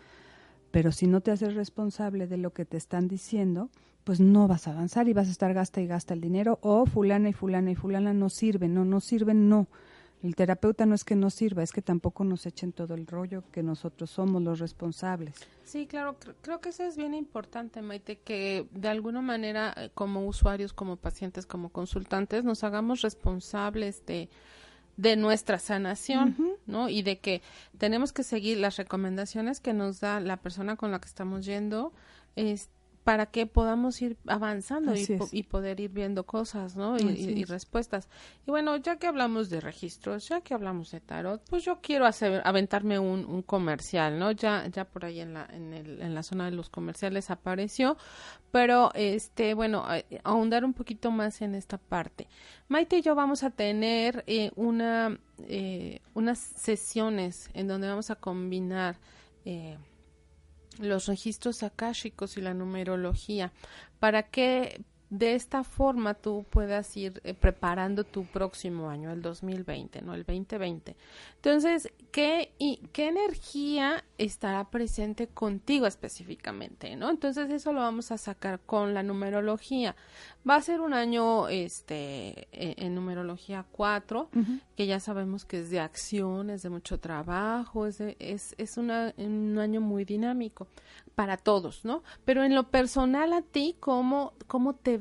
Pero 0.77 0.93
si 0.93 1.07
no 1.07 1.23
te 1.23 1.31
haces 1.31 1.55
responsable 1.55 2.27
de 2.27 2.37
lo 2.37 2.53
que 2.53 2.67
te 2.67 2.77
están 2.77 3.09
diciendo, 3.09 3.71
pues 4.05 4.21
no 4.21 4.47
vas 4.47 4.69
a 4.69 4.73
avanzar 4.73 5.09
y 5.09 5.15
vas 5.15 5.29
a 5.29 5.31
estar 5.31 5.55
gasta 5.55 5.81
y 5.81 5.87
gasta 5.87 6.13
el 6.13 6.21
dinero 6.21 6.59
o 6.61 6.85
fulana 6.85 7.31
y 7.31 7.33
fulana 7.33 7.71
y 7.71 7.75
fulana 7.75 8.13
no 8.13 8.29
sirven, 8.29 8.75
no, 8.75 8.85
no 8.85 9.01
sirven, 9.01 9.49
no. 9.49 9.69
El 10.23 10.37
terapeuta 10.37 10.85
no 10.85 10.95
es 10.95 11.03
que 11.03 11.17
no 11.17 11.31
sirva, 11.31 11.63
es 11.63 11.73
que 11.73 11.81
tampoco 11.81 12.25
nos 12.25 12.45
echen 12.45 12.73
todo 12.73 12.93
el 12.93 13.07
rollo, 13.07 13.43
que 13.53 13.63
nosotros 13.63 14.11
somos 14.11 14.43
los 14.43 14.59
responsables. 14.59 15.37
Sí, 15.65 15.87
claro, 15.87 16.19
creo 16.43 16.61
que 16.61 16.69
eso 16.69 16.83
es 16.83 16.99
bien 16.99 17.15
importante, 17.15 17.81
Maite, 17.81 18.19
que 18.19 18.67
de 18.71 18.89
alguna 18.89 19.23
manera 19.23 19.73
eh, 19.79 19.89
como 19.95 20.27
usuarios, 20.27 20.75
como 20.75 20.97
pacientes, 20.97 21.47
como 21.47 21.71
consultantes, 21.71 22.45
nos 22.45 22.65
hagamos 22.65 23.01
responsables 23.01 24.05
de, 24.05 24.29
de 24.97 25.17
nuestra 25.17 25.59
sanación, 25.59 26.37
¿no? 26.67 26.89
Y 26.89 27.03
de 27.03 27.19
que 27.19 27.43
tenemos 27.79 28.13
que 28.13 28.23
seguir 28.23 28.59
las 28.59 28.77
recomendaciones 28.77 29.61
que 29.61 29.75
nos 29.75 30.01
da 30.01 30.21
la 30.21 30.39
persona 30.39 30.77
con 30.77 30.91
la 30.91 31.01
que 31.01 31.09
estamos 31.09 31.45
yendo, 31.45 31.93
este 32.35 32.76
para 33.07 33.27
que 33.27 33.47
podamos 33.47 34.03
ir 34.03 34.17
avanzando 34.27 34.93
y, 35.31 35.43
poder 35.45 35.79
ir 35.79 35.93
viendo 35.93 36.27
cosas, 36.27 36.75
¿no? 36.75 36.99
Y, 36.99 37.45
respuestas. 37.45 38.09
Y 38.49 38.51
bueno, 38.51 38.77
ya 38.79 38.97
que 38.97 39.07
hablamos 39.07 39.49
de 39.49 39.61
registros, 39.61 40.29
ya 40.29 40.41
que 40.41 40.55
hablamos 40.55 40.91
de 40.91 40.99
tarot, 40.99 41.41
pues 41.49 41.65
yo 41.65 41.79
quiero 41.81 42.05
hacer, 42.05 42.43
aventarme 42.45 42.99
un, 42.99 43.43
comercial, 43.43 44.19
¿no? 44.19 44.33
Ya, 44.33 44.67
ya 44.67 44.87
por 44.87 45.05
ahí 45.05 45.21
en 45.21 45.35
la, 45.35 45.47
en, 45.53 45.73
el, 45.73 46.03
en 46.03 46.17
la 46.17 46.25
zona 46.25 46.47
de 46.47 46.51
los 46.51 46.69
comerciales 46.69 47.31
apareció, 47.31 47.97
pero 48.51 48.91
este, 48.95 49.55
bueno, 49.55 49.85
ahondar 50.25 50.65
un 50.65 50.73
poquito 50.73 51.13
más 51.13 51.43
en 51.43 51.55
esta 51.55 51.79
parte. 51.79 52.27
Maite 52.67 52.99
y 52.99 53.03
yo 53.03 53.15
vamos 53.15 53.45
a 53.45 53.51
tener 53.51 54.25
eh, 54.27 54.51
una, 54.57 55.17
eh, 55.47 56.01
unas 56.15 56.41
sesiones 56.41 57.51
en 57.55 57.69
donde 57.69 57.87
vamos 57.87 58.11
a 58.11 58.17
combinar 58.17 58.99
eh, 59.45 59.79
los 60.79 61.07
registros 61.07 61.63
akáshicos 61.63 62.37
y 62.37 62.41
la 62.41 62.55
numerología. 62.55 63.53
Para 63.99 64.25
que 64.25 64.81
de 65.11 65.35
esta 65.35 65.63
forma 65.63 66.15
tú 66.15 66.45
puedas 66.51 66.97
ir 66.97 67.21
eh, 67.23 67.33
preparando 67.33 68.03
tu 68.03 68.25
próximo 68.25 68.91
año, 68.91 69.13
el 69.13 69.23
2020, 69.23 70.03
¿no? 70.03 70.15
El 70.15 70.25
2020. 70.25 70.97
Entonces, 71.37 71.93
¿qué, 72.11 72.53
y, 72.59 72.79
¿qué 72.93 73.09
energía 73.09 74.03
estará 74.19 74.69
presente 74.69 75.29
contigo 75.29 75.87
específicamente, 75.87 76.97
¿no? 76.97 77.09
Entonces, 77.09 77.51
eso 77.51 77.73
lo 77.73 77.81
vamos 77.81 78.11
a 78.11 78.19
sacar 78.19 78.59
con 78.61 78.95
la 78.95 79.05
numerología. 79.05 79.95
Va 80.49 80.57
a 80.57 80.63
ser 80.63 80.81
un 80.81 80.93
año, 80.93 81.49
este, 81.49 82.49
e, 82.53 82.75
en, 82.79 82.95
numerología 82.95 83.65
4, 83.71 84.29
que 84.77 84.87
ya 84.87 84.99
sabemos 84.99 85.45
que 85.45 85.61
es 85.61 85.71
de 85.71 85.79
acción, 85.79 86.51
es 86.51 86.63
de 86.63 86.71
mucho 86.71 86.99
trabajo, 86.99 87.87
es, 87.87 88.01
es, 88.01 88.55
es 88.59 88.77
una, 88.77 89.15
un 89.19 89.59
año 89.59 89.81
muy 89.81 90.05
dinámico 90.05 90.67
para 91.17 91.39
todos, 91.39 91.85
¿no? 91.85 92.05
Pero 92.25 92.45
en 92.45 92.55
lo 92.55 92.71
personal 92.71 93.33
a 93.33 93.43
ti, 93.43 93.75
¿cómo, 93.81 94.35
cómo 94.47 94.75
te, 94.75 95.01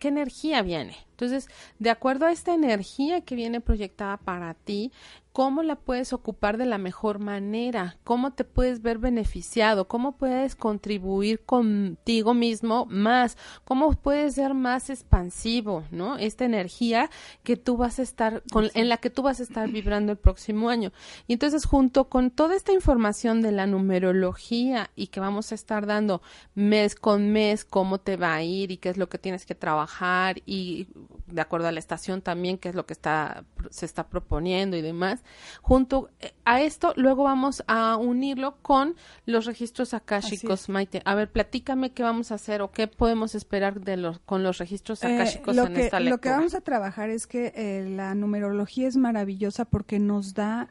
qué 0.00 0.08
energía 0.08 0.62
viene? 0.62 0.96
Entonces, 1.20 1.52
de 1.78 1.90
acuerdo 1.90 2.24
a 2.24 2.32
esta 2.32 2.54
energía 2.54 3.20
que 3.20 3.34
viene 3.34 3.60
proyectada 3.60 4.16
para 4.16 4.54
ti, 4.54 4.90
cómo 5.32 5.62
la 5.62 5.76
puedes 5.76 6.12
ocupar 6.12 6.56
de 6.56 6.66
la 6.66 6.78
mejor 6.78 7.18
manera, 7.18 7.96
cómo 8.04 8.32
te 8.32 8.44
puedes 8.44 8.82
ver 8.82 8.98
beneficiado, 8.98 9.86
cómo 9.86 10.16
puedes 10.16 10.56
contribuir 10.56 11.40
contigo 11.40 12.34
mismo 12.34 12.86
más, 12.86 13.36
cómo 13.64 13.92
puedes 13.92 14.34
ser 14.34 14.54
más 14.54 14.90
expansivo, 14.90 15.84
¿no? 15.90 16.16
Esta 16.16 16.44
energía 16.44 17.10
que 17.44 17.56
tú 17.56 17.76
vas 17.76 17.98
a 17.98 18.02
estar 18.02 18.42
con, 18.50 18.70
en 18.74 18.88
la 18.88 18.96
que 18.96 19.10
tú 19.10 19.22
vas 19.22 19.40
a 19.40 19.44
estar 19.44 19.70
vibrando 19.70 20.12
el 20.12 20.18
próximo 20.18 20.68
año. 20.68 20.90
Y 21.28 21.34
entonces 21.34 21.64
junto 21.64 22.08
con 22.08 22.30
toda 22.30 22.56
esta 22.56 22.72
información 22.72 23.40
de 23.40 23.52
la 23.52 23.66
numerología 23.66 24.90
y 24.96 25.08
que 25.08 25.20
vamos 25.20 25.52
a 25.52 25.54
estar 25.54 25.86
dando 25.86 26.22
mes 26.54 26.96
con 26.96 27.30
mes 27.30 27.64
cómo 27.64 27.98
te 27.98 28.16
va 28.16 28.34
a 28.34 28.42
ir 28.42 28.72
y 28.72 28.78
qué 28.78 28.88
es 28.88 28.96
lo 28.96 29.08
que 29.08 29.18
tienes 29.18 29.46
que 29.46 29.54
trabajar 29.54 30.42
y 30.44 30.88
de 31.26 31.40
acuerdo 31.40 31.68
a 31.68 31.72
la 31.72 31.78
estación 31.78 32.22
también 32.22 32.58
qué 32.58 32.68
es 32.70 32.74
lo 32.74 32.86
que 32.86 32.92
está 32.92 33.44
se 33.70 33.86
está 33.86 34.08
proponiendo 34.08 34.76
y 34.76 34.82
demás 34.82 35.22
Junto 35.62 36.10
eh, 36.20 36.32
a 36.44 36.60
esto, 36.60 36.92
luego 36.96 37.24
vamos 37.24 37.62
a 37.66 37.96
unirlo 37.96 38.56
con 38.62 38.96
los 39.26 39.46
registros 39.46 39.94
akáshicos, 39.94 40.68
Maite. 40.68 41.02
A 41.04 41.14
ver, 41.14 41.30
platícame 41.30 41.92
qué 41.92 42.02
vamos 42.02 42.32
a 42.32 42.36
hacer 42.36 42.62
o 42.62 42.70
qué 42.70 42.86
podemos 42.88 43.34
esperar 43.34 43.80
de 43.80 43.96
los, 43.96 44.18
con 44.20 44.42
los 44.42 44.58
registros 44.58 45.02
eh, 45.04 45.14
akáshicos 45.14 45.56
en 45.56 45.76
esta 45.76 46.00
lectura. 46.00 46.10
Lo 46.10 46.20
que 46.20 46.28
vamos 46.30 46.54
a 46.54 46.60
trabajar 46.60 47.10
es 47.10 47.26
que 47.26 47.52
eh, 47.54 47.88
la 47.88 48.14
numerología 48.14 48.88
es 48.88 48.96
maravillosa 48.96 49.64
porque 49.64 49.98
nos 49.98 50.34
da 50.34 50.68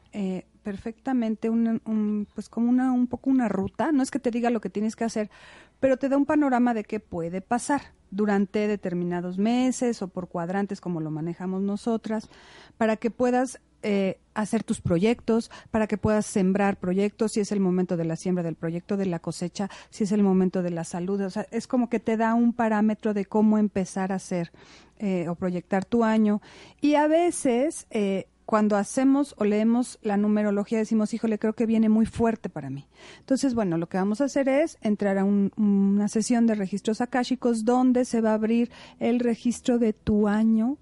perfectamente 0.69 1.49
un, 1.49 2.27
pues 2.35 2.47
como 2.47 2.69
una 2.69 2.91
un 2.91 3.07
poco 3.07 3.31
una 3.31 3.49
ruta 3.49 3.91
no 3.91 4.03
es 4.03 4.11
que 4.11 4.19
te 4.19 4.29
diga 4.29 4.51
lo 4.51 4.61
que 4.61 4.69
tienes 4.69 4.95
que 4.95 5.03
hacer 5.03 5.31
pero 5.79 5.97
te 5.97 6.09
da 6.09 6.15
un 6.15 6.27
panorama 6.27 6.75
de 6.75 6.83
qué 6.83 6.99
puede 6.99 7.41
pasar 7.41 7.81
durante 8.11 8.67
determinados 8.67 9.39
meses 9.39 10.03
o 10.03 10.09
por 10.09 10.27
cuadrantes 10.27 10.79
como 10.79 11.01
lo 11.01 11.09
manejamos 11.09 11.63
nosotras 11.63 12.29
para 12.77 12.97
que 12.97 13.09
puedas 13.09 13.59
eh, 13.81 14.19
hacer 14.35 14.63
tus 14.63 14.79
proyectos, 14.79 15.49
para 15.71 15.87
que 15.87 15.97
puedas 15.97 16.27
sembrar 16.27 16.77
proyectos, 16.77 17.31
si 17.31 17.39
es 17.39 17.51
el 17.51 17.59
momento 17.59 17.97
de 17.97 18.05
la 18.05 18.15
siembra 18.15 18.43
del 18.43 18.55
proyecto, 18.55 18.95
de 18.95 19.05
la 19.05 19.19
cosecha, 19.19 19.69
si 19.89 20.03
es 20.03 20.11
el 20.11 20.21
momento 20.21 20.61
de 20.61 20.69
la 20.69 20.83
salud. 20.83 21.19
O 21.21 21.29
sea, 21.29 21.47
es 21.51 21.65
como 21.65 21.89
que 21.89 21.99
te 21.99 22.15
da 22.15 22.35
un 22.35 22.53
parámetro 22.53 23.13
de 23.13 23.25
cómo 23.25 23.57
empezar 23.57 24.11
a 24.11 24.15
hacer 24.15 24.51
eh, 24.97 25.27
o 25.29 25.35
proyectar 25.35 25.83
tu 25.85 26.03
año. 26.03 26.41
Y 26.79 26.95
a 26.95 27.07
veces, 27.07 27.87
eh, 27.89 28.27
cuando 28.49 28.77
hacemos 28.77 29.35
o 29.37 29.43
leemos 29.43 29.99
la 30.01 30.17
numerología, 30.17 30.79
decimos, 30.79 31.13
híjole, 31.13 31.37
creo 31.37 31.53
que 31.53 31.67
viene 31.67 31.87
muy 31.87 32.07
fuerte 32.07 32.49
para 32.49 32.71
mí. 32.71 32.87
Entonces, 33.19 33.53
bueno, 33.53 33.77
lo 33.77 33.87
que 33.87 33.97
vamos 33.97 34.21
a 34.21 34.23
hacer 34.23 34.49
es 34.49 34.79
entrar 34.81 35.19
a 35.19 35.23
una 35.23 36.07
sesión 36.07 36.47
de 36.47 36.55
registros 36.55 36.99
akáshicos 36.99 37.63
donde 37.63 38.05
se 38.05 38.21
va 38.21 38.31
a 38.31 38.33
abrir 38.33 38.71
el 38.99 39.19
registro 39.19 39.77
de 39.77 39.93
tu 39.93 40.27
año 40.27 40.79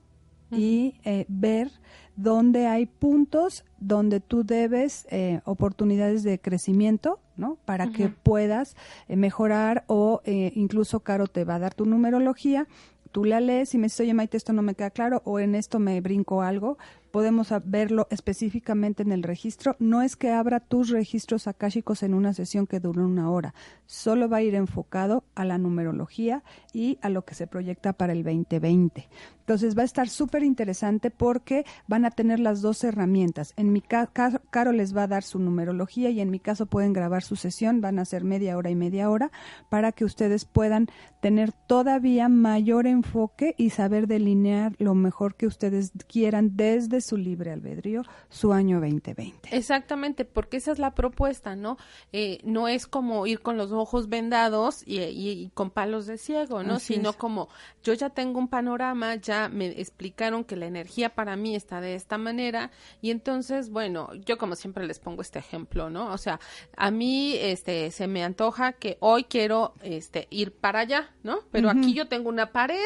y 0.49 0.95
ver 1.27 1.69
donde 2.15 2.67
hay 2.67 2.85
puntos 2.85 3.65
donde 3.81 4.21
tú 4.21 4.45
debes 4.45 5.05
eh, 5.11 5.41
oportunidades 5.43 6.23
de 6.23 6.39
crecimiento, 6.39 7.19
¿no? 7.35 7.57
Para 7.65 7.91
que 7.91 8.07
puedas 8.07 8.77
eh, 9.09 9.17
mejorar 9.17 9.83
o 9.87 10.21
eh, 10.23 10.53
incluso 10.55 11.01
Caro 11.01 11.27
te 11.27 11.43
va 11.43 11.55
a 11.55 11.59
dar 11.59 11.73
tu 11.73 11.85
numerología, 11.85 12.65
tú 13.11 13.25
la 13.25 13.39
lees 13.39 13.73
y 13.73 13.77
me 13.77 13.85
dices, 13.85 14.01
oye 14.01 14.13
Maite, 14.13 14.37
esto 14.37 14.53
no 14.53 14.61
me 14.61 14.75
queda 14.75 14.89
claro 14.89 15.21
o 15.25 15.39
en 15.39 15.55
esto 15.55 15.79
me 15.79 15.99
brinco 16.01 16.41
algo, 16.41 16.77
podemos 17.17 17.51
verlo 17.65 18.05
específicamente 18.11 19.01
en 19.01 19.11
el 19.11 19.23
registro. 19.23 19.75
No 19.79 20.03
es 20.03 20.15
que 20.15 20.29
abra 20.29 20.59
tus 20.59 20.89
registros 20.89 21.47
akáshicos 21.47 22.03
en 22.03 22.13
una 22.13 22.31
sesión 22.31 22.67
que 22.67 22.79
dure 22.79 23.01
una 23.01 23.31
hora, 23.31 23.55
solo 23.87 24.29
va 24.29 24.37
a 24.37 24.43
ir 24.43 24.53
enfocado 24.53 25.23
a 25.33 25.43
la 25.43 25.57
numerología 25.57 26.43
y 26.73 26.99
a 27.01 27.09
lo 27.09 27.25
que 27.25 27.33
se 27.33 27.47
proyecta 27.47 27.93
para 27.93 28.13
el 28.13 28.23
2020. 28.23 29.09
Entonces 29.47 29.77
va 29.77 29.83
a 29.83 29.85
estar 29.85 30.09
súper 30.09 30.43
interesante 30.43 31.09
porque 31.09 31.63
van 31.87 32.03
a 32.03 32.11
tener 32.11 32.37
las 32.37 32.61
dos 32.61 32.83
herramientas. 32.83 33.53
En 33.55 33.71
mi 33.71 33.79
caso, 33.79 34.41
Caro 34.49 34.73
les 34.73 34.93
va 34.93 35.03
a 35.03 35.07
dar 35.07 35.23
su 35.23 35.39
numerología 35.39 36.09
y 36.09 36.19
en 36.19 36.29
mi 36.29 36.41
caso 36.41 36.65
pueden 36.65 36.91
grabar 36.91 37.23
su 37.23 37.37
sesión, 37.37 37.79
van 37.79 37.97
a 37.97 38.03
ser 38.03 38.25
media 38.25 38.57
hora 38.57 38.69
y 38.69 38.75
media 38.75 39.09
hora 39.09 39.31
para 39.69 39.93
que 39.93 40.03
ustedes 40.03 40.43
puedan 40.43 40.87
tener 41.21 41.53
todavía 41.53 42.27
mayor 42.27 42.87
enfoque 42.87 43.55
y 43.57 43.69
saber 43.69 44.07
delinear 44.07 44.75
lo 44.79 44.95
mejor 44.95 45.35
que 45.35 45.47
ustedes 45.47 45.93
quieran 46.09 46.57
desde 46.57 46.99
su 47.07 47.17
libre 47.17 47.51
albedrío 47.51 48.03
su 48.29 48.53
año 48.53 48.79
2020. 48.79 49.55
Exactamente, 49.55 50.25
porque 50.25 50.57
esa 50.57 50.71
es 50.71 50.79
la 50.79 50.93
propuesta, 50.93 51.55
¿no? 51.55 51.77
Eh, 52.11 52.39
no 52.43 52.67
es 52.67 52.87
como 52.87 53.25
ir 53.25 53.41
con 53.41 53.57
los 53.57 53.71
ojos 53.71 54.09
vendados 54.09 54.83
y, 54.85 55.49
con 55.53 55.71
palos 55.71 56.05
de 56.05 56.17
ciego, 56.17 56.63
¿no? 56.63 56.79
Sino 56.79 57.13
como 57.13 57.49
yo 57.83 57.93
ya 57.93 58.09
tengo 58.09 58.39
un 58.39 58.47
panorama, 58.47 59.15
ya 59.15 59.49
me 59.49 59.67
explicaron 59.67 60.43
que 60.43 60.55
la 60.55 60.65
energía 60.65 61.15
para 61.15 61.35
mí 61.35 61.55
está 61.55 61.81
de 61.81 61.95
esta 61.95 62.17
manera 62.17 62.71
y 63.01 63.11
entonces, 63.11 63.69
bueno, 63.69 64.13
yo 64.25 64.37
como 64.37 64.55
siempre 64.55 64.85
les 64.85 64.99
pongo 64.99 65.21
este 65.21 65.39
ejemplo, 65.39 65.89
¿no? 65.89 66.11
O 66.11 66.17
sea, 66.17 66.39
a 66.75 66.91
mí 66.91 67.35
este 67.37 67.91
se 67.91 68.07
me 68.07 68.23
antoja 68.23 68.73
que 68.73 68.97
hoy 68.99 69.23
quiero 69.23 69.73
este 69.81 70.27
ir 70.29 70.53
para 70.53 70.79
allá, 70.79 71.09
¿no? 71.23 71.39
Pero 71.51 71.69
aquí 71.69 71.93
yo 71.93 72.07
tengo 72.07 72.29
una 72.29 72.51
pared 72.51 72.77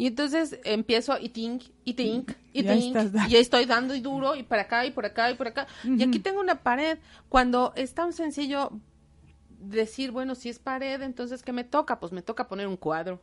Y 0.00 0.06
entonces 0.06 0.58
empiezo 0.64 1.18
y 1.20 1.28
think, 1.28 1.64
y 1.84 1.92
think, 1.92 2.30
y 2.54 2.62
think, 2.62 2.96
y 3.28 3.36
estoy 3.36 3.66
dando 3.66 3.94
y 3.94 4.00
duro, 4.00 4.34
y 4.34 4.42
para 4.42 4.62
acá, 4.62 4.86
y 4.86 4.92
por 4.92 5.04
acá, 5.04 5.30
y 5.30 5.34
por 5.34 5.46
acá. 5.46 5.66
Y 5.84 6.02
aquí 6.02 6.18
tengo 6.18 6.40
una 6.40 6.62
pared. 6.62 6.96
Cuando 7.28 7.74
es 7.76 7.92
tan 7.92 8.14
sencillo 8.14 8.72
decir, 9.58 10.10
bueno, 10.10 10.34
si 10.34 10.48
es 10.48 10.58
pared, 10.58 11.02
entonces, 11.02 11.42
¿qué 11.42 11.52
me 11.52 11.64
toca? 11.64 12.00
Pues 12.00 12.12
me 12.12 12.22
toca 12.22 12.48
poner 12.48 12.66
un 12.66 12.78
cuadro. 12.78 13.20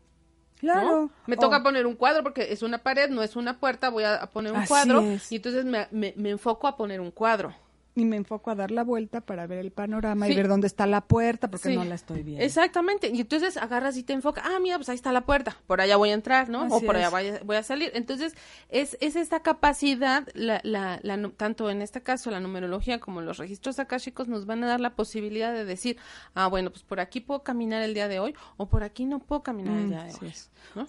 Claro. 0.59 1.09
Me 1.25 1.35
toca 1.35 1.63
poner 1.63 1.87
un 1.87 1.95
cuadro 1.95 2.21
porque 2.21 2.53
es 2.53 2.61
una 2.61 2.77
pared, 2.77 3.09
no 3.09 3.23
es 3.23 3.35
una 3.35 3.59
puerta, 3.59 3.89
voy 3.89 4.03
a 4.03 4.27
poner 4.27 4.53
un 4.53 4.67
cuadro. 4.67 5.03
Y 5.31 5.37
entonces 5.37 5.65
me, 5.65 5.87
me 5.89 6.29
enfoco 6.29 6.67
a 6.67 6.77
poner 6.77 7.01
un 7.01 7.09
cuadro 7.09 7.55
y 7.97 8.05
me 8.05 8.15
enfoco 8.15 8.51
a 8.51 8.55
dar 8.55 8.69
la 8.69 8.83
vuelta 8.83 9.21
para 9.21 9.47
ver 9.47 9.57
el 9.57 9.71
panorama 9.71 10.29
y 10.29 10.35
ver 10.35 10.47
dónde 10.47 10.67
está 10.67 10.85
la 10.85 11.01
puerta 11.01 11.49
porque 11.49 11.73
no 11.73 11.83
la 11.83 11.95
estoy 11.95 12.21
viendo. 12.21 12.45
Exactamente. 12.45 13.09
Y 13.11 13.21
entonces 13.21 13.57
agarras 13.57 13.97
y 13.97 14.03
te 14.03 14.13
enfocas, 14.13 14.43
ah, 14.47 14.59
mira, 14.61 14.77
pues 14.77 14.87
ahí 14.89 14.95
está 14.95 15.11
la 15.11 15.25
puerta, 15.25 15.57
por 15.65 15.81
allá 15.81 15.97
voy 15.97 16.11
a 16.11 16.13
entrar, 16.13 16.47
¿no? 16.47 16.67
o 16.67 16.79
por 16.79 16.95
allá 16.95 17.09
voy 17.43 17.55
a, 17.55 17.63
salir. 17.63 17.89
Entonces, 17.95 18.35
es, 18.69 18.97
es 19.01 19.15
esta 19.15 19.39
capacidad, 19.41 20.27
la, 20.35 20.61
la, 20.63 20.99
la, 21.01 21.29
tanto 21.37 21.71
en 21.71 21.81
este 21.81 22.03
caso 22.03 22.29
la 22.29 22.39
numerología 22.39 22.99
como 22.99 23.21
los 23.21 23.37
registros 23.39 23.79
akáshicos 23.79 24.27
nos 24.27 24.45
van 24.45 24.63
a 24.63 24.67
dar 24.67 24.79
la 24.79 24.91
posibilidad 24.91 25.51
de 25.51 25.65
decir, 25.65 25.97
ah, 26.35 26.45
bueno, 26.45 26.69
pues 26.69 26.83
por 26.83 26.99
aquí 26.99 27.19
puedo 27.19 27.41
caminar 27.41 27.81
el 27.81 27.95
día 27.95 28.07
de 28.07 28.19
hoy 28.19 28.35
o 28.57 28.67
por 28.67 28.83
aquí 28.83 29.05
no 29.05 29.17
puedo 29.17 29.41
caminar 29.41 29.75
el 29.75 29.85
mm, 29.85 29.89
día 29.89 30.03
de 30.03 30.13
hoy. 30.13 30.33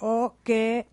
O 0.00 0.34
que 0.44 0.86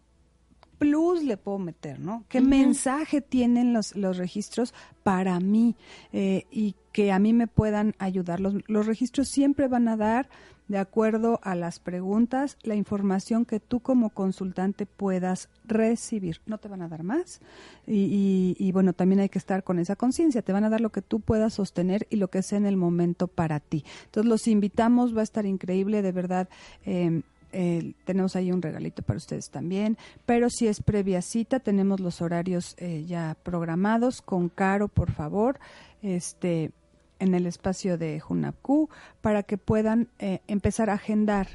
plus 0.77 1.23
le 1.23 1.37
puedo 1.37 1.59
meter, 1.59 1.99
¿no? 1.99 2.23
¿Qué 2.29 2.41
mensaje 2.41 3.21
tienen 3.21 3.73
los, 3.73 3.95
los 3.95 4.17
registros 4.17 4.73
para 5.03 5.39
mí 5.39 5.75
eh, 6.13 6.45
y 6.51 6.75
que 6.91 7.11
a 7.11 7.19
mí 7.19 7.33
me 7.33 7.47
puedan 7.47 7.95
ayudar? 7.99 8.39
Los, 8.39 8.55
los 8.67 8.85
registros 8.85 9.27
siempre 9.27 9.67
van 9.67 9.87
a 9.87 9.97
dar, 9.97 10.29
de 10.67 10.77
acuerdo 10.79 11.39
a 11.43 11.53
las 11.53 11.79
preguntas, 11.79 12.57
la 12.63 12.75
información 12.75 13.45
que 13.45 13.59
tú 13.59 13.81
como 13.81 14.09
consultante 14.09 14.85
puedas 14.85 15.49
recibir. 15.63 16.41
No 16.47 16.57
te 16.57 16.67
van 16.67 16.81
a 16.81 16.87
dar 16.87 17.03
más. 17.03 17.39
Y, 17.85 18.55
y, 18.57 18.71
bueno, 18.71 18.93
también 18.93 19.19
hay 19.19 19.29
que 19.29 19.37
estar 19.37 19.63
con 19.63 19.77
esa 19.77 19.95
conciencia. 19.95 20.41
Te 20.41 20.53
van 20.53 20.63
a 20.63 20.69
dar 20.69 20.81
lo 20.81 20.91
que 20.91 21.03
tú 21.03 21.19
puedas 21.19 21.53
sostener 21.53 22.07
y 22.09 22.15
lo 22.15 22.29
que 22.29 22.41
sea 22.41 22.57
en 22.57 22.65
el 22.65 22.77
momento 22.77 23.27
para 23.27 23.59
ti. 23.59 23.85
Entonces 24.05 24.27
los 24.27 24.47
invitamos, 24.47 25.15
va 25.15 25.21
a 25.21 25.23
estar 25.23 25.45
increíble, 25.45 26.01
de 26.01 26.11
verdad. 26.11 26.49
Eh, 26.83 27.21
eh, 27.57 27.93
tenemos 28.03 28.35
ahí 28.35 28.51
un 28.51 28.61
regalito 28.61 29.01
para 29.01 29.15
ustedes 29.15 29.49
también, 29.49 29.97
pero 30.25 30.49
si 30.49 30.67
es 30.67 30.81
previa 30.81 31.21
cita, 31.21 31.61
tenemos 31.61 32.01
los 32.01 32.21
horarios 32.21 32.75
eh, 32.77 33.05
ya 33.07 33.37
programados. 33.43 34.21
Con 34.21 34.49
Caro, 34.49 34.89
por 34.89 35.11
favor, 35.11 35.57
este 36.01 36.71
en 37.19 37.33
el 37.33 37.45
espacio 37.45 37.97
de 37.97 38.19
Junapku 38.19 38.89
para 39.21 39.43
que 39.43 39.57
puedan 39.57 40.09
eh, 40.19 40.41
empezar 40.47 40.89
a 40.89 40.95
agendar 40.95 41.47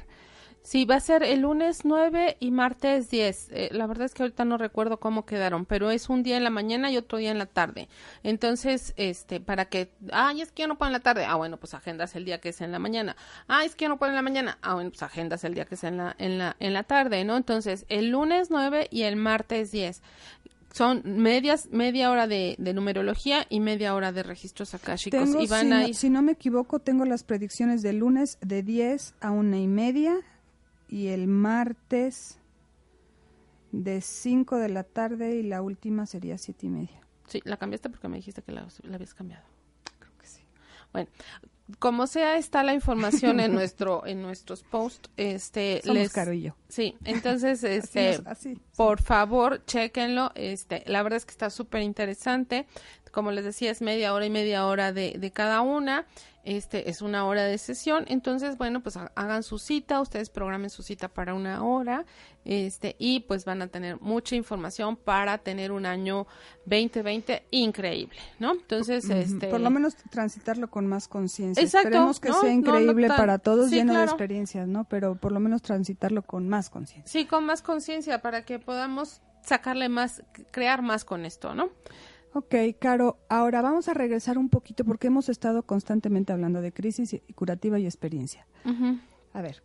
Sí, 0.63 0.85
va 0.85 0.95
a 0.95 0.99
ser 0.99 1.23
el 1.23 1.41
lunes 1.41 1.85
9 1.85 2.37
y 2.39 2.51
martes 2.51 3.09
10. 3.09 3.49
Eh, 3.51 3.69
la 3.71 3.87
verdad 3.87 4.05
es 4.05 4.13
que 4.13 4.21
ahorita 4.21 4.45
no 4.45 4.57
recuerdo 4.57 4.99
cómo 4.99 5.25
quedaron, 5.25 5.65
pero 5.65 5.89
es 5.89 6.07
un 6.07 6.21
día 6.21 6.37
en 6.37 6.43
la 6.43 6.51
mañana 6.51 6.91
y 6.91 6.97
otro 6.97 7.17
día 7.17 7.31
en 7.31 7.39
la 7.39 7.47
tarde. 7.47 7.89
Entonces, 8.21 8.93
este, 8.95 9.39
para 9.39 9.65
que, 9.65 9.91
ay, 10.11 10.41
es 10.41 10.51
que 10.51 10.61
yo 10.61 10.67
no 10.67 10.77
puedo 10.77 10.89
en 10.89 10.93
la 10.93 10.99
tarde. 10.99 11.25
Ah, 11.25 11.35
bueno, 11.35 11.57
pues 11.57 11.73
agendas 11.73 12.15
el 12.15 12.25
día 12.25 12.39
que 12.39 12.49
es 12.49 12.61
en 12.61 12.71
la 12.71 12.77
mañana. 12.77 13.15
Ah, 13.47 13.65
es 13.65 13.75
que 13.75 13.85
yo 13.85 13.89
no 13.89 13.97
puedo 13.97 14.11
en 14.11 14.15
la 14.15 14.21
mañana. 14.21 14.59
Ah, 14.61 14.75
bueno, 14.75 14.91
pues 14.91 15.01
agendas 15.01 15.43
el 15.43 15.55
día 15.55 15.65
que 15.65 15.75
es 15.75 15.83
en 15.83 15.97
la, 15.97 16.15
en 16.19 16.37
la, 16.37 16.55
en 16.59 16.73
la 16.73 16.83
tarde, 16.83 17.23
¿no? 17.25 17.37
Entonces, 17.37 17.85
el 17.89 18.09
lunes 18.09 18.51
9 18.51 18.87
y 18.91 19.01
el 19.03 19.15
martes 19.15 19.71
10 19.71 20.01
son 20.73 21.01
medias, 21.03 21.69
media 21.71 22.11
hora 22.11 22.27
de, 22.27 22.55
numerología 22.59 23.45
y 23.49 23.59
media 23.59 23.93
hora 23.95 24.11
de 24.11 24.23
registros 24.23 24.73
akáshicos. 24.73 25.29
y 25.39 25.47
van 25.47 25.61
si, 25.61 25.67
no, 25.67 25.93
si 25.93 26.09
no 26.09 26.21
me 26.21 26.33
equivoco, 26.33 26.79
tengo 26.79 27.03
las 27.05 27.23
predicciones 27.23 27.81
del 27.81 27.97
lunes 27.97 28.37
de 28.41 28.63
10 28.63 29.15
a 29.19 29.31
una 29.31 29.57
y 29.57 29.67
media 29.67 30.21
y 30.91 31.07
el 31.07 31.27
martes 31.27 32.37
de 33.71 34.01
5 34.01 34.57
de 34.57 34.69
la 34.69 34.83
tarde 34.83 35.37
y 35.37 35.43
la 35.43 35.61
última 35.61 36.05
sería 36.05 36.37
siete 36.37 36.67
y 36.67 36.69
media. 36.69 37.01
Sí, 37.27 37.39
la 37.45 37.55
cambiaste 37.57 37.89
porque 37.89 38.09
me 38.09 38.17
dijiste 38.17 38.41
que 38.41 38.51
la, 38.51 38.67
habías 38.93 39.13
cambiado. 39.13 39.45
Creo 39.99 40.11
que 40.17 40.27
sí. 40.27 40.43
Bueno, 40.91 41.09
como 41.79 42.07
sea 42.07 42.35
está 42.35 42.63
la 42.63 42.73
información 42.73 43.39
en 43.39 43.53
nuestro 43.55 44.05
en 44.05 44.21
nuestros 44.21 44.63
posts 44.63 45.09
este 45.15 45.79
Somos 45.81 45.97
les 45.97 46.11
Caro 46.11 46.33
y 46.33 46.41
yo. 46.41 46.55
sí 46.67 46.97
entonces 47.05 47.63
este 47.63 48.19
por 48.75 49.01
favor 49.01 49.63
chequenlo 49.63 50.31
este 50.35 50.83
la 50.87 51.01
verdad 51.01 51.17
es 51.17 51.25
que 51.25 51.31
está 51.31 51.49
súper 51.49 51.83
interesante 51.83 52.67
como 53.11 53.31
les 53.31 53.43
decía 53.43 53.71
es 53.71 53.81
media 53.81 54.13
hora 54.13 54.25
y 54.25 54.29
media 54.29 54.65
hora 54.65 54.91
de, 54.91 55.15
de 55.17 55.31
cada 55.31 55.61
una 55.61 56.05
este 56.43 56.89
es 56.89 57.01
una 57.01 57.25
hora 57.25 57.43
de 57.43 57.57
sesión, 57.57 58.05
entonces 58.07 58.57
bueno, 58.57 58.81
pues 58.81 58.97
hagan 58.97 59.43
su 59.43 59.59
cita, 59.59 60.01
ustedes 60.01 60.29
programen 60.29 60.69
su 60.71 60.81
cita 60.81 61.07
para 61.07 61.35
una 61.35 61.63
hora, 61.63 62.05
este 62.45 62.95
y 62.97 63.21
pues 63.21 63.45
van 63.45 63.61
a 63.61 63.67
tener 63.67 64.01
mucha 64.01 64.35
información 64.35 64.95
para 64.95 65.37
tener 65.37 65.71
un 65.71 65.85
año 65.85 66.25
2020 66.65 67.43
increíble, 67.51 68.17
¿no? 68.39 68.53
Entonces, 68.53 69.07
este 69.09 69.49
por 69.49 69.59
lo 69.59 69.69
menos 69.69 69.95
transitarlo 70.09 70.69
con 70.69 70.87
más 70.87 71.07
conciencia. 71.07 71.63
Esperemos 71.63 72.19
que 72.19 72.33
sea 72.33 72.51
increíble 72.51 73.07
para 73.09 73.37
todos, 73.37 73.69
lleno 73.69 73.97
de 73.97 74.03
experiencias, 74.03 74.67
¿no? 74.67 74.85
Pero 74.85 75.15
por 75.15 75.31
lo 75.31 75.39
menos 75.39 75.61
transitarlo 75.61 76.23
con 76.23 76.49
más 76.49 76.71
conciencia. 76.71 77.11
Sí, 77.11 77.27
con 77.27 77.45
más 77.45 77.61
conciencia 77.61 78.21
para 78.21 78.43
que 78.45 78.57
podamos 78.57 79.21
sacarle 79.43 79.89
más 79.89 80.23
crear 80.49 80.81
más 80.81 81.05
con 81.05 81.25
esto, 81.25 81.53
¿no? 81.53 81.69
Ok, 82.33 82.55
Caro, 82.79 83.17
ahora 83.27 83.61
vamos 83.61 83.89
a 83.89 83.93
regresar 83.93 84.37
un 84.37 84.49
poquito 84.49 84.85
porque 84.85 85.07
hemos 85.07 85.27
estado 85.27 85.63
constantemente 85.63 86.31
hablando 86.31 86.61
de 86.61 86.71
crisis 86.71 87.17
curativa 87.35 87.77
y 87.77 87.85
experiencia. 87.85 88.47
A 89.33 89.41
ver, 89.41 89.61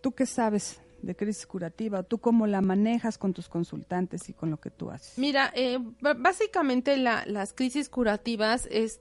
¿tú 0.00 0.12
qué 0.12 0.26
sabes 0.26 0.80
de 1.02 1.16
crisis 1.16 1.46
curativa? 1.46 2.04
¿Tú 2.04 2.18
cómo 2.18 2.46
la 2.46 2.60
manejas 2.60 3.18
con 3.18 3.32
tus 3.32 3.48
consultantes 3.48 4.28
y 4.28 4.32
con 4.32 4.50
lo 4.50 4.60
que 4.60 4.70
tú 4.70 4.90
haces? 4.90 5.18
Mira, 5.18 5.52
eh, 5.56 5.78
básicamente 6.18 6.96
las 6.96 7.52
crisis 7.52 7.88
curativas 7.88 8.68
es 8.70 9.00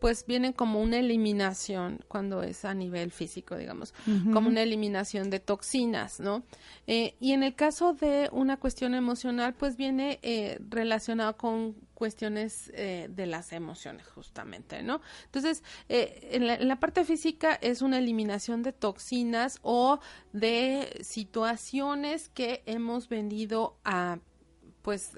pues 0.00 0.24
vienen 0.26 0.52
como 0.54 0.80
una 0.80 0.98
eliminación 0.98 2.00
cuando 2.08 2.42
es 2.42 2.64
a 2.64 2.72
nivel 2.74 3.12
físico, 3.12 3.56
digamos, 3.56 3.92
como 4.32 4.48
una 4.48 4.62
eliminación 4.62 5.28
de 5.28 5.40
toxinas, 5.40 6.20
¿no? 6.20 6.42
Eh, 6.86 7.14
y 7.20 7.32
en 7.32 7.42
el 7.42 7.54
caso 7.54 7.92
de 7.92 8.30
una 8.32 8.56
cuestión 8.56 8.94
emocional, 8.94 9.54
pues 9.54 9.76
viene 9.76 10.18
eh, 10.22 10.58
relacionado 10.70 11.36
con 11.36 11.74
cuestiones 11.92 12.72
eh, 12.74 13.08
de 13.10 13.26
las 13.26 13.52
emociones, 13.52 14.06
justamente, 14.06 14.82
¿no? 14.82 15.02
Entonces, 15.26 15.62
en 15.88 16.46
la, 16.46 16.54
en, 16.54 16.68
la, 16.68 16.80
parte 16.80 17.04
física 17.04 17.54
es 17.60 17.82
una 17.82 17.98
eliminación 17.98 18.62
de 18.62 18.72
toxinas 18.72 19.58
o 19.60 20.00
de 20.32 20.98
situaciones 21.02 22.30
que 22.30 22.62
hemos 22.64 23.10
venido 23.10 23.76
a, 23.84 24.18
pues, 24.80 25.12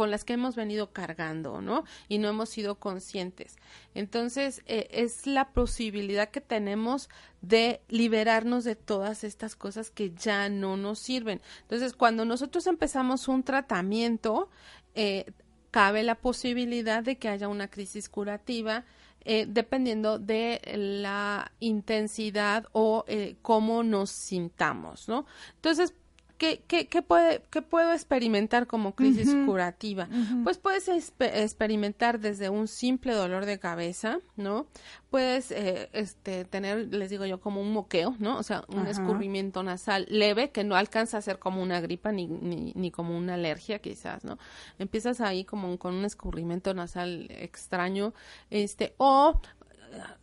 con 0.00 0.10
las 0.10 0.24
que 0.24 0.32
hemos 0.32 0.56
venido 0.56 0.94
cargando, 0.94 1.60
¿no? 1.60 1.84
Y 2.08 2.16
no 2.16 2.28
hemos 2.30 2.48
sido 2.48 2.76
conscientes. 2.76 3.56
Entonces, 3.94 4.62
eh, 4.64 4.88
es 4.92 5.26
la 5.26 5.52
posibilidad 5.52 6.30
que 6.30 6.40
tenemos 6.40 7.10
de 7.42 7.82
liberarnos 7.86 8.64
de 8.64 8.76
todas 8.76 9.24
estas 9.24 9.56
cosas 9.56 9.90
que 9.90 10.14
ya 10.14 10.48
no 10.48 10.78
nos 10.78 11.00
sirven. 11.00 11.42
Entonces, 11.60 11.92
cuando 11.92 12.24
nosotros 12.24 12.66
empezamos 12.66 13.28
un 13.28 13.42
tratamiento, 13.42 14.48
eh, 14.94 15.26
cabe 15.70 16.02
la 16.02 16.14
posibilidad 16.14 17.02
de 17.02 17.18
que 17.18 17.28
haya 17.28 17.48
una 17.48 17.68
crisis 17.68 18.08
curativa 18.08 18.86
eh, 19.26 19.44
dependiendo 19.46 20.18
de 20.18 20.62
la 20.78 21.52
intensidad 21.60 22.64
o 22.72 23.04
cómo 23.42 23.82
nos 23.82 24.08
sintamos, 24.08 25.10
¿no? 25.10 25.26
Entonces, 25.56 25.92
¿qué, 26.40 26.62
qué, 26.66 26.88
qué, 26.88 27.02
puede, 27.02 27.42
qué 27.50 27.60
puedo 27.60 27.92
experimentar 27.92 28.66
como 28.66 28.94
crisis 28.94 29.36
curativa? 29.44 30.08
Pues 30.42 30.56
puedes 30.56 30.88
experimentar 30.88 32.18
desde 32.18 32.48
un 32.48 32.66
simple 32.66 33.12
dolor 33.12 33.44
de 33.44 33.58
cabeza, 33.58 34.20
¿no? 34.36 34.66
Puedes 35.10 35.50
eh, 35.50 35.90
este, 35.92 36.46
tener, 36.46 36.94
les 36.94 37.10
digo 37.10 37.26
yo, 37.26 37.40
como 37.40 37.60
un 37.60 37.72
moqueo, 37.74 38.16
¿no? 38.18 38.38
O 38.38 38.42
sea, 38.42 38.64
un 38.68 38.86
escurrimiento 38.86 39.62
nasal 39.62 40.06
leve 40.08 40.50
que 40.50 40.64
no 40.64 40.76
alcanza 40.76 41.18
a 41.18 41.22
ser 41.22 41.38
como 41.38 41.62
una 41.62 41.78
gripa 41.82 42.10
ni, 42.10 42.26
ni, 42.26 42.72
ni 42.74 42.90
como 42.90 43.18
una 43.18 43.34
alergia 43.34 43.80
quizás, 43.80 44.24
¿no? 44.24 44.38
Empiezas 44.78 45.20
ahí 45.20 45.44
como 45.44 45.78
con 45.78 45.94
un 45.94 46.06
escurrimiento 46.06 46.72
nasal 46.72 47.26
extraño, 47.30 48.14
este, 48.48 48.94
o 48.96 49.38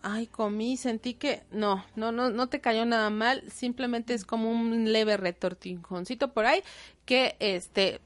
ay, 0.02 0.28
comí, 0.28 0.78
sentí 0.78 1.14
que 1.14 1.44
no, 1.52 1.86
no, 1.96 2.12
no, 2.12 2.30
no 2.30 2.48
te 2.48 2.62
cayó 2.62 2.86
nada 2.86 3.10
mal, 3.10 3.44
simplemente 3.52 4.14
es 4.14 4.26
como 4.26 4.52
un 4.52 4.92
leve 4.92 5.18
retortijoncito 5.18 6.34
por 6.34 6.46
ahí 6.46 6.64
que 7.06 7.36
este 7.40 8.02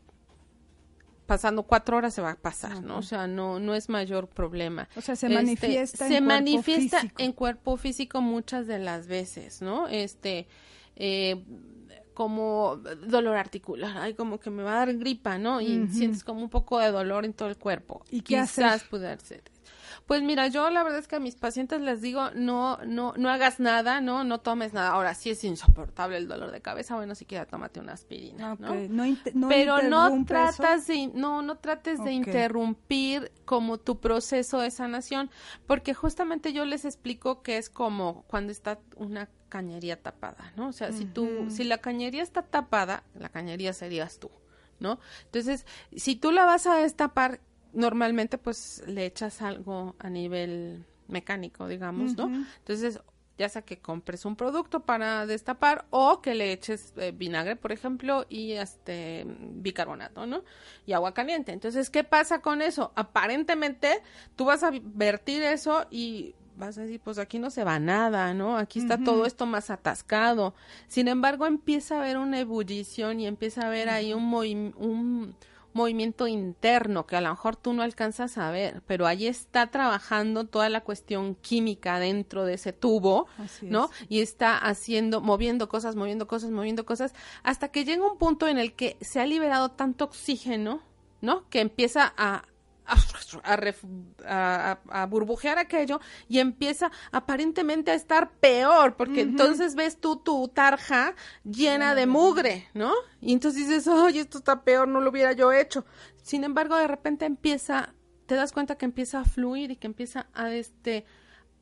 pasando 1.26 1.64
cuatro 1.64 1.96
horas 1.96 2.14
se 2.14 2.22
va 2.22 2.32
a 2.32 2.36
pasar, 2.36 2.84
¿no? 2.84 2.98
O 2.98 3.02
sea, 3.02 3.26
no, 3.26 3.58
no 3.58 3.74
es 3.74 3.88
mayor 3.88 4.28
problema. 4.28 4.90
O 4.98 5.02
sea, 5.02 5.16
se 5.16 5.28
este, 5.28 5.36
manifiesta 5.36 6.08
se 6.08 6.20
manifiesta 6.20 7.02
en 7.18 7.32
cuerpo 7.32 7.78
físico 7.78 8.20
muchas 8.20 8.68
de 8.68 8.80
las 8.80 9.08
veces, 9.08 9.62
¿no? 9.62 9.88
Este, 9.88 10.48
eh, 10.98 11.42
como 12.14 12.76
dolor 13.08 13.38
articular, 13.38 13.98
ay, 13.98 14.14
como 14.14 14.42
que 14.42 14.50
me 14.50 14.62
va 14.62 14.74
a 14.74 14.86
dar 14.86 14.94
gripa, 14.98 15.38
¿no? 15.38 15.62
Y 15.62 15.88
sientes 15.88 16.26
como 16.26 16.42
un 16.42 16.50
poco 16.50 16.80
de 16.80 16.92
dolor 16.92 17.24
en 17.24 17.32
todo 17.32 17.48
el 17.48 17.58
cuerpo. 17.58 18.04
¿Y 18.12 18.22
qué 18.22 18.36
Quizás 18.36 18.84
puede 18.84 19.18
ser 19.20 19.42
Pues 20.06 20.22
mira, 20.22 20.48
yo 20.48 20.70
la 20.70 20.84
verdad 20.84 21.00
es 21.00 21.08
que 21.08 21.18
a 21.18 21.20
mis 21.20 21.36
pacientes 21.36 21.82
les 21.82 22.02
digo, 22.02 22.32
no, 22.36 22.78
no, 22.86 23.14
no 23.18 23.30
hagas 23.30 23.60
nada, 23.60 24.02
no, 24.02 24.24
no 24.24 24.40
tomes 24.40 24.74
nada. 24.74 24.90
Ahora 24.90 25.14
sí 25.16 25.30
es 25.30 25.44
insoportable 25.44 26.18
el 26.18 26.28
dolor 26.28 26.52
de 26.52 26.62
cabeza, 26.62 26.96
bueno, 26.96 27.16
siquiera 27.16 27.46
tómate 27.46 27.80
una 27.80 27.94
aspirina, 27.94 28.56
¿no? 28.60 28.74
Pero 29.50 29.82
no 29.84 30.26
tratas 30.26 30.88
de, 30.88 31.08
no, 31.14 31.42
no 31.42 31.58
trates 31.58 32.04
de 32.04 32.12
interrumpir 32.12 33.32
como 33.46 33.78
tu 33.78 34.00
proceso 34.00 34.60
de 34.60 34.72
sanación, 34.72 35.30
porque 35.68 35.94
justamente 35.94 36.54
yo 36.54 36.66
les 36.66 36.86
explico 36.86 37.42
que 37.42 37.58
es 37.58 37.70
como 37.70 38.24
cuando 38.28 38.52
está 38.52 38.80
una 38.96 39.30
cañería 39.50 40.02
tapada, 40.02 40.54
¿no? 40.56 40.70
O 40.70 40.74
sea, 40.74 40.92
si 40.92 41.06
tú, 41.06 41.48
si 41.50 41.64
la 41.64 41.80
cañería 41.80 42.24
está 42.24 42.42
tapada, 42.42 43.04
la 43.14 43.30
cañería 43.30 43.74
serías 43.74 44.20
tú. 44.20 44.32
¿no? 44.82 45.00
Entonces, 45.26 45.66
si 45.96 46.16
tú 46.16 46.32
la 46.32 46.44
vas 46.44 46.68
a 46.68 46.76
destapar, 46.76 47.40
normalmente 47.74 48.38
pues 48.38 48.84
le 48.88 49.06
echas 49.06 49.42
algo 49.42 49.96
a 50.00 50.10
nivel 50.10 50.86
mecánico, 51.08 51.68
digamos, 51.68 52.16
¿no? 52.18 52.46
Entonces, 52.60 53.00
ya 53.38 53.50
sea 53.50 53.64
que 53.64 53.80
compres 53.80 54.26
un 54.26 54.36
producto 54.36 54.82
para 54.82 55.26
destapar 55.26 55.86
o 55.90 56.22
que 56.22 56.36
le 56.36 56.52
eches 56.52 56.94
eh, 56.98 57.12
vinagre, 57.12 57.56
por 57.56 57.72
ejemplo, 57.72 58.26
y 58.30 58.52
este 58.52 59.26
bicarbonato, 59.28 60.26
¿no? 60.26 60.44
Y 60.86 60.94
agua 60.94 61.14
caliente. 61.14 61.52
Entonces, 61.52 61.90
¿qué 61.90 62.04
pasa 62.04 62.42
con 62.42 62.62
eso? 62.62 62.92
Aparentemente, 62.96 64.02
tú 64.36 64.46
vas 64.46 64.64
a 64.64 64.72
vertir 64.72 65.42
eso 65.42 65.88
y 65.90 66.36
vas 66.56 66.78
a 66.78 66.82
decir, 66.82 67.02
pues 67.04 67.18
aquí 67.18 67.40
no 67.40 67.50
se 67.50 67.64
va 67.64 67.80
nada, 67.80 68.34
¿no? 68.34 68.58
Aquí 68.58 68.80
está 68.80 69.04
todo 69.04 69.26
esto 69.26 69.48
más 69.48 69.72
atascado. 69.72 70.54
Sin 70.88 71.08
embargo, 71.08 71.48
empieza 71.48 71.96
a 71.96 72.02
haber 72.02 72.18
una 72.18 72.40
ebullición 72.40 73.20
y 73.20 73.28
empieza 73.28 73.64
a 73.64 73.68
haber 73.68 73.90
ahí 73.90 74.14
un, 74.14 74.24
un 74.78 75.36
movimiento 75.74 76.28
interno 76.28 77.06
que 77.06 77.16
a 77.16 77.22
lo 77.22 77.30
mejor 77.30 77.56
tú 77.56 77.74
no 77.74 77.82
alcanzas 77.84 78.38
a 78.38 78.52
ver, 78.52 78.82
pero 78.88 79.08
ahí 79.08 79.28
está 79.28 79.68
trabajando 79.68 80.46
toda 80.46 80.70
la 80.70 80.82
cuestión 80.82 81.36
química 81.36 82.00
dentro 82.00 82.46
de 82.46 82.56
ese 82.56 82.74
tubo, 82.74 83.28
¿no? 83.62 83.90
Y 84.10 84.22
está 84.22 84.58
haciendo, 84.58 85.22
moviendo 85.22 85.70
cosas, 85.70 85.96
moviendo 85.96 86.28
cosas, 86.28 86.52
moviendo 86.52 86.86
cosas, 86.86 87.14
hasta 87.44 87.70
que 87.70 87.86
llega 87.86 88.10
un 88.10 88.18
punto 88.18 88.48
en 88.48 88.58
el 88.58 88.74
que 88.74 88.98
se 89.02 89.20
ha 89.20 89.26
liberado 89.26 89.70
tanto 89.70 90.06
oxígeno, 90.06 90.82
¿no? 91.22 91.48
Que 91.50 91.62
empieza 91.62 92.14
a, 92.18 92.44
a, 94.26 95.06
burbujear 95.10 95.58
aquello 95.58 96.00
y 96.28 96.40
empieza 96.40 96.92
aparentemente 97.12 97.92
a 97.92 97.96
estar 97.96 98.32
peor, 98.32 98.96
porque 98.96 99.22
entonces 99.22 99.76
ves 99.76 100.00
tú 100.00 100.18
tu 100.18 100.48
tarja 100.48 101.16
llena 101.44 101.96
de 101.96 102.06
mugre, 102.06 102.68
¿no? 102.74 102.94
Y 103.22 103.34
entonces 103.34 103.68
dices, 103.68 103.88
oye, 103.88 104.22
esto 104.22 104.40
está 104.40 104.64
peor, 104.64 104.88
no 104.88 105.02
lo 105.02 105.10
hubiera 105.10 105.34
yo 105.34 105.52
hecho. 105.52 105.86
Sin 106.22 106.44
embargo, 106.44 106.76
de 106.78 106.88
repente 106.88 107.26
empieza, 107.26 107.94
te 108.26 108.36
das 108.36 108.52
cuenta 108.52 108.78
que 108.78 108.86
empieza 108.86 109.20
a 109.20 109.26
fluir 109.26 109.72
y 109.72 109.76
que 109.76 109.88
empieza 109.88 110.28
a 110.34 110.52
este 110.52 111.06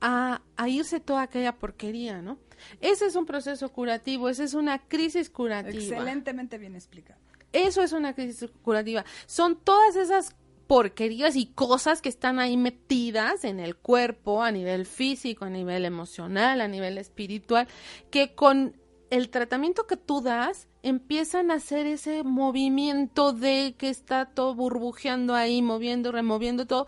a, 0.01 0.41
a 0.55 0.69
irse 0.69 0.99
toda 0.99 1.23
aquella 1.23 1.57
porquería, 1.57 2.21
¿no? 2.21 2.37
Ese 2.81 3.05
es 3.05 3.15
un 3.15 3.25
proceso 3.25 3.69
curativo, 3.71 4.29
esa 4.29 4.43
es 4.43 4.53
una 4.53 4.79
crisis 4.79 5.29
curativa. 5.29 5.73
Excelentemente 5.73 6.57
bien 6.57 6.75
explicado. 6.75 7.19
Eso 7.51 7.81
es 7.81 7.93
una 7.93 8.13
crisis 8.13 8.49
curativa. 8.61 9.03
Son 9.25 9.57
todas 9.57 9.95
esas 9.95 10.35
porquerías 10.69 11.35
y 11.35 11.47
cosas 11.47 11.99
que 11.99 12.09
están 12.09 12.37
ahí 12.37 12.55
metidas 12.55 13.43
en 13.43 13.59
el 13.59 13.75
cuerpo 13.75 14.43
a 14.43 14.51
nivel 14.51 14.85
físico, 14.85 15.45
a 15.45 15.49
nivel 15.49 15.83
emocional, 15.83 16.61
a 16.61 16.67
nivel 16.67 16.99
espiritual, 16.99 17.67
que 18.11 18.35
con 18.35 18.77
el 19.09 19.31
tratamiento 19.31 19.87
que 19.87 19.97
tú 19.97 20.21
das 20.21 20.67
empiezan 20.83 21.49
a 21.49 21.55
hacer 21.55 21.87
ese 21.87 22.21
movimiento 22.21 23.33
de 23.33 23.73
que 23.79 23.89
está 23.89 24.27
todo 24.27 24.53
burbujeando 24.53 25.33
ahí, 25.33 25.63
moviendo, 25.63 26.11
removiendo 26.11 26.67
todo, 26.67 26.85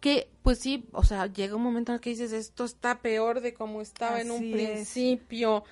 que 0.00 0.28
pues 0.42 0.58
sí, 0.58 0.88
o 0.90 1.04
sea, 1.04 1.28
llega 1.28 1.54
un 1.54 1.62
momento 1.62 1.92
en 1.92 1.94
el 1.94 2.00
que 2.00 2.10
dices, 2.10 2.32
esto 2.32 2.64
está 2.64 3.00
peor 3.00 3.42
de 3.42 3.54
como 3.54 3.80
estaba 3.80 4.20
en 4.20 4.32
un 4.32 4.50
principio, 4.50 5.62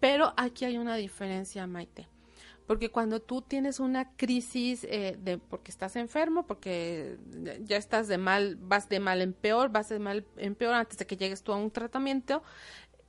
pero 0.00 0.32
aquí 0.38 0.64
hay 0.64 0.78
una 0.78 0.96
diferencia, 0.96 1.66
Maite 1.66 2.08
porque 2.66 2.90
cuando 2.90 3.20
tú 3.20 3.42
tienes 3.42 3.78
una 3.80 4.10
crisis 4.16 4.84
eh, 4.84 5.16
de 5.22 5.38
porque 5.38 5.70
estás 5.70 5.96
enfermo, 5.96 6.46
porque 6.46 7.16
ya 7.64 7.76
estás 7.76 8.08
de 8.08 8.18
mal, 8.18 8.56
vas 8.56 8.88
de 8.88 9.00
mal 9.00 9.22
en 9.22 9.32
peor, 9.32 9.70
vas 9.70 9.88
de 9.88 9.98
mal 9.98 10.26
en 10.36 10.54
peor 10.54 10.74
antes 10.74 10.98
de 10.98 11.06
que 11.06 11.16
llegues 11.16 11.42
tú 11.42 11.52
a 11.52 11.56
un 11.56 11.70
tratamiento, 11.70 12.42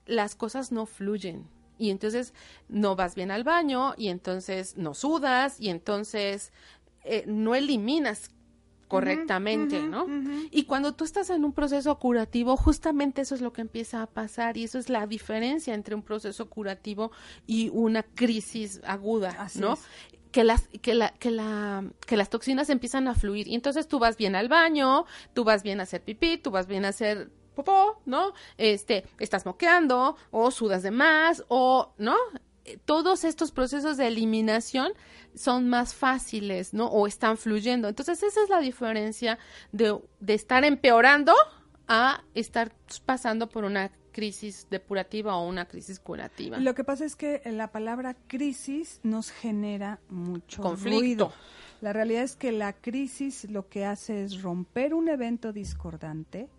las 0.06 0.36
cosas 0.36 0.72
no 0.72 0.86
fluyen. 0.86 1.48
Y 1.80 1.92
entonces 1.92 2.34
no 2.70 2.96
vas 2.96 3.16
bien 3.16 3.30
al 3.30 3.44
baño, 3.44 3.94
y 3.98 4.08
entonces 4.08 4.78
no 4.78 4.94
sudas, 4.94 5.60
y 5.60 5.70
entonces 5.70 6.52
eh, 7.04 7.24
no 7.28 7.56
eliminas 7.56 8.32
correctamente, 8.88 9.82
¿no? 9.82 10.08
Y 10.52 10.64
cuando 10.64 10.94
tú 10.94 11.04
estás 11.04 11.30
en 11.30 11.44
un 11.44 11.54
proceso 11.54 11.98
curativo, 12.00 12.56
justamente 12.58 13.22
eso 13.22 13.36
es 13.36 13.42
lo 13.42 13.54
que 13.54 13.62
empieza 13.62 14.02
a 14.02 14.08
pasar 14.08 14.58
y 14.58 14.64
eso 14.64 14.80
es 14.80 14.90
la 14.90 15.08
diferencia 15.08 15.74
entre 15.74 15.96
un 15.96 16.02
proceso 16.02 16.50
curativo 16.50 17.12
y 17.46 17.70
una 17.70 18.04
crisis 18.04 18.82
aguda, 18.86 19.48
¿no? 19.56 19.78
que 20.32 20.44
las 20.44 20.68
que 20.82 20.94
la 20.94 21.10
que 21.14 21.32
la 21.32 21.86
que 22.06 22.18
las 22.18 22.30
toxinas 22.30 22.70
empiezan 22.70 23.08
a 23.08 23.16
fluir 23.16 23.48
y 23.48 23.56
entonces 23.56 23.88
tú 23.88 23.98
vas 23.98 24.18
bien 24.18 24.36
al 24.36 24.50
baño, 24.50 25.06
tú 25.34 25.46
vas 25.46 25.64
bien 25.64 25.80
a 25.80 25.84
hacer 25.84 26.04
pipí, 26.04 26.38
tú 26.38 26.52
vas 26.52 26.68
bien 26.68 26.84
a 26.86 26.90
hacer 26.90 27.32
popó, 27.58 28.02
¿no? 28.06 28.34
Este, 28.58 29.04
estás 29.20 29.46
moqueando 29.46 30.16
o 30.32 30.52
sudas 30.52 30.84
de 30.84 30.92
más 30.92 31.44
o, 31.48 31.94
¿no? 31.98 32.16
Todos 32.86 33.24
estos 33.24 33.52
procesos 33.52 33.98
de 33.98 34.08
eliminación 34.08 34.92
son 35.36 35.70
más 35.70 35.94
fáciles, 35.94 36.74
¿no? 36.74 36.88
O 36.88 37.08
están 37.08 37.38
fluyendo. 37.38 37.88
Entonces, 37.88 38.22
esa 38.24 38.44
es 38.44 38.50
la 38.50 38.60
diferencia 38.60 39.38
de, 39.72 39.98
de 40.20 40.34
estar 40.34 40.64
empeorando 40.64 41.34
a 41.88 42.24
estar 42.34 42.74
pasando 43.06 43.48
por 43.48 43.64
una 43.64 43.92
crisis 44.18 44.66
depurativa 44.72 45.36
o 45.36 45.48
una 45.48 45.68
crisis 45.68 46.00
curativa. 46.00 46.58
Lo 46.58 46.74
que 46.74 46.84
pasa 46.84 47.06
es 47.06 47.16
que 47.16 47.40
la 47.46 47.72
palabra 47.72 48.16
crisis 48.28 49.00
nos 49.04 49.30
genera 49.30 50.00
mucho 50.10 50.62
conflicto. 50.62 51.32
La 51.82 51.94
realidad 51.94 52.24
es 52.24 52.36
que 52.36 52.52
la 52.52 52.74
crisis 52.74 53.48
lo 53.50 53.70
que 53.70 53.86
hace 53.86 54.24
es 54.24 54.42
romper 54.42 54.96
un 54.96 55.08
evento 55.10 55.54
discordante, 55.54 56.50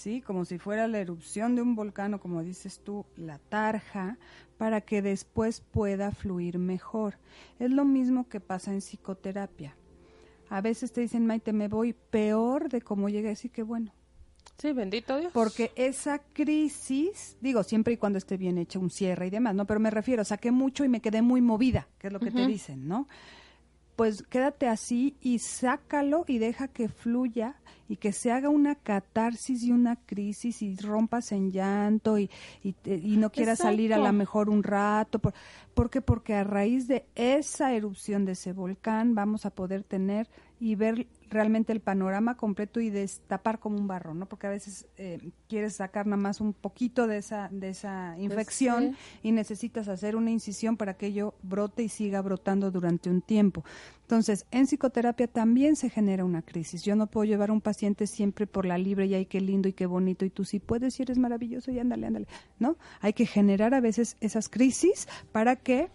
¿sí? 0.00 0.20
Como 0.22 0.44
si 0.44 0.58
fuera 0.58 0.88
la 0.88 0.98
erupción 0.98 1.54
de 1.54 1.62
un 1.62 1.76
volcán 1.76 2.14
o 2.14 2.20
como 2.20 2.42
dices 2.42 2.80
tú, 2.82 3.04
la 3.16 3.38
tarja, 3.38 4.18
para 4.56 4.80
que 4.80 5.02
después 5.02 5.60
pueda 5.60 6.10
fluir 6.10 6.58
mejor. 6.58 7.18
Es 7.58 7.70
lo 7.70 7.84
mismo 7.84 8.28
que 8.28 8.40
pasa 8.40 8.72
en 8.72 8.80
psicoterapia. 8.80 9.76
A 10.48 10.60
veces 10.60 10.92
te 10.92 11.02
dicen, 11.02 11.26
Maite, 11.26 11.52
me 11.52 11.68
voy 11.68 11.92
peor 11.92 12.70
de 12.70 12.80
cómo 12.80 13.08
llegué, 13.08 13.30
así 13.30 13.48
que 13.50 13.62
bueno. 13.62 13.92
Sí, 14.58 14.72
bendito 14.72 15.18
Dios. 15.18 15.32
Porque 15.32 15.70
esa 15.76 16.18
crisis, 16.18 17.36
digo, 17.40 17.62
siempre 17.62 17.94
y 17.94 17.96
cuando 17.96 18.18
esté 18.18 18.36
bien 18.36 18.58
hecha 18.58 18.78
un 18.78 18.90
cierre 18.90 19.28
y 19.28 19.30
demás, 19.30 19.54
¿no? 19.54 19.66
Pero 19.66 19.80
me 19.80 19.90
refiero, 19.90 20.24
saqué 20.24 20.50
mucho 20.50 20.84
y 20.84 20.88
me 20.88 21.00
quedé 21.00 21.22
muy 21.22 21.40
movida, 21.40 21.88
que 21.98 22.08
es 22.08 22.12
lo 22.12 22.20
que 22.20 22.30
te 22.30 22.46
dicen, 22.46 22.88
¿no? 22.88 23.06
Pues 24.00 24.22
quédate 24.30 24.66
así 24.66 25.14
y 25.20 25.40
sácalo 25.40 26.24
y 26.26 26.38
deja 26.38 26.68
que 26.68 26.88
fluya 26.88 27.56
y 27.86 27.96
que 27.96 28.12
se 28.12 28.32
haga 28.32 28.48
una 28.48 28.74
catarsis 28.74 29.62
y 29.62 29.72
una 29.72 29.96
crisis 29.96 30.62
y 30.62 30.74
rompas 30.76 31.32
en 31.32 31.50
llanto 31.50 32.18
y, 32.18 32.30
y, 32.62 33.18
no 33.18 33.28
quieras 33.28 33.58
salir 33.58 33.92
a 33.92 33.98
lo 33.98 34.10
mejor 34.14 34.48
un 34.48 34.62
rato. 34.62 35.18
Por, 35.18 35.34
¿Por 35.74 35.90
qué? 35.90 36.00
Porque 36.00 36.32
a 36.32 36.44
raíz 36.44 36.88
de 36.88 37.04
esa 37.14 37.74
erupción 37.74 38.24
de 38.24 38.32
ese 38.32 38.54
volcán 38.54 39.14
vamos 39.14 39.44
a 39.44 39.50
poder 39.50 39.84
tener 39.84 40.30
y 40.58 40.76
ver 40.76 41.06
realmente 41.30 41.72
el 41.72 41.80
panorama 41.80 42.36
completo 42.36 42.80
y 42.80 42.90
destapar 42.90 43.60
como 43.60 43.78
un 43.78 43.86
barro, 43.86 44.14
¿no? 44.14 44.26
Porque 44.26 44.48
a 44.48 44.50
veces 44.50 44.86
eh, 44.96 45.30
quieres 45.48 45.76
sacar 45.76 46.06
nada 46.06 46.20
más 46.20 46.40
un 46.40 46.52
poquito 46.52 47.06
de 47.06 47.18
esa, 47.18 47.48
de 47.52 47.70
esa 47.70 48.12
pues 48.16 48.24
infección 48.24 48.96
y 49.22 49.32
necesitas 49.32 49.88
hacer 49.88 50.16
una 50.16 50.30
incisión 50.30 50.76
para 50.76 50.94
que 50.94 51.06
ello 51.06 51.34
brote 51.42 51.84
y 51.84 51.88
siga 51.88 52.20
brotando 52.20 52.70
durante 52.70 53.08
un 53.08 53.22
tiempo. 53.22 53.64
Entonces, 54.02 54.44
en 54.50 54.66
psicoterapia 54.66 55.28
también 55.28 55.76
se 55.76 55.88
genera 55.88 56.24
una 56.24 56.42
crisis. 56.42 56.82
Yo 56.82 56.96
no 56.96 57.06
puedo 57.06 57.24
llevar 57.24 57.50
a 57.50 57.52
un 57.52 57.60
paciente 57.60 58.08
siempre 58.08 58.48
por 58.48 58.66
la 58.66 58.76
libre 58.76 59.06
y 59.06 59.14
ay, 59.14 59.26
qué 59.26 59.40
lindo 59.40 59.68
y 59.68 59.72
qué 59.72 59.86
bonito 59.86 60.24
y 60.24 60.30
tú 60.30 60.44
sí 60.44 60.58
puedes 60.58 60.98
y 60.98 61.04
eres 61.04 61.16
maravilloso 61.16 61.70
y 61.70 61.78
ándale, 61.78 62.08
ándale, 62.08 62.26
¿no? 62.58 62.76
Hay 63.00 63.12
que 63.12 63.24
generar 63.24 63.72
a 63.72 63.80
veces 63.80 64.16
esas 64.20 64.48
crisis 64.48 65.06
para 65.30 65.54
que 65.54 65.90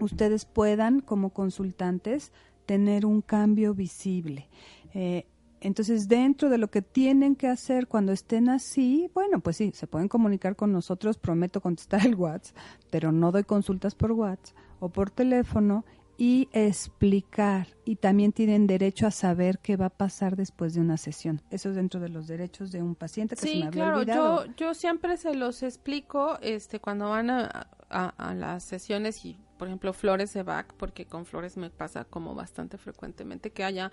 ustedes 0.00 0.44
puedan, 0.44 1.00
como 1.00 1.30
consultantes, 1.30 2.32
tener 2.68 3.06
un 3.06 3.22
cambio 3.22 3.72
visible. 3.72 4.46
Eh, 4.92 5.24
entonces, 5.62 6.06
dentro 6.06 6.50
de 6.50 6.58
lo 6.58 6.68
que 6.70 6.82
tienen 6.82 7.34
que 7.34 7.48
hacer 7.48 7.88
cuando 7.88 8.12
estén 8.12 8.50
así, 8.50 9.10
bueno, 9.14 9.40
pues 9.40 9.56
sí, 9.56 9.72
se 9.74 9.86
pueden 9.86 10.08
comunicar 10.08 10.54
con 10.54 10.70
nosotros, 10.70 11.16
prometo 11.16 11.62
contestar 11.62 12.06
el 12.06 12.14
WhatsApp, 12.14 12.56
pero 12.90 13.10
no 13.10 13.32
doy 13.32 13.44
consultas 13.44 13.94
por 13.94 14.12
WhatsApp 14.12 14.54
o 14.80 14.90
por 14.90 15.10
teléfono 15.10 15.86
y 16.18 16.50
explicar. 16.52 17.68
Y 17.86 17.96
también 17.96 18.32
tienen 18.32 18.66
derecho 18.66 19.06
a 19.06 19.10
saber 19.10 19.60
qué 19.60 19.78
va 19.78 19.86
a 19.86 19.96
pasar 20.04 20.36
después 20.36 20.74
de 20.74 20.82
una 20.82 20.98
sesión. 20.98 21.40
Eso 21.50 21.70
es 21.70 21.74
dentro 21.74 22.00
de 22.00 22.10
los 22.10 22.26
derechos 22.26 22.70
de 22.70 22.82
un 22.82 22.94
paciente 22.94 23.34
que 23.34 23.40
sí, 23.40 23.60
se 23.60 23.64
me 23.64 23.70
claro, 23.70 24.02
Yo, 24.02 24.44
yo 24.58 24.74
siempre 24.74 25.16
se 25.16 25.34
los 25.34 25.62
explico 25.62 26.38
este, 26.42 26.80
cuando 26.80 27.08
van 27.08 27.30
a, 27.30 27.66
a 27.88 28.34
las 28.34 28.62
sesiones 28.62 29.24
y 29.24 29.38
por 29.58 29.68
ejemplo, 29.68 29.92
flores 29.92 30.32
de 30.32 30.42
Bach, 30.42 30.72
porque 30.76 31.04
con 31.04 31.26
flores 31.26 31.56
me 31.56 31.70
pasa 31.70 32.04
como 32.04 32.34
bastante 32.34 32.78
frecuentemente 32.78 33.50
que 33.50 33.64
haya 33.64 33.90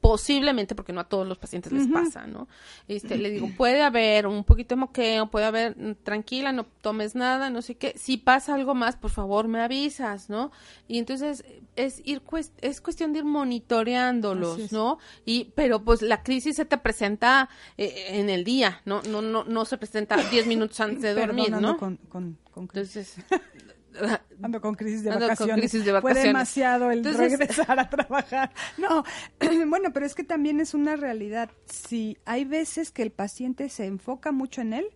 posiblemente, 0.00 0.76
porque 0.76 0.92
no 0.92 1.00
a 1.00 1.08
todos 1.08 1.26
los 1.26 1.38
pacientes 1.38 1.72
les 1.72 1.88
pasa, 1.88 2.28
¿no? 2.28 2.46
Este, 2.86 3.16
le 3.16 3.30
digo, 3.30 3.50
puede 3.56 3.82
haber 3.82 4.28
un 4.28 4.44
poquito 4.44 4.76
de 4.76 4.80
moqueo, 4.80 5.30
puede 5.30 5.46
haber, 5.46 5.76
mm, 5.76 5.96
tranquila, 6.04 6.52
no 6.52 6.64
tomes 6.80 7.16
nada, 7.16 7.50
no 7.50 7.60
sé 7.60 7.74
qué. 7.74 7.94
Si 7.96 8.16
pasa 8.16 8.54
algo 8.54 8.74
más, 8.74 8.94
por 8.94 9.10
favor, 9.10 9.48
me 9.48 9.60
avisas, 9.60 10.30
¿no? 10.30 10.52
Y 10.86 10.98
entonces 10.98 11.44
es 11.74 12.00
ir 12.04 12.22
es 12.60 12.80
cuestión 12.80 13.12
de 13.12 13.20
ir 13.20 13.24
monitoreándolos, 13.24 14.70
¿no? 14.70 14.98
Y 15.24 15.46
pero 15.56 15.82
pues 15.82 16.02
la 16.02 16.22
crisis 16.22 16.56
se 16.56 16.64
te 16.64 16.78
presenta 16.78 17.48
eh, 17.76 18.06
en 18.10 18.30
el 18.30 18.44
día, 18.44 18.82
no 18.84 19.02
no 19.02 19.22
no 19.22 19.44
no 19.44 19.64
se 19.64 19.76
presenta 19.76 20.16
10 20.16 20.46
minutos 20.46 20.78
antes 20.78 21.02
de 21.02 21.14
dormir, 21.14 21.50
¿no? 21.50 21.76
Con, 21.78 21.96
con, 22.08 22.38
con 22.52 22.64
entonces 22.64 23.16
ando 24.42 24.60
con 24.60 24.74
crisis 24.74 25.02
de 25.02 25.10
vacaciones. 25.10 25.72
Fue 26.00 26.14
demasiado 26.14 26.90
el 26.90 27.04
regresar 27.04 27.78
a 27.78 27.88
trabajar. 27.88 28.50
No, 28.78 29.04
bueno, 29.68 29.92
pero 29.92 30.06
es 30.06 30.14
que 30.14 30.24
también 30.24 30.60
es 30.60 30.74
una 30.74 30.96
realidad. 30.96 31.50
Si 31.66 32.18
hay 32.24 32.44
veces 32.44 32.90
que 32.90 33.02
el 33.02 33.10
paciente 33.10 33.68
se 33.68 33.86
enfoca 33.86 34.32
mucho 34.32 34.60
en 34.60 34.72
él, 34.72 34.86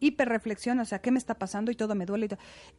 hiperreflexiona, 0.00 0.82
o 0.82 0.84
sea, 0.84 1.00
¿qué 1.00 1.10
me 1.10 1.18
está 1.18 1.34
pasando? 1.34 1.70
Y 1.70 1.74
todo 1.74 1.94
me 1.94 2.06
duele. 2.06 2.28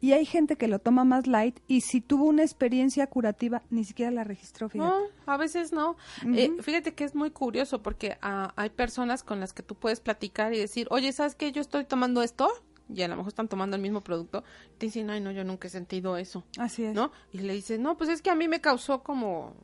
Y, 0.00 0.08
y 0.08 0.12
hay 0.12 0.24
gente 0.24 0.56
que 0.56 0.68
lo 0.68 0.78
toma 0.78 1.04
más 1.04 1.26
light 1.26 1.60
y 1.66 1.82
si 1.82 2.00
tuvo 2.00 2.24
una 2.24 2.42
experiencia 2.42 3.06
curativa, 3.06 3.62
ni 3.70 3.84
siquiera 3.84 4.10
la 4.10 4.24
registró, 4.24 4.68
fíjate. 4.68 4.90
No, 4.90 5.02
a 5.26 5.36
veces 5.36 5.72
no. 5.72 5.96
Eh, 6.34 6.50
fíjate 6.60 6.94
que 6.94 7.04
es 7.04 7.14
muy 7.14 7.30
curioso 7.30 7.82
porque 7.82 8.18
ah, 8.22 8.52
hay 8.56 8.70
personas 8.70 9.22
con 9.22 9.40
las 9.40 9.52
que 9.52 9.62
tú 9.62 9.74
puedes 9.74 10.00
platicar 10.00 10.54
y 10.54 10.58
decir, 10.58 10.86
oye, 10.90 11.12
¿sabes 11.12 11.34
qué? 11.34 11.52
Yo 11.52 11.60
estoy 11.60 11.84
tomando 11.84 12.22
esto 12.22 12.50
y 12.94 13.02
a 13.02 13.08
lo 13.08 13.16
mejor 13.16 13.28
están 13.28 13.48
tomando 13.48 13.76
el 13.76 13.82
mismo 13.82 14.02
producto, 14.02 14.44
te 14.78 14.86
dicen, 14.86 15.10
ay, 15.10 15.20
no, 15.20 15.30
yo 15.30 15.44
nunca 15.44 15.68
he 15.68 15.70
sentido 15.70 16.16
eso. 16.16 16.44
Así 16.58 16.84
es. 16.84 16.94
¿No? 16.94 17.12
Y 17.32 17.38
le 17.38 17.52
dices, 17.52 17.78
no, 17.78 17.96
pues 17.96 18.10
es 18.10 18.22
que 18.22 18.30
a 18.30 18.34
mí 18.34 18.48
me 18.48 18.60
causó 18.60 19.02
como... 19.02 19.54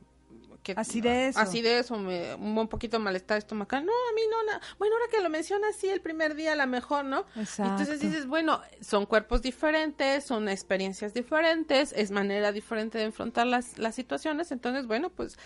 Que, 0.63 0.73
acidez. 0.75 1.37
Acidez 1.37 1.91
o 1.91 1.97
me, 1.97 2.35
un 2.35 2.67
poquito 2.67 2.99
malestar 2.99 3.37
estomacal. 3.37 3.85
No, 3.85 3.93
a 3.93 4.13
mí 4.13 4.21
no. 4.29 4.51
Na... 4.51 4.59
Bueno, 4.77 4.95
ahora 4.95 5.09
que 5.09 5.21
lo 5.21 5.29
mencionas, 5.29 5.77
sí, 5.77 5.87
el 5.87 6.01
primer 6.01 6.35
día 6.35 6.53
a 6.53 6.55
lo 6.57 6.67
mejor, 6.67 7.05
¿no? 7.05 7.25
Exacto. 7.37 7.71
Entonces 7.71 8.01
dices, 8.01 8.27
bueno, 8.27 8.59
son 8.81 9.05
cuerpos 9.05 9.41
diferentes, 9.41 10.25
son 10.25 10.49
experiencias 10.49 11.13
diferentes, 11.13 11.93
es 11.93 12.11
manera 12.11 12.51
diferente 12.51 12.97
de 12.97 13.05
enfrentar 13.05 13.47
las, 13.47 13.77
las 13.77 13.95
situaciones. 13.95 14.51
Entonces, 14.51 14.87
bueno, 14.87 15.09
pues 15.09 15.37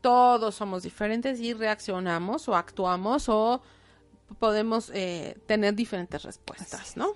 todos 0.00 0.54
somos 0.54 0.82
diferentes 0.82 1.38
y 1.40 1.52
reaccionamos 1.52 2.48
o 2.48 2.56
actuamos 2.56 3.28
o 3.28 3.62
podemos 4.34 4.90
eh, 4.94 5.38
tener 5.46 5.74
diferentes 5.74 6.22
respuestas, 6.22 6.96
¿no? 6.96 7.08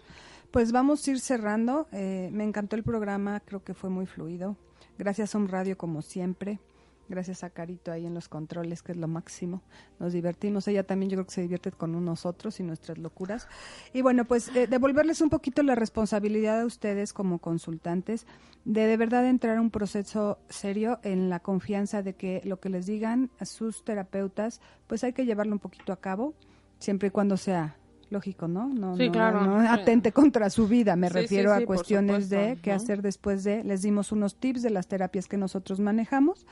Pues 0.51 0.73
vamos 0.73 1.07
a 1.07 1.11
ir 1.11 1.21
cerrando. 1.21 1.87
Eh, 1.93 2.31
me 2.33 2.45
encantó 2.45 2.77
el 2.77 2.83
programa, 2.83 3.41
creo 3.41 3.63
que 3.63 3.75
fue 3.75 3.91
muy 3.91 4.07
fluido. 4.07 4.57
Gracias 4.99 5.35
a 5.35 5.39
un 5.39 5.49
radio 5.49 5.77
como 5.77 6.03
siempre. 6.03 6.61
Gracias 7.09 7.45
a 7.45 7.51
Carito 7.51 7.93
ahí 7.93 8.05
en 8.05 8.15
los 8.15 8.29
controles, 8.29 8.83
que 8.83 8.93
es 8.93 8.99
lo 8.99 9.07
máximo. 9.07 9.63
Nos 10.01 10.13
divertimos. 10.13 10.67
Ella 10.67 10.85
también 10.85 11.11
yo 11.11 11.17
creo 11.17 11.27
que 11.27 11.35
se 11.35 11.43
divierte 11.43 11.71
con 11.71 12.05
nosotros 12.05 12.59
y 12.59 12.65
nuestras 12.65 12.99
locuras. 12.99 13.47
Y 13.93 14.03
bueno, 14.03 14.25
pues 14.25 14.49
eh, 14.57 14.67
devolverles 14.67 15.21
un 15.21 15.31
poquito 15.31 15.63
la 15.63 15.77
responsabilidad 15.77 16.61
a 16.61 16.67
ustedes 16.67 17.13
como 17.13 17.39
consultantes 17.39 18.27
de 18.65 18.87
de 18.87 18.97
verdad 18.97 19.27
entrar 19.27 19.59
a 19.59 19.61
un 19.61 19.71
proceso 19.71 20.39
serio 20.49 20.99
en 21.05 21.31
la 21.31 21.39
confianza 21.39 22.03
de 22.03 22.15
que 22.15 22.41
lo 22.45 22.59
que 22.59 22.71
les 22.71 22.87
digan 22.87 23.31
a 23.39 23.45
sus 23.45 23.85
terapeutas, 23.85 24.61
pues 24.89 25.05
hay 25.05 25.13
que 25.13 25.25
llevarlo 25.25 25.53
un 25.53 25.61
poquito 25.61 25.93
a 25.93 26.01
cabo 26.01 26.35
siempre 26.79 27.09
y 27.09 27.11
cuando 27.11 27.37
sea 27.37 27.77
lógico, 28.11 28.49
¿no? 28.49 28.69
No, 28.69 28.97
sí, 28.97 29.11
claro. 29.11 29.45
no, 29.45 29.59
atente 29.71 30.13
contra 30.13 30.49
su 30.51 30.69
vida, 30.69 30.97
me 30.97 31.09
refiero 31.09 31.53
a 31.53 31.61
cuestiones 31.65 32.29
de 32.29 32.59
qué 32.63 32.73
hacer 32.73 33.03
después 33.03 33.45
de, 33.45 33.65
les 33.65 33.83
dimos 33.83 34.13
unos 34.13 34.37
tips 34.37 34.63
de 34.63 34.71
las 34.71 34.87
terapias 34.87 35.27
que 35.27 35.37
nosotros 35.37 35.81
manejamos 35.81 36.47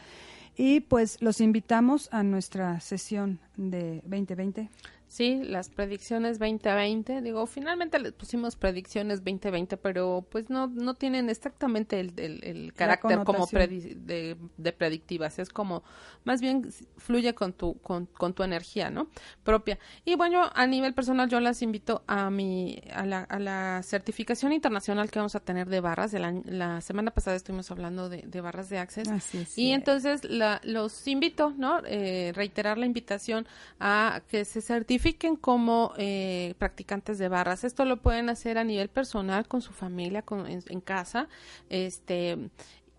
y 0.56 0.80
pues 0.80 1.20
los 1.22 1.40
invitamos 1.40 2.08
a 2.12 2.22
nuestra 2.22 2.80
sesión 2.80 3.40
de 3.56 4.02
2020. 4.04 4.70
Sí, 5.14 5.40
las 5.44 5.68
predicciones 5.68 6.40
2020, 6.40 7.22
digo, 7.22 7.46
finalmente 7.46 8.00
les 8.00 8.10
pusimos 8.10 8.56
predicciones 8.56 9.20
2020, 9.20 9.76
pero 9.76 10.26
pues 10.28 10.50
no 10.50 10.66
no 10.66 10.94
tienen 10.94 11.30
exactamente 11.30 12.00
el, 12.00 12.12
el, 12.16 12.72
carácter 12.72 13.22
como 13.22 13.46
de, 13.46 14.36
de, 14.56 14.72
predictivas, 14.72 15.38
es 15.38 15.50
como 15.50 15.84
más 16.24 16.40
bien 16.40 16.68
fluye 16.96 17.32
con 17.32 17.52
tu 17.52 17.78
con, 17.78 18.06
con, 18.06 18.34
tu 18.34 18.42
energía, 18.42 18.90
¿no? 18.90 19.06
propia. 19.44 19.78
Y 20.04 20.16
bueno, 20.16 20.50
a 20.52 20.66
nivel 20.66 20.94
personal 20.94 21.28
yo 21.28 21.38
las 21.38 21.62
invito 21.62 22.02
a 22.08 22.28
mi 22.28 22.82
a 22.92 23.06
la, 23.06 23.20
a 23.20 23.38
la 23.38 23.84
certificación 23.84 24.52
internacional 24.52 25.12
que 25.12 25.20
vamos 25.20 25.36
a 25.36 25.40
tener 25.40 25.68
de 25.68 25.78
barras, 25.78 26.10
de 26.10 26.18
la, 26.18 26.32
la 26.44 26.80
semana 26.80 27.12
pasada 27.12 27.36
estuvimos 27.36 27.70
hablando 27.70 28.08
de, 28.08 28.22
de 28.22 28.40
barras 28.40 28.68
de 28.68 28.78
Access 28.78 29.08
y 29.56 29.70
entonces 29.70 30.24
la, 30.24 30.60
los 30.64 31.06
invito, 31.06 31.54
¿no? 31.56 31.82
Eh, 31.86 32.32
reiterar 32.34 32.78
la 32.78 32.86
invitación 32.86 33.46
a 33.78 34.20
que 34.28 34.44
se 34.44 34.60
certifiquen 34.60 35.03
como 35.40 35.92
eh, 35.96 36.54
practicantes 36.58 37.18
de 37.18 37.28
barras. 37.28 37.64
Esto 37.64 37.84
lo 37.84 38.00
pueden 38.00 38.28
hacer 38.30 38.58
a 38.58 38.64
nivel 38.64 38.88
personal, 38.88 39.46
con 39.46 39.60
su 39.60 39.72
familia, 39.72 40.22
con, 40.22 40.46
en, 40.46 40.80
casa, 40.80 41.28
este, 41.68 42.50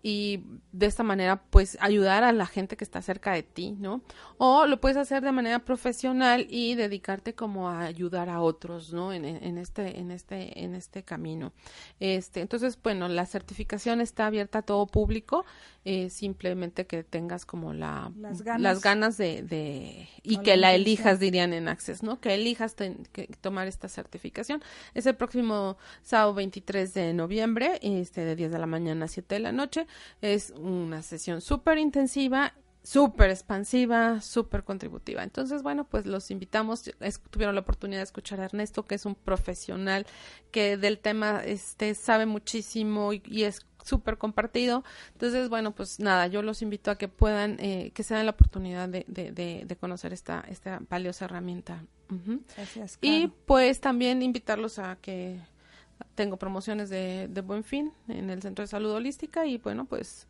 y 0.02 0.44
de 0.70 0.86
esta 0.86 1.02
manera 1.02 1.42
pues 1.50 1.76
ayudar 1.80 2.22
a 2.22 2.32
la 2.32 2.46
gente 2.46 2.76
que 2.76 2.84
está 2.84 3.02
cerca 3.02 3.32
de 3.32 3.42
ti, 3.42 3.72
¿no? 3.72 4.02
O 4.38 4.66
lo 4.66 4.80
puedes 4.80 4.96
hacer 4.96 5.24
de 5.24 5.32
manera 5.32 5.64
profesional 5.64 6.46
y 6.48 6.76
dedicarte 6.76 7.34
como 7.34 7.68
a 7.68 7.80
ayudar 7.80 8.28
a 8.28 8.40
otros, 8.40 8.92
¿no? 8.92 9.12
En, 9.12 9.24
en 9.24 9.58
este 9.58 9.98
en 9.98 10.12
este 10.12 10.62
en 10.62 10.76
este 10.76 11.02
camino. 11.02 11.52
Este, 11.98 12.40
entonces, 12.40 12.78
bueno, 12.80 13.08
la 13.08 13.26
certificación 13.26 14.00
está 14.00 14.26
abierta 14.26 14.60
a 14.60 14.62
todo 14.62 14.86
público, 14.86 15.44
eh, 15.88 16.10
simplemente 16.10 16.84
que 16.88 17.04
tengas 17.04 17.46
como 17.46 17.72
la 17.72 18.10
las 18.16 18.42
ganas, 18.82 19.16
de, 19.16 19.42
de 19.42 20.08
y 20.24 20.38
que 20.38 20.56
la, 20.56 20.74
elijas 20.74 21.20
dirían 21.20 21.52
en 21.52 21.68
Access, 21.68 22.02
¿no? 22.02 22.20
Que 22.20 22.34
elijas 22.34 22.74
que 22.74 23.28
tomar 23.40 23.68
esta 23.68 23.88
certificación. 23.88 24.64
Es 24.94 25.06
el 25.06 25.14
próximo 25.14 25.78
sábado 26.02 26.34
23 26.34 26.92
de 26.92 27.14
noviembre, 27.14 27.78
este 27.82 28.24
de 28.24 28.34
10 28.34 28.50
de 28.50 28.58
la 28.58 28.66
mañana 28.66 29.04
a 29.04 29.08
7 29.08 29.36
de 29.36 29.38
la 29.38 29.52
noche 29.52 29.86
es 30.20 30.50
una 30.50 31.02
sesión 31.02 31.40
súper 31.40 31.78
intensiva 31.78 32.52
súper 32.82 33.30
expansiva, 33.30 34.20
súper 34.20 34.62
contributiva. 34.62 35.24
Entonces, 35.24 35.64
bueno, 35.64 35.88
pues 35.88 36.06
los 36.06 36.30
invitamos, 36.30 36.84
tuvieron 37.30 37.56
la 37.56 37.62
oportunidad 37.62 37.98
de 37.98 38.04
escuchar 38.04 38.40
a 38.40 38.44
Ernesto, 38.44 38.84
que 38.84 38.94
es 38.94 39.04
un 39.04 39.16
profesional 39.16 40.06
que 40.52 40.76
del 40.76 41.00
tema 41.00 41.42
este 41.44 41.96
sabe 41.96 42.26
muchísimo 42.26 43.12
y, 43.12 43.42
es 43.42 43.66
súper 43.86 44.18
compartido. 44.18 44.84
Entonces, 45.12 45.48
bueno, 45.48 45.72
pues 45.72 46.00
nada, 46.00 46.26
yo 46.26 46.42
los 46.42 46.62
invito 46.62 46.90
a 46.90 46.98
que 46.98 47.08
puedan, 47.08 47.56
eh, 47.60 47.90
que 47.94 48.02
se 48.02 48.14
den 48.14 48.26
la 48.26 48.32
oportunidad 48.32 48.88
de, 48.88 49.04
de, 49.08 49.64
de, 49.66 49.76
conocer 49.76 50.12
esta, 50.12 50.44
esta 50.48 50.80
valiosa 50.88 51.26
herramienta. 51.26 51.84
Gracias. 52.56 52.98
Y 53.00 53.28
pues 53.46 53.80
también 53.80 54.22
invitarlos 54.22 54.78
a 54.78 54.96
que 54.96 55.40
tengo 56.14 56.36
promociones 56.36 56.90
de, 56.90 57.28
de 57.28 57.40
buen 57.40 57.64
fin 57.64 57.92
en 58.08 58.30
el 58.30 58.42
Centro 58.42 58.62
de 58.62 58.68
Salud 58.68 58.92
Holística 58.92 59.46
y 59.46 59.58
bueno, 59.58 59.86
pues 59.86 60.26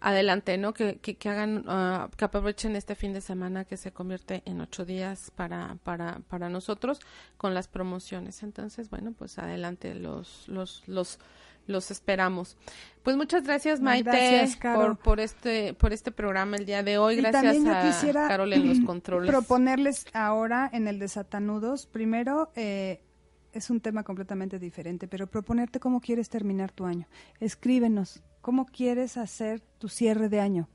adelante, 0.00 0.56
¿no? 0.58 0.72
Que, 0.74 0.98
que, 0.98 1.16
que 1.16 1.28
hagan, 1.28 1.68
uh, 1.68 2.08
que 2.16 2.24
aprovechen 2.24 2.76
este 2.76 2.94
fin 2.94 3.12
de 3.12 3.20
semana 3.20 3.64
que 3.64 3.76
se 3.76 3.92
convierte 3.92 4.42
en 4.44 4.60
ocho 4.60 4.84
días 4.84 5.32
para, 5.34 5.76
para, 5.82 6.20
para 6.28 6.48
nosotros 6.48 7.00
con 7.36 7.54
las 7.54 7.68
promociones. 7.68 8.42
Entonces, 8.42 8.90
bueno, 8.90 9.12
pues 9.12 9.38
adelante 9.38 9.94
los, 9.94 10.46
los, 10.48 10.86
los, 10.86 11.18
los 11.68 11.90
esperamos. 11.90 12.56
Pues 13.02 13.16
muchas 13.16 13.44
gracias, 13.44 13.80
Maite, 13.80 14.48
por, 14.60 14.98
por 14.98 15.20
este, 15.20 15.74
por 15.74 15.92
este 15.92 16.10
programa 16.10 16.56
el 16.56 16.66
día 16.66 16.82
de 16.82 16.98
hoy. 16.98 17.16
Gracias 17.16 17.64
a 17.64 18.28
Carol 18.28 18.52
en 18.52 18.68
los 18.68 18.80
controles. 18.86 19.30
Proponerles 19.30 20.06
ahora 20.12 20.68
en 20.72 20.88
el 20.88 20.98
de 20.98 21.08
Satanudos, 21.08 21.86
primero, 21.86 22.50
eh, 22.56 23.02
es 23.52 23.70
un 23.70 23.80
tema 23.80 24.02
completamente 24.02 24.58
diferente, 24.58 25.08
pero 25.08 25.26
proponerte 25.26 25.80
cómo 25.80 26.00
quieres 26.00 26.28
terminar 26.28 26.72
tu 26.72 26.84
año. 26.84 27.06
Escríbenos, 27.40 28.22
cómo 28.40 28.66
quieres 28.66 29.16
hacer 29.16 29.60
tu 29.78 29.88
cierre 29.88 30.28
de 30.28 30.40
año. 30.40 30.68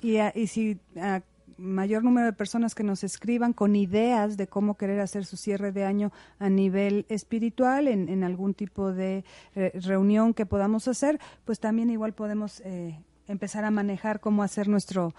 Y, 0.00 0.18
y 0.18 0.46
si 0.46 0.80
a 0.96 1.22
mayor 1.60 2.02
número 2.02 2.26
de 2.26 2.32
personas 2.32 2.74
que 2.74 2.82
nos 2.82 3.04
escriban 3.04 3.52
con 3.52 3.76
ideas 3.76 4.36
de 4.36 4.46
cómo 4.46 4.76
querer 4.76 5.00
hacer 5.00 5.24
su 5.24 5.36
cierre 5.36 5.72
de 5.72 5.84
año 5.84 6.10
a 6.38 6.48
nivel 6.48 7.06
espiritual, 7.08 7.86
en, 7.86 8.08
en 8.08 8.24
algún 8.24 8.54
tipo 8.54 8.92
de 8.92 9.24
eh, 9.54 9.72
reunión 9.74 10.34
que 10.34 10.46
podamos 10.46 10.88
hacer, 10.88 11.20
pues 11.44 11.60
también 11.60 11.90
igual 11.90 12.14
podemos 12.14 12.60
eh, 12.60 12.98
empezar 13.28 13.64
a 13.64 13.70
manejar 13.70 14.20
cómo 14.20 14.42
hacer 14.42 14.68
nuestro, 14.68 15.14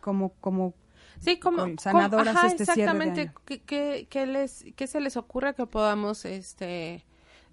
como, 0.00 0.30
como 0.40 0.74
Sí, 1.18 1.38
como, 1.38 1.64
sanadoras 1.78 2.44
este 2.44 2.64
exactamente, 2.64 3.32
¿qué, 3.64 4.26
les, 4.26 4.66
¿qué 4.76 4.86
se 4.86 5.00
les 5.00 5.16
ocurre 5.16 5.54
que 5.54 5.66
podamos 5.66 6.26
este 6.26 7.06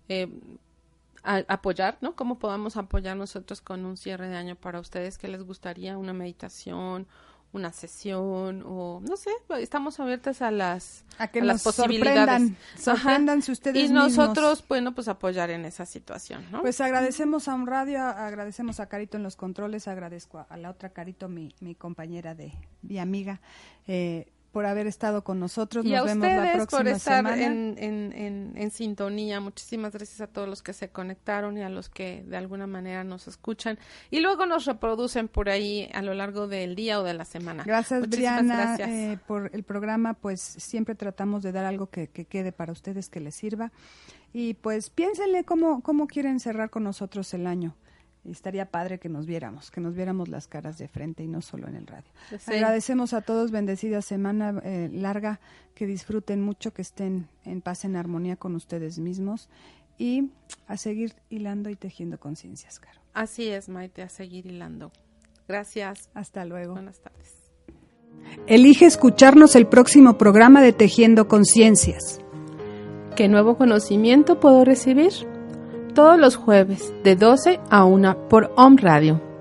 eh, 0.09 0.27
apoyar, 1.23 1.97
¿no? 2.01 2.15
¿Cómo 2.15 2.39
podamos 2.39 2.75
apoyar 2.75 3.15
nosotros 3.15 3.61
con 3.61 3.85
un 3.85 3.95
cierre 3.95 4.27
de 4.27 4.35
año 4.35 4.55
para 4.55 4.79
ustedes? 4.79 5.17
¿Qué 5.17 5.27
les 5.29 5.43
gustaría? 5.43 5.97
¿Una 5.97 6.13
meditación? 6.13 7.07
Una 7.53 7.71
sesión 7.71 8.63
o 8.65 8.99
no 9.07 9.15
sé, 9.15 9.29
estamos 9.59 9.99
abiertas 9.99 10.41
a 10.41 10.49
las, 10.49 11.05
a 11.19 11.27
que 11.27 11.41
las 11.41 11.63
posibilidades. 11.63 12.51
Sorprendan, 12.77 13.43
si 13.43 13.51
ustedes 13.51 13.89
Y 13.89 13.93
nosotros, 13.93 14.65
bueno, 14.67 14.95
pues 14.95 15.07
apoyar 15.07 15.51
en 15.51 15.65
esa 15.65 15.85
situación, 15.85 16.43
¿no? 16.51 16.61
Pues 16.61 16.81
agradecemos 16.81 17.47
a 17.47 17.53
un 17.53 17.67
radio, 17.67 18.01
agradecemos 18.01 18.79
a 18.79 18.87
Carito 18.87 19.17
en 19.17 19.23
los 19.23 19.35
controles, 19.35 19.87
agradezco 19.87 20.45
a, 20.49 20.57
la 20.57 20.71
otra 20.71 20.89
Carito, 20.89 21.29
mi, 21.29 21.53
mi 21.59 21.75
compañera 21.75 22.33
de, 22.33 22.53
mi 22.81 22.97
amiga, 22.97 23.39
eh, 23.87 24.32
por 24.53 24.67
haber 24.67 24.85
estado 24.85 25.23
con 25.23 25.39
nosotros. 25.39 25.83
Y 25.83 25.95
a 25.95 26.03
ustedes 26.03 26.67
por 26.67 26.87
estar 26.87 27.25
en, 27.39 27.75
en, 27.79 28.53
en, 28.55 28.71
sintonía. 28.71 29.39
Muchísimas 29.39 29.93
gracias 29.93 30.21
a 30.21 30.27
todos 30.27 30.47
los 30.47 30.61
que 30.61 30.73
se 30.73 30.89
conectaron 30.89 31.57
y 31.57 31.63
a 31.63 31.69
los 31.69 31.89
que 31.89 32.23
de 32.27 32.37
alguna 32.37 32.67
manera 32.67 33.03
nos 33.03 33.27
escuchan 33.27 33.79
y 34.11 34.19
luego 34.19 34.45
nos 34.45 34.65
reproducen 34.65 35.27
por 35.27 35.49
ahí 35.49 35.89
a 35.91 36.03
lo 36.03 36.13
largo 36.13 36.47
del 36.47 36.75
día 36.75 36.99
o 36.99 37.03
de 37.03 37.15
la 37.15 37.25
semana. 37.25 37.63
Gracias, 37.65 38.07
Briana, 38.07 38.75
eh, 38.77 39.17
por 39.25 39.49
el 39.53 39.63
programa. 39.63 40.13
Pues 40.13 40.39
siempre 40.39 40.93
tratamos 40.93 41.41
de 41.41 41.51
dar 41.51 41.65
algo 41.65 41.87
que, 41.87 42.07
que 42.09 42.25
quede 42.25 42.51
para 42.51 42.71
ustedes, 42.71 43.09
que 43.09 43.21
les 43.21 43.33
sirva. 43.33 43.71
Y 44.33 44.53
pues 44.53 44.91
piénsenle 44.91 45.45
cómo, 45.45 45.81
cómo 45.81 46.05
quieren 46.05 46.39
cerrar 46.39 46.69
con 46.69 46.83
nosotros 46.83 47.33
el 47.33 47.47
año 47.47 47.75
estaría 48.25 48.65
padre 48.65 48.99
que 48.99 49.09
nos 49.09 49.25
viéramos, 49.25 49.71
que 49.71 49.81
nos 49.81 49.95
viéramos 49.95 50.29
las 50.29 50.47
caras 50.47 50.77
de 50.77 50.87
frente 50.87 51.23
y 51.23 51.27
no 51.27 51.41
solo 51.41 51.67
en 51.67 51.75
el 51.75 51.87
radio. 51.87 52.09
Agradecemos 52.47 53.13
a 53.13 53.21
todos, 53.21 53.51
bendecida 53.51 54.01
semana 54.01 54.61
eh, 54.63 54.89
larga, 54.91 55.39
que 55.75 55.85
disfruten 55.85 56.41
mucho, 56.41 56.71
que 56.73 56.81
estén 56.81 57.27
en 57.43 57.61
paz, 57.61 57.85
en 57.85 57.95
armonía 57.95 58.35
con 58.35 58.55
ustedes 58.55 58.99
mismos 58.99 59.49
y 59.97 60.31
a 60.67 60.77
seguir 60.77 61.13
hilando 61.29 61.69
y 61.69 61.75
tejiendo 61.75 62.19
conciencias, 62.19 62.79
Caro. 62.79 62.99
Así 63.13 63.47
es, 63.47 63.69
Maite, 63.69 64.01
a 64.01 64.09
seguir 64.09 64.45
hilando. 64.45 64.91
Gracias. 65.47 66.09
Hasta 66.13 66.45
luego. 66.45 66.73
Buenas 66.73 66.99
tardes. 66.99 67.43
Elige 68.47 68.85
escucharnos 68.85 69.55
el 69.55 69.67
próximo 69.67 70.17
programa 70.17 70.61
de 70.61 70.73
Tejiendo 70.73 71.27
Conciencias. 71.27 72.19
¿Qué 73.15 73.27
nuevo 73.27 73.57
conocimiento 73.57 74.39
puedo 74.39 74.65
recibir? 74.65 75.32
Todos 75.93 76.17
los 76.17 76.35
jueves 76.35 76.93
de 77.03 77.15
12 77.15 77.59
a 77.69 77.85
1 77.85 78.27
por 78.29 78.51
Home 78.55 78.81
Radio. 78.81 79.32